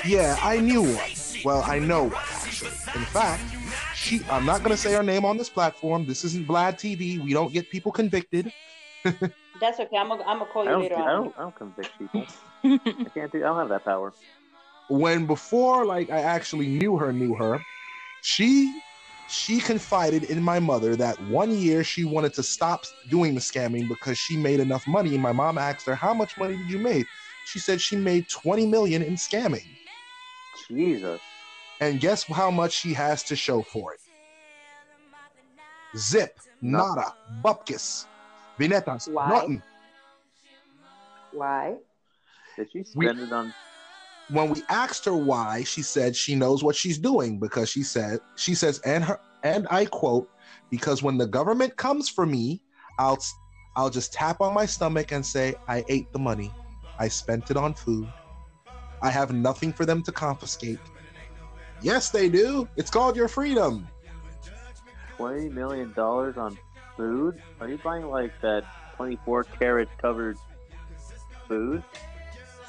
[0.05, 1.11] Yeah, I knew one.
[1.45, 2.71] Well, I know one actually.
[2.95, 3.43] In fact,
[3.95, 4.23] she.
[4.31, 6.07] I'm not gonna say her name on this platform.
[6.07, 7.19] This isn't Vlad TV.
[7.23, 8.53] We don't get people convicted.
[9.61, 9.97] that's okay.
[9.97, 11.07] I'm gonna I'm gonna call I you don't, later I on.
[11.25, 12.27] don't, I don't convict people.
[12.65, 12.79] I
[13.15, 13.39] can't do.
[13.39, 14.13] I don't have that power.
[14.89, 17.61] when before like I actually knew her, knew her,
[18.23, 18.73] she
[19.29, 23.89] she confided in my mother that one year she wanted to stop doing the scamming
[23.89, 25.15] because she made enough money.
[25.15, 27.07] And my mom asked her, "How much money did you make?"
[27.45, 29.67] She said she made 20 million in scamming.
[30.69, 31.21] Jesus.
[31.81, 34.01] And guess how much she has to show for it?
[35.97, 36.79] Zip, No.
[36.95, 38.07] nada, bupkis,
[38.59, 39.29] vinetas, Why?
[39.29, 39.63] nothing.
[41.33, 41.77] Why?
[42.57, 43.55] Did she We- spend it on?
[44.29, 48.19] When we asked her why, she said she knows what she's doing because she said
[48.37, 50.29] she says and her and I quote
[50.71, 52.63] because when the government comes for me,
[52.99, 53.19] I'll
[53.77, 56.51] I'll just tap on my stomach and say I ate the money.
[56.99, 58.09] I spent it on food.
[59.03, 60.81] I have nothing for them to confiscate.
[61.83, 62.69] Yes, they do.
[62.77, 63.87] It's called your freedom.
[65.17, 66.59] Twenty million dollars on
[66.97, 67.39] food?
[67.61, 68.65] Are you buying like that
[68.97, 70.39] twenty-four karat covered
[71.47, 71.85] food?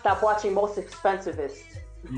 [0.08, 1.64] Stop watching Most Expensivest.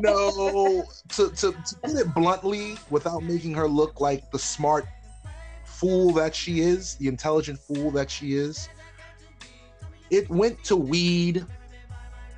[0.00, 4.86] no, to, to, to put it bluntly, without making her look like the smart
[5.64, 8.68] fool that she is, the intelligent fool that she is,
[10.10, 11.44] it went to weed,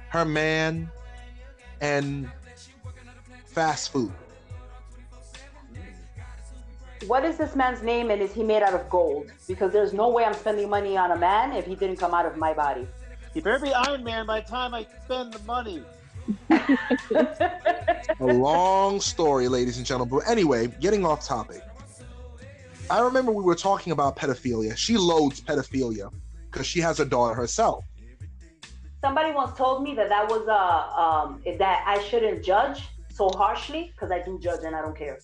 [0.08, 0.90] her man,
[1.82, 2.30] and
[3.44, 4.14] fast food.
[7.06, 9.30] What is this man's name and is he made out of gold?
[9.46, 12.26] Because there's no way I'm spending money on a man if he didn't come out
[12.26, 12.88] of my body.
[13.34, 15.84] You better be Iron Man by the time I spend the money.
[18.20, 20.18] A long story, ladies and gentlemen.
[20.18, 21.62] But anyway, getting off topic.
[22.90, 24.76] I remember we were talking about pedophilia.
[24.76, 26.10] She loads pedophilia
[26.50, 27.84] because she has a daughter herself.
[29.04, 33.92] Somebody once told me that that was uh, um, that I shouldn't judge so harshly
[33.94, 35.18] because I do judge and I don't care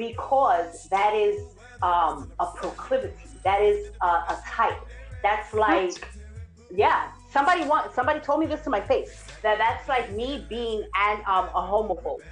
[0.00, 1.38] because that is
[1.82, 3.12] um, a proclivity.
[3.44, 4.80] That is a, a type.
[5.22, 6.08] That's like,
[6.74, 7.12] yeah.
[7.30, 11.18] Somebody want somebody told me this to my face that that's like me being an
[11.26, 12.22] um, a homophobe.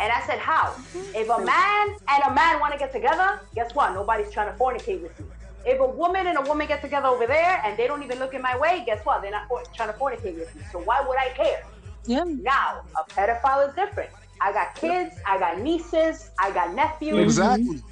[0.00, 0.76] And I said, how?
[0.94, 3.92] If a man and a man want to get together, guess what?
[3.92, 5.26] Nobody's trying to fornicate with me.
[5.66, 8.32] If a woman and a woman get together over there and they don't even look
[8.32, 9.22] in my way, guess what?
[9.22, 10.62] They're not for- trying to fornicate with me.
[10.70, 11.64] So why would I care?
[12.06, 12.24] Yeah.
[12.24, 14.10] Now, a pedophile is different.
[14.40, 17.22] I got kids, I got nieces, I got nephews, mhm.
[17.22, 17.82] Exactly.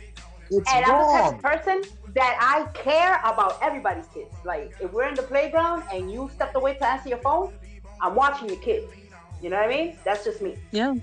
[0.50, 1.82] It's and I'm the type of person
[2.14, 4.32] that I care about everybody's kids.
[4.44, 7.52] Like, if we're in the playground and you stepped away to answer your phone,
[8.00, 8.92] I'm watching your kids.
[9.42, 9.98] You know what I mean?
[10.04, 10.56] That's just me.
[10.70, 10.94] Yeah.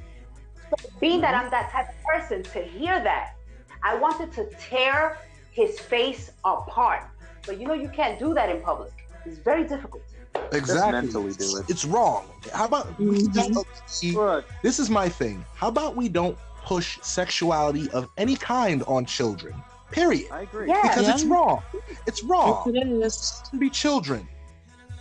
[0.99, 3.35] Being that I'm that type of person, to hear that,
[3.83, 5.17] I wanted to tear
[5.51, 7.03] his face apart.
[7.45, 8.93] But you know, you can't do that in public.
[9.25, 10.03] It's very difficult.
[10.51, 10.91] Exactly.
[10.91, 11.69] mentally do it.
[11.69, 12.25] It's wrong.
[12.53, 13.33] How about we mhm.
[13.33, 15.45] just Look, this is my thing.
[15.55, 19.55] How about we don't push sexuality of any kind on children?
[19.91, 20.31] Period.
[20.31, 20.67] I agree.
[20.67, 20.81] Yeah.
[20.81, 21.13] Because Yeah.
[21.13, 21.63] it's wrong.
[22.07, 22.73] It's wrong.
[22.73, 23.49] Yes, it is.
[23.49, 24.27] can be children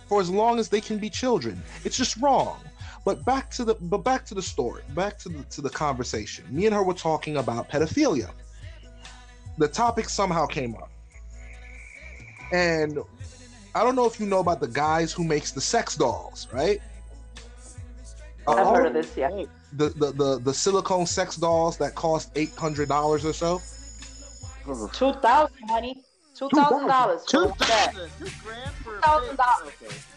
[0.07, 1.61] for as long as they can be children.
[1.83, 2.59] It's just wrong.
[3.05, 6.45] But back to the but back to the story, back to the to the conversation.
[6.49, 8.29] Me and her were talking about pedophilia.
[9.57, 10.89] The topic somehow came up.
[12.51, 12.99] And
[13.75, 16.79] I don't know if you know about the guys who makes the sex dolls, right?
[18.47, 19.15] I've Uh, heard of this.
[19.15, 19.29] Yeah.
[19.73, 23.61] The, the the the silicone sex dolls that cost eight hundred dollars or so.
[24.93, 26.03] Two thousand, honey.
[26.35, 27.23] Two thousand dollars.
[27.25, 27.93] Two for that.
[27.93, 30.07] thousand, two grand for a $2,000.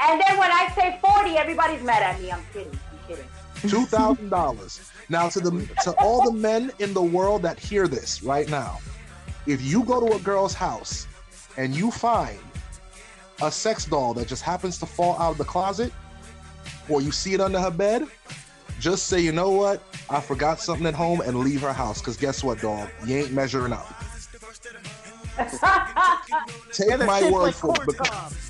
[0.00, 2.30] And then when I say forty, everybody's mad at me.
[2.30, 2.72] I'm kidding.
[2.92, 3.26] I'm kidding.
[3.68, 4.90] Two thousand dollars.
[5.08, 5.50] Now to the
[5.82, 8.78] to all the men in the world that hear this right now,
[9.46, 11.06] if you go to a girl's house
[11.58, 12.38] and you find
[13.42, 15.92] a sex doll that just happens to fall out of the closet,
[16.88, 18.06] or you see it under her bed,
[18.80, 22.00] just say, you know what, I forgot something at home, and leave her house.
[22.00, 23.92] Cause guess what, dog, you ain't measuring up.
[26.72, 27.86] Take my word for it.
[27.86, 28.44] because-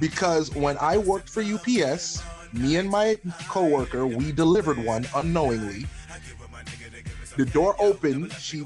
[0.00, 3.16] because when I worked for UPS, me and my
[3.48, 5.86] coworker, we delivered one unknowingly.
[7.36, 8.32] The door opened.
[8.34, 8.64] She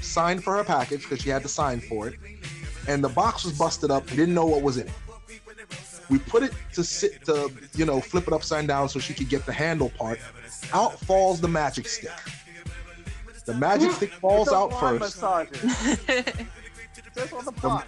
[0.00, 2.14] signed for her package because she had to sign for it,
[2.88, 4.06] and the box was busted up.
[4.08, 4.94] Didn't know what was in it.
[6.08, 9.28] We put it to sit to you know flip it upside down so she could
[9.28, 10.18] get the handle part.
[10.72, 12.10] Out falls the magic stick.
[13.46, 13.94] The magic hmm.
[13.96, 15.20] stick falls out first.
[15.20, 16.46] massager.
[17.14, 17.84] Just on the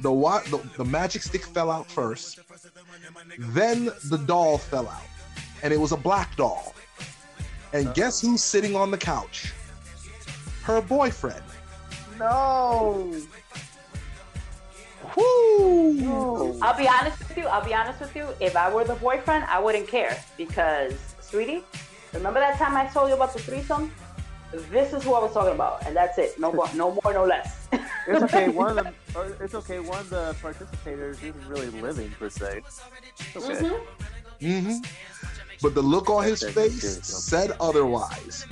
[0.00, 2.40] the wa- the, the magic stick fell out first
[3.38, 5.02] then the doll fell out
[5.62, 6.74] and it was a black doll
[7.72, 9.52] and guess who's sitting on the couch
[10.62, 11.42] her boyfriend
[12.18, 13.14] No.
[15.16, 15.92] Woo!
[15.94, 16.58] No.
[16.62, 17.46] I'll be honest with you.
[17.46, 18.28] I'll be honest with you.
[18.40, 21.62] If I were the boyfriend, I wouldn't care because, sweetie,
[22.12, 23.92] remember that time I told you about the threesome?
[24.70, 26.38] This is who I was talking about, and that's it.
[26.38, 27.68] No more, no more, no less.
[28.06, 28.48] It's okay.
[28.50, 28.94] One of them.
[29.16, 29.80] Or it's okay.
[29.80, 32.60] One of the participators isn't really living per se.
[32.60, 33.54] It's okay.
[34.40, 34.66] Mhm.
[34.66, 34.76] hmm
[35.62, 38.46] But the look on his face said otherwise.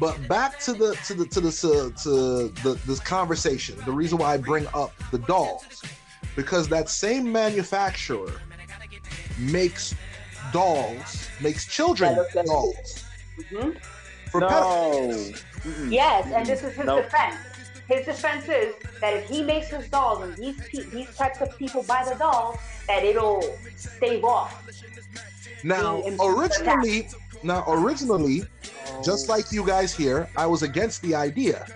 [0.00, 3.76] But back to the to the to the to, to the this conversation.
[3.84, 5.82] The reason why I bring up the dolls,
[6.36, 8.40] because that same manufacturer
[9.38, 9.94] makes
[10.52, 13.04] dolls, makes children That look like- dolls
[13.50, 13.80] Mhm.
[14.30, 15.32] for pedophiles.
[15.64, 15.70] No.
[15.72, 15.92] Mm-mm.
[15.92, 17.04] Yes, and this is his Nope.
[17.04, 17.36] defense.
[17.88, 21.56] His defense is that if he makes his dolls and these pe- these types of
[21.58, 23.42] people buy the dolls, that it'll
[23.76, 24.62] stave off.
[25.64, 27.08] Now, And- originally,
[27.42, 28.42] now originally,
[29.04, 31.66] just like you guys here, I was against the idea.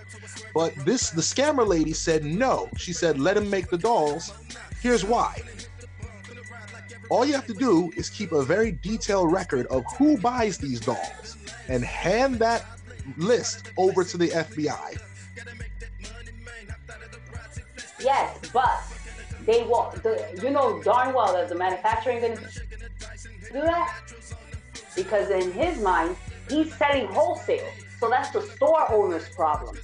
[0.55, 2.69] But this, the scammer lady said no.
[2.77, 4.33] She said, let him make the dolls.
[4.81, 5.41] Here's why.
[7.09, 10.81] All you have to do is keep a very detailed record of who buys these
[10.81, 11.37] dolls
[11.69, 12.65] and hand that
[13.17, 14.99] list over to the FBI.
[18.01, 18.83] Yes, but
[19.47, 20.03] they won't.
[20.03, 24.03] The, you know darn well that the manufacturing gonna do that
[24.95, 26.17] because in his mind,
[26.49, 27.73] he's selling wholesale.
[27.99, 29.79] So that's the store owner's problem.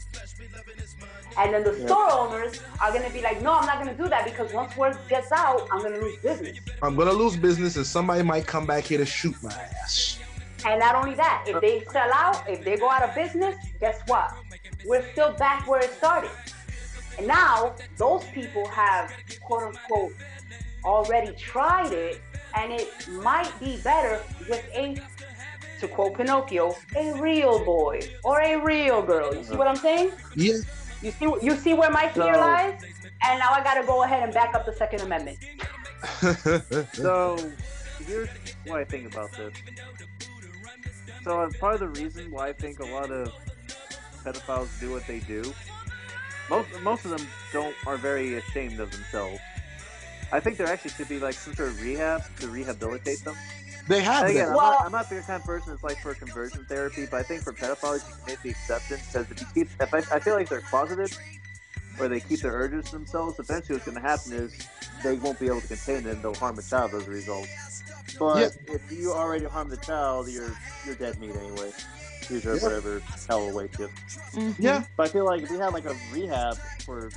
[1.36, 1.86] And then the Yeah.
[1.86, 4.98] store owners are gonna be like, no, I'm not gonna do that because once word
[5.08, 6.58] gets out, I'm gonna lose business.
[6.82, 10.18] I'm gonna lose business, and somebody might come back here to shoot my ass.
[10.64, 14.00] And not only that, if they sell out, if they go out of business, guess
[14.06, 14.32] what?
[14.84, 16.30] We're still back where it started.
[17.18, 20.12] And now those people have quote unquote
[20.84, 22.20] already tried it,
[22.54, 24.96] and it might be better with a,
[25.80, 29.34] to quote Pinocchio, a real boy or a real girl.
[29.34, 30.12] You see what I'm saying?
[30.34, 30.54] Yeah,
[31.02, 32.82] You see, you see where my fear So- lies?
[33.24, 35.38] And now I gotta go ahead and back up the Second Amendment.
[36.92, 37.36] So
[38.06, 38.28] here's
[38.66, 39.52] what I think about this.
[41.24, 43.32] So part of the reason why I think a lot of
[44.24, 45.52] pedophiles do what they do,
[46.48, 49.40] most most of them don't are very ashamed of themselves.
[50.32, 53.34] I think there actually should be like some sort of rehab to rehabilitate them.
[53.88, 54.48] they have And again.
[54.48, 57.18] I'm, Well- not, I'm not the kind of person that's like for conversion therapy, but
[57.18, 59.98] I think for pedophiles you can make the exception because if you keep, if I,
[60.16, 61.16] I feel like they're closeted
[61.98, 64.54] or they keep their urges to themselves, eventually what's going to happen is
[65.02, 67.48] they won't be able to contain it and they'll harm a child as a result.
[68.18, 70.52] But if you already harm the child, you're
[70.84, 71.70] you're dead meat anyway.
[72.28, 72.62] You deserve Yeah.
[72.68, 73.88] whatever hell awaits you.
[74.32, 74.54] Mhm.
[74.58, 77.10] Yeah, But I feel like if we had like a rehab for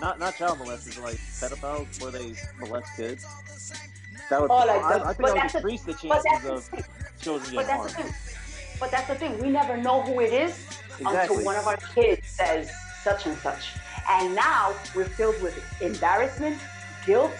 [0.00, 3.24] not not child molesters, like pedophiles where they molest kids,
[4.28, 6.44] that would Oh, like I, the- I think that would that's the- decrease the chances
[6.48, 6.84] of the
[7.20, 8.14] children getting harmed.
[8.78, 9.38] But that's the thing.
[9.40, 10.66] We never know who it is
[10.98, 11.06] Exactly.
[11.36, 12.70] until one of our kids says
[13.02, 13.74] such and such.
[14.08, 16.58] And now we're filled with embarrassment,
[17.04, 17.32] guilt,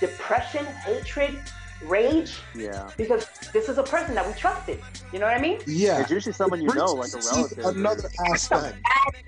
[0.00, 1.38] depression, hatred,
[1.82, 2.90] rage Yeah.
[2.96, 4.80] because this is a person that we trusted.
[5.12, 5.60] You know what I mean?
[5.66, 6.00] Yeah.
[6.00, 7.64] It's usually someone you know, like a relative.
[7.64, 8.76] Another aspect.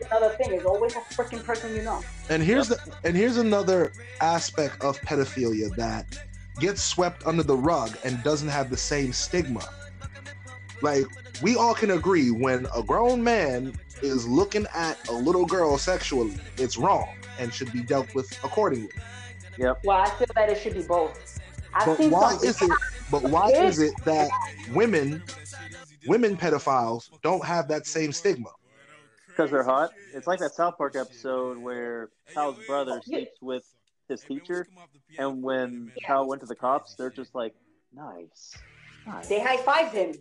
[0.01, 0.53] That's another thing.
[0.53, 2.03] It's always a freaking person you know.
[2.29, 6.19] And here's the and here's another aspect of pedophilia that
[6.59, 9.69] gets swept under the rug and doesn't have the same stigma.
[10.83, 11.07] Like
[11.43, 16.35] we all can agree when a grown man is looking at a little girl sexually,
[16.59, 17.09] it's wrong
[17.39, 18.91] and should be dealt with accordingly.
[19.59, 21.36] Yeah, well, I feel that it should be both.
[21.77, 22.71] I've But why some is it
[23.11, 24.31] but why is it that
[24.73, 25.23] women
[26.07, 28.51] women pedophiles don't have that same stigma?
[29.29, 29.91] Because they're hot.
[30.15, 33.65] It's like that South Park episode where Hal's brother sleeps with
[34.09, 34.67] his teacher,
[35.19, 37.55] and when Hal went to the cops, they're just like,
[37.93, 38.55] nice.
[39.07, 39.29] nice.
[39.29, 40.15] They high fived him.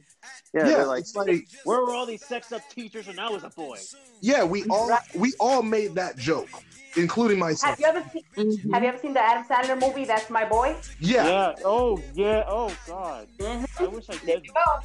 [0.53, 3.29] Yeah, Yeah, they're like, it's like where were all these sex up teachers when I
[3.29, 3.77] was a boy?
[4.21, 6.49] yeah, we all we all made that joke,
[6.95, 7.71] including myself.
[7.71, 8.23] Have you ever seen?
[8.35, 8.73] Mhm.
[8.73, 10.05] Have you ever seen the Adam Sandler movie?
[10.05, 10.75] That's my boy.
[10.99, 12.43] Yeah, Oh, yeah.
[12.47, 13.27] Oh, God.
[13.39, 13.65] Mhm.
[13.79, 14.79] I wish I There you go.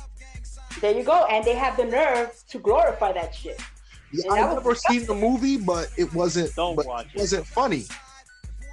[0.81, 1.25] There you go.
[1.27, 3.61] And they have the nerve to glorify that shit.
[4.13, 6.55] Yeah, I've never seen the movie, but it wasn't.
[6.57, 7.21] Don't but watch it it.
[7.21, 7.87] wasn't funny.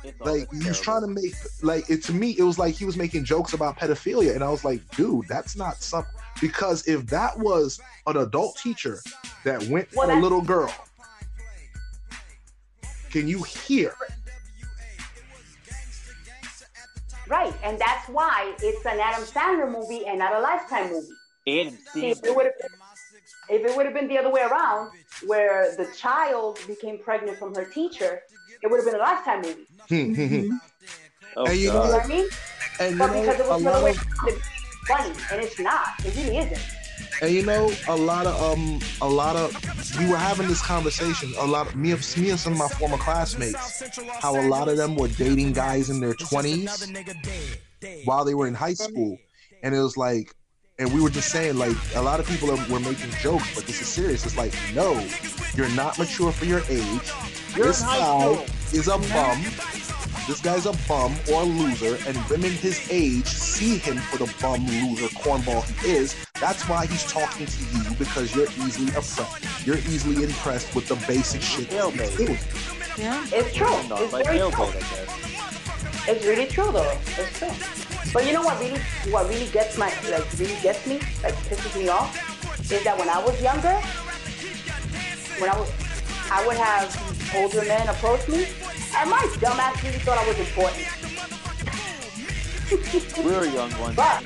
[0.04, 2.36] It's Like he was trying to make like it to me.
[2.38, 5.56] It was like he was making jokes about pedophilia, and I was like, dude, that's
[5.56, 6.14] not something.
[6.40, 9.02] Because if that was an adult teacher
[9.44, 10.74] that went Well, for a little girl,
[13.12, 13.94] can you hear?
[17.28, 17.54] Right.
[17.64, 21.08] And that's why it's an Adam Sandler movie and not a Lifetime movie.
[21.48, 22.54] Adam See, if it would have
[23.50, 24.92] if it would have been the other way around,
[25.26, 28.22] where the child became pregnant from her teacher,
[28.62, 29.68] it would have been a Lifetime movie.
[29.90, 30.60] Mhm.
[31.36, 32.28] Oh, And you You know know what I mean?
[32.80, 34.42] And you But know, because it was the other way of,
[34.88, 35.88] funny, and it's not.
[36.06, 36.77] It really isn't.
[37.22, 39.54] And you know, a lot of um, a lot of
[40.00, 41.34] we were having this conversation.
[41.40, 43.84] A lot of me, and- me and some of my former classmates,
[44.22, 46.88] how a lot of them were dating guys in their twenties
[48.06, 49.18] while they were in high school,
[49.64, 50.34] and it was like,
[50.80, 53.66] and we were just saying like a lot of people are, were making jokes, but
[53.66, 54.26] this is serious.
[54.26, 55.04] It's like, no,
[55.56, 57.12] you're not mature for your age.
[57.56, 59.42] You're this guy is a bum.
[60.28, 64.32] This guy's a bum or a loser, and women his age see him for the
[64.42, 66.27] bum, loser, cornball he is.
[66.40, 69.66] That's why he's talking to you because you're easily impressed.
[69.66, 72.38] You're easily impressed with the basic shit that he's doing.
[72.98, 73.26] Yeah.
[73.32, 73.68] It's true.
[73.90, 74.50] No, It's like very true.
[74.50, 76.08] jailbait, I guess.
[76.10, 76.98] It's really true though.
[77.18, 78.12] It's true.
[78.14, 78.80] But you know what really
[79.12, 82.16] what really gets my like really gets me, like pisses me off,
[82.72, 83.76] is that when I was younger,
[85.42, 85.72] when I was
[86.32, 86.88] I would have
[87.36, 88.46] older men approach me
[88.96, 90.86] and my dumbass really thought I was important.
[93.18, 93.96] We were young ones.
[93.96, 94.24] But-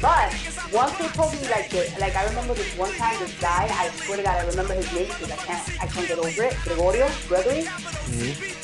[0.00, 0.32] But
[0.72, 3.88] once they told me like the, like I remember this one time this guy, I
[3.90, 6.56] swear to God I remember his name because I can't I can't get over it.
[6.64, 7.62] Gregorio, Gregory.
[7.62, 8.56] Mm-hmm.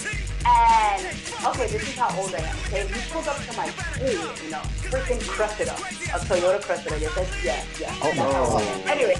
[0.44, 1.06] And
[1.46, 2.56] okay, this is how old I am.
[2.66, 4.08] Okay, he pulled up to my school,
[4.42, 6.98] you know, freaking Cressida, a Toyota Cressida.
[6.98, 7.94] Yes, that's yeah, yeah.
[8.02, 8.84] Oh, that's how old I am.
[8.84, 8.92] no.
[8.92, 9.16] Anyway,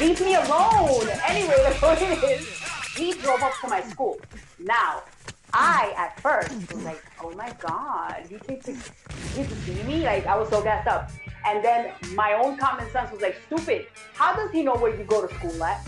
[0.00, 1.08] leave me alone.
[1.28, 2.48] Anyway, the point is,
[2.96, 4.18] he drove up to my school.
[4.58, 5.04] Now,
[5.52, 9.82] I at first was like, oh my god, he came to, he came to see
[9.84, 10.02] me.
[10.02, 11.10] Like I was so gassed up.
[11.46, 13.86] And then my own common sense was like, stupid.
[14.14, 15.86] How does he know where you go to school at?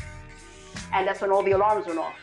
[0.93, 2.15] And that's when all the alarms went off.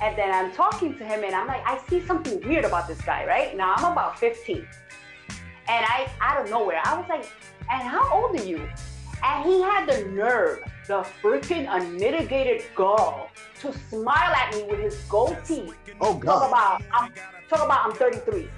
[0.00, 3.00] And then I'm talking to him and I'm like, I see something weird about this
[3.00, 3.56] guy, right?
[3.56, 4.58] Now I'm about 15.
[4.58, 7.28] And I, out of nowhere, I was like,
[7.70, 8.68] and how old are you?
[9.24, 14.96] And he had the nerve, the freaking unmitigated gall to smile at me with his
[15.08, 15.74] gold teeth.
[16.00, 16.38] Oh God.
[16.38, 17.12] Talk about, I'm,
[17.48, 18.48] talk about I'm 33.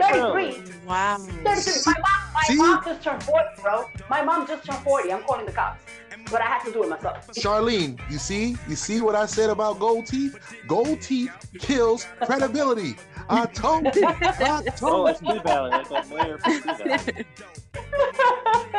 [0.00, 0.72] 33.
[0.86, 1.18] Wow.
[1.18, 1.42] 33.
[1.44, 2.56] My mom, my See?
[2.56, 3.84] mom just turned 40, bro.
[4.08, 5.12] My mom just turned 40.
[5.12, 5.82] I'm calling the cops.
[6.30, 7.26] But I had to do it myself.
[7.28, 10.36] Charlene, you see, you see what I said about gold teeth?
[10.68, 12.94] Gold teeth kills credibility.
[13.28, 14.06] I told you.
[14.06, 17.26] I Oh, told it's P Valley, like that mayor from P Valley.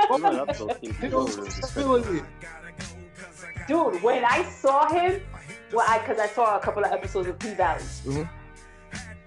[0.10, 0.94] We went up those two you.
[0.94, 1.26] people.
[1.28, 1.36] Kills
[1.72, 2.22] credibility.
[3.68, 5.22] Dude, when I saw him,
[5.74, 7.82] well, I because I saw a couple of episodes of P Valley.
[8.06, 8.30] Mhm.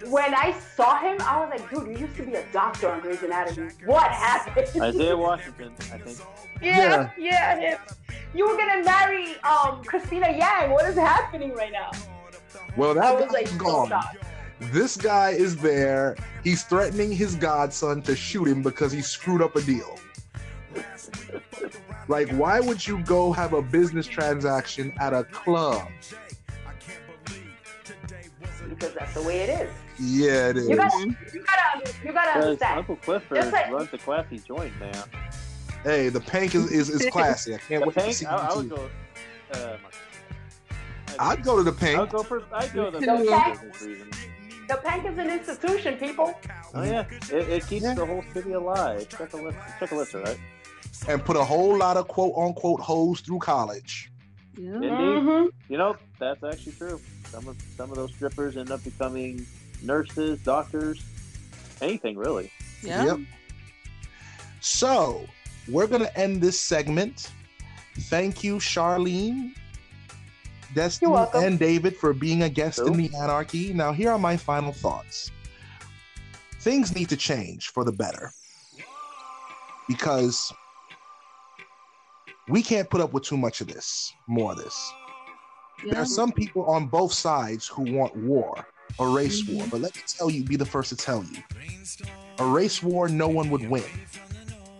[0.08, 3.00] When I saw him, I was like, dude, you used to be a doctor on
[3.00, 3.70] Grey's Anatomy.
[3.84, 4.68] What happened?
[4.82, 6.18] Isaiah Washington, I think.
[6.60, 7.78] yeah, yeah, him.
[8.34, 10.70] You were gonna marry um Cristina Yang.
[10.70, 11.90] What is happening right now?
[12.76, 14.02] Well, I that was like, guy's so gone.
[14.60, 16.16] This guy is there.
[16.42, 19.98] He's threatening his godson to shoot him because he screwed up a deal.
[22.08, 25.88] Like, why would you go have a business transaction at a club?
[28.68, 29.70] because that's the way it is.
[29.98, 30.68] Yeah, it is.
[30.68, 31.14] You gotta, you
[31.44, 32.78] gotta, you gotta understand.
[32.78, 34.94] Uncle Clifford Just like- runs the classy joint man.
[35.84, 37.54] Hey, the Pynk is, is, is classy.
[37.54, 38.90] I can't The wait to see I, I you would go.
[39.52, 39.76] Uh,
[41.20, 41.96] I'd go to the Pynk.
[41.96, 42.42] I would go for.
[42.52, 44.14] I'd go the The for Pynk?
[44.66, 46.34] The Pynk is an institution, people.
[46.74, 47.94] Oh yeah, it, it keeps Yeah.
[47.94, 49.06] the whole city alive.
[49.10, 49.58] Check a list.
[49.78, 50.38] Check a list, right?
[51.06, 54.10] And put a whole lot of quote unquote hoes through college.
[54.56, 54.74] Yeah.
[54.76, 54.88] Indeed.
[54.90, 55.48] Mhm.
[55.68, 56.98] You know that's actually true.
[57.26, 59.44] Some of some of those strippers end up becoming
[59.84, 61.02] nurses, doctors,
[61.80, 62.50] anything really.
[62.82, 63.04] Yeah.
[63.04, 63.18] Yep.
[64.60, 65.26] So
[65.68, 67.30] we're gonna end this segment.
[68.10, 69.52] Thank you, Charlene,
[70.74, 73.72] Destiny, and David for being a guest in the Anarchy.
[73.72, 75.30] Now, here are my final thoughts.
[76.60, 78.32] Things need to change for the better
[79.86, 80.52] because
[82.48, 84.92] we can't put up with too much of this, more of this.
[85.88, 88.66] There are some people on both sides who want war,
[88.98, 89.66] a race war.
[89.70, 91.42] But let me tell you, be the first to tell you,
[92.38, 93.84] a race war, no one would win.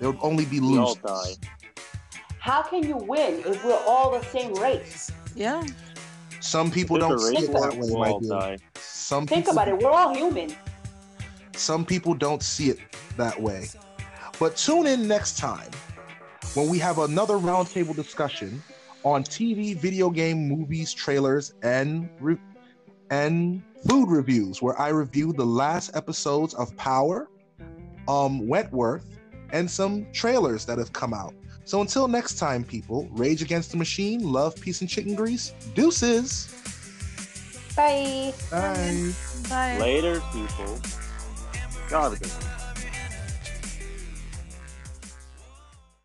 [0.01, 1.03] There would only be We all losers.
[1.39, 1.49] die.
[2.39, 5.11] How can you win if we're all the same race?
[5.35, 5.65] Yeah.
[6.41, 8.29] Some people don't it's see it that way, we'll my dear.
[8.29, 8.59] die.
[8.75, 9.79] Some Think people, about it.
[9.79, 10.55] We're all human.
[11.57, 12.79] Some people don't see it
[13.17, 13.69] that way.
[14.39, 15.71] But tune in next time
[16.55, 18.63] when we have another roundtable discussion
[19.05, 22.37] on TV, video game, movies, trailers, and re-
[23.15, 27.29] and food reviews, where I review the last episodes of Power,
[28.09, 29.07] um, Wentworth,
[29.53, 31.33] and some trailers that have come out.
[31.65, 35.55] So until next time, people, Rage Against the Machine, love, peace, and chicken grease.
[35.75, 36.53] Deuces.
[37.77, 38.35] Bye.
[38.51, 39.13] Bye.
[39.49, 39.79] Bye.
[39.79, 40.81] Later, people.
[41.89, 42.19] God,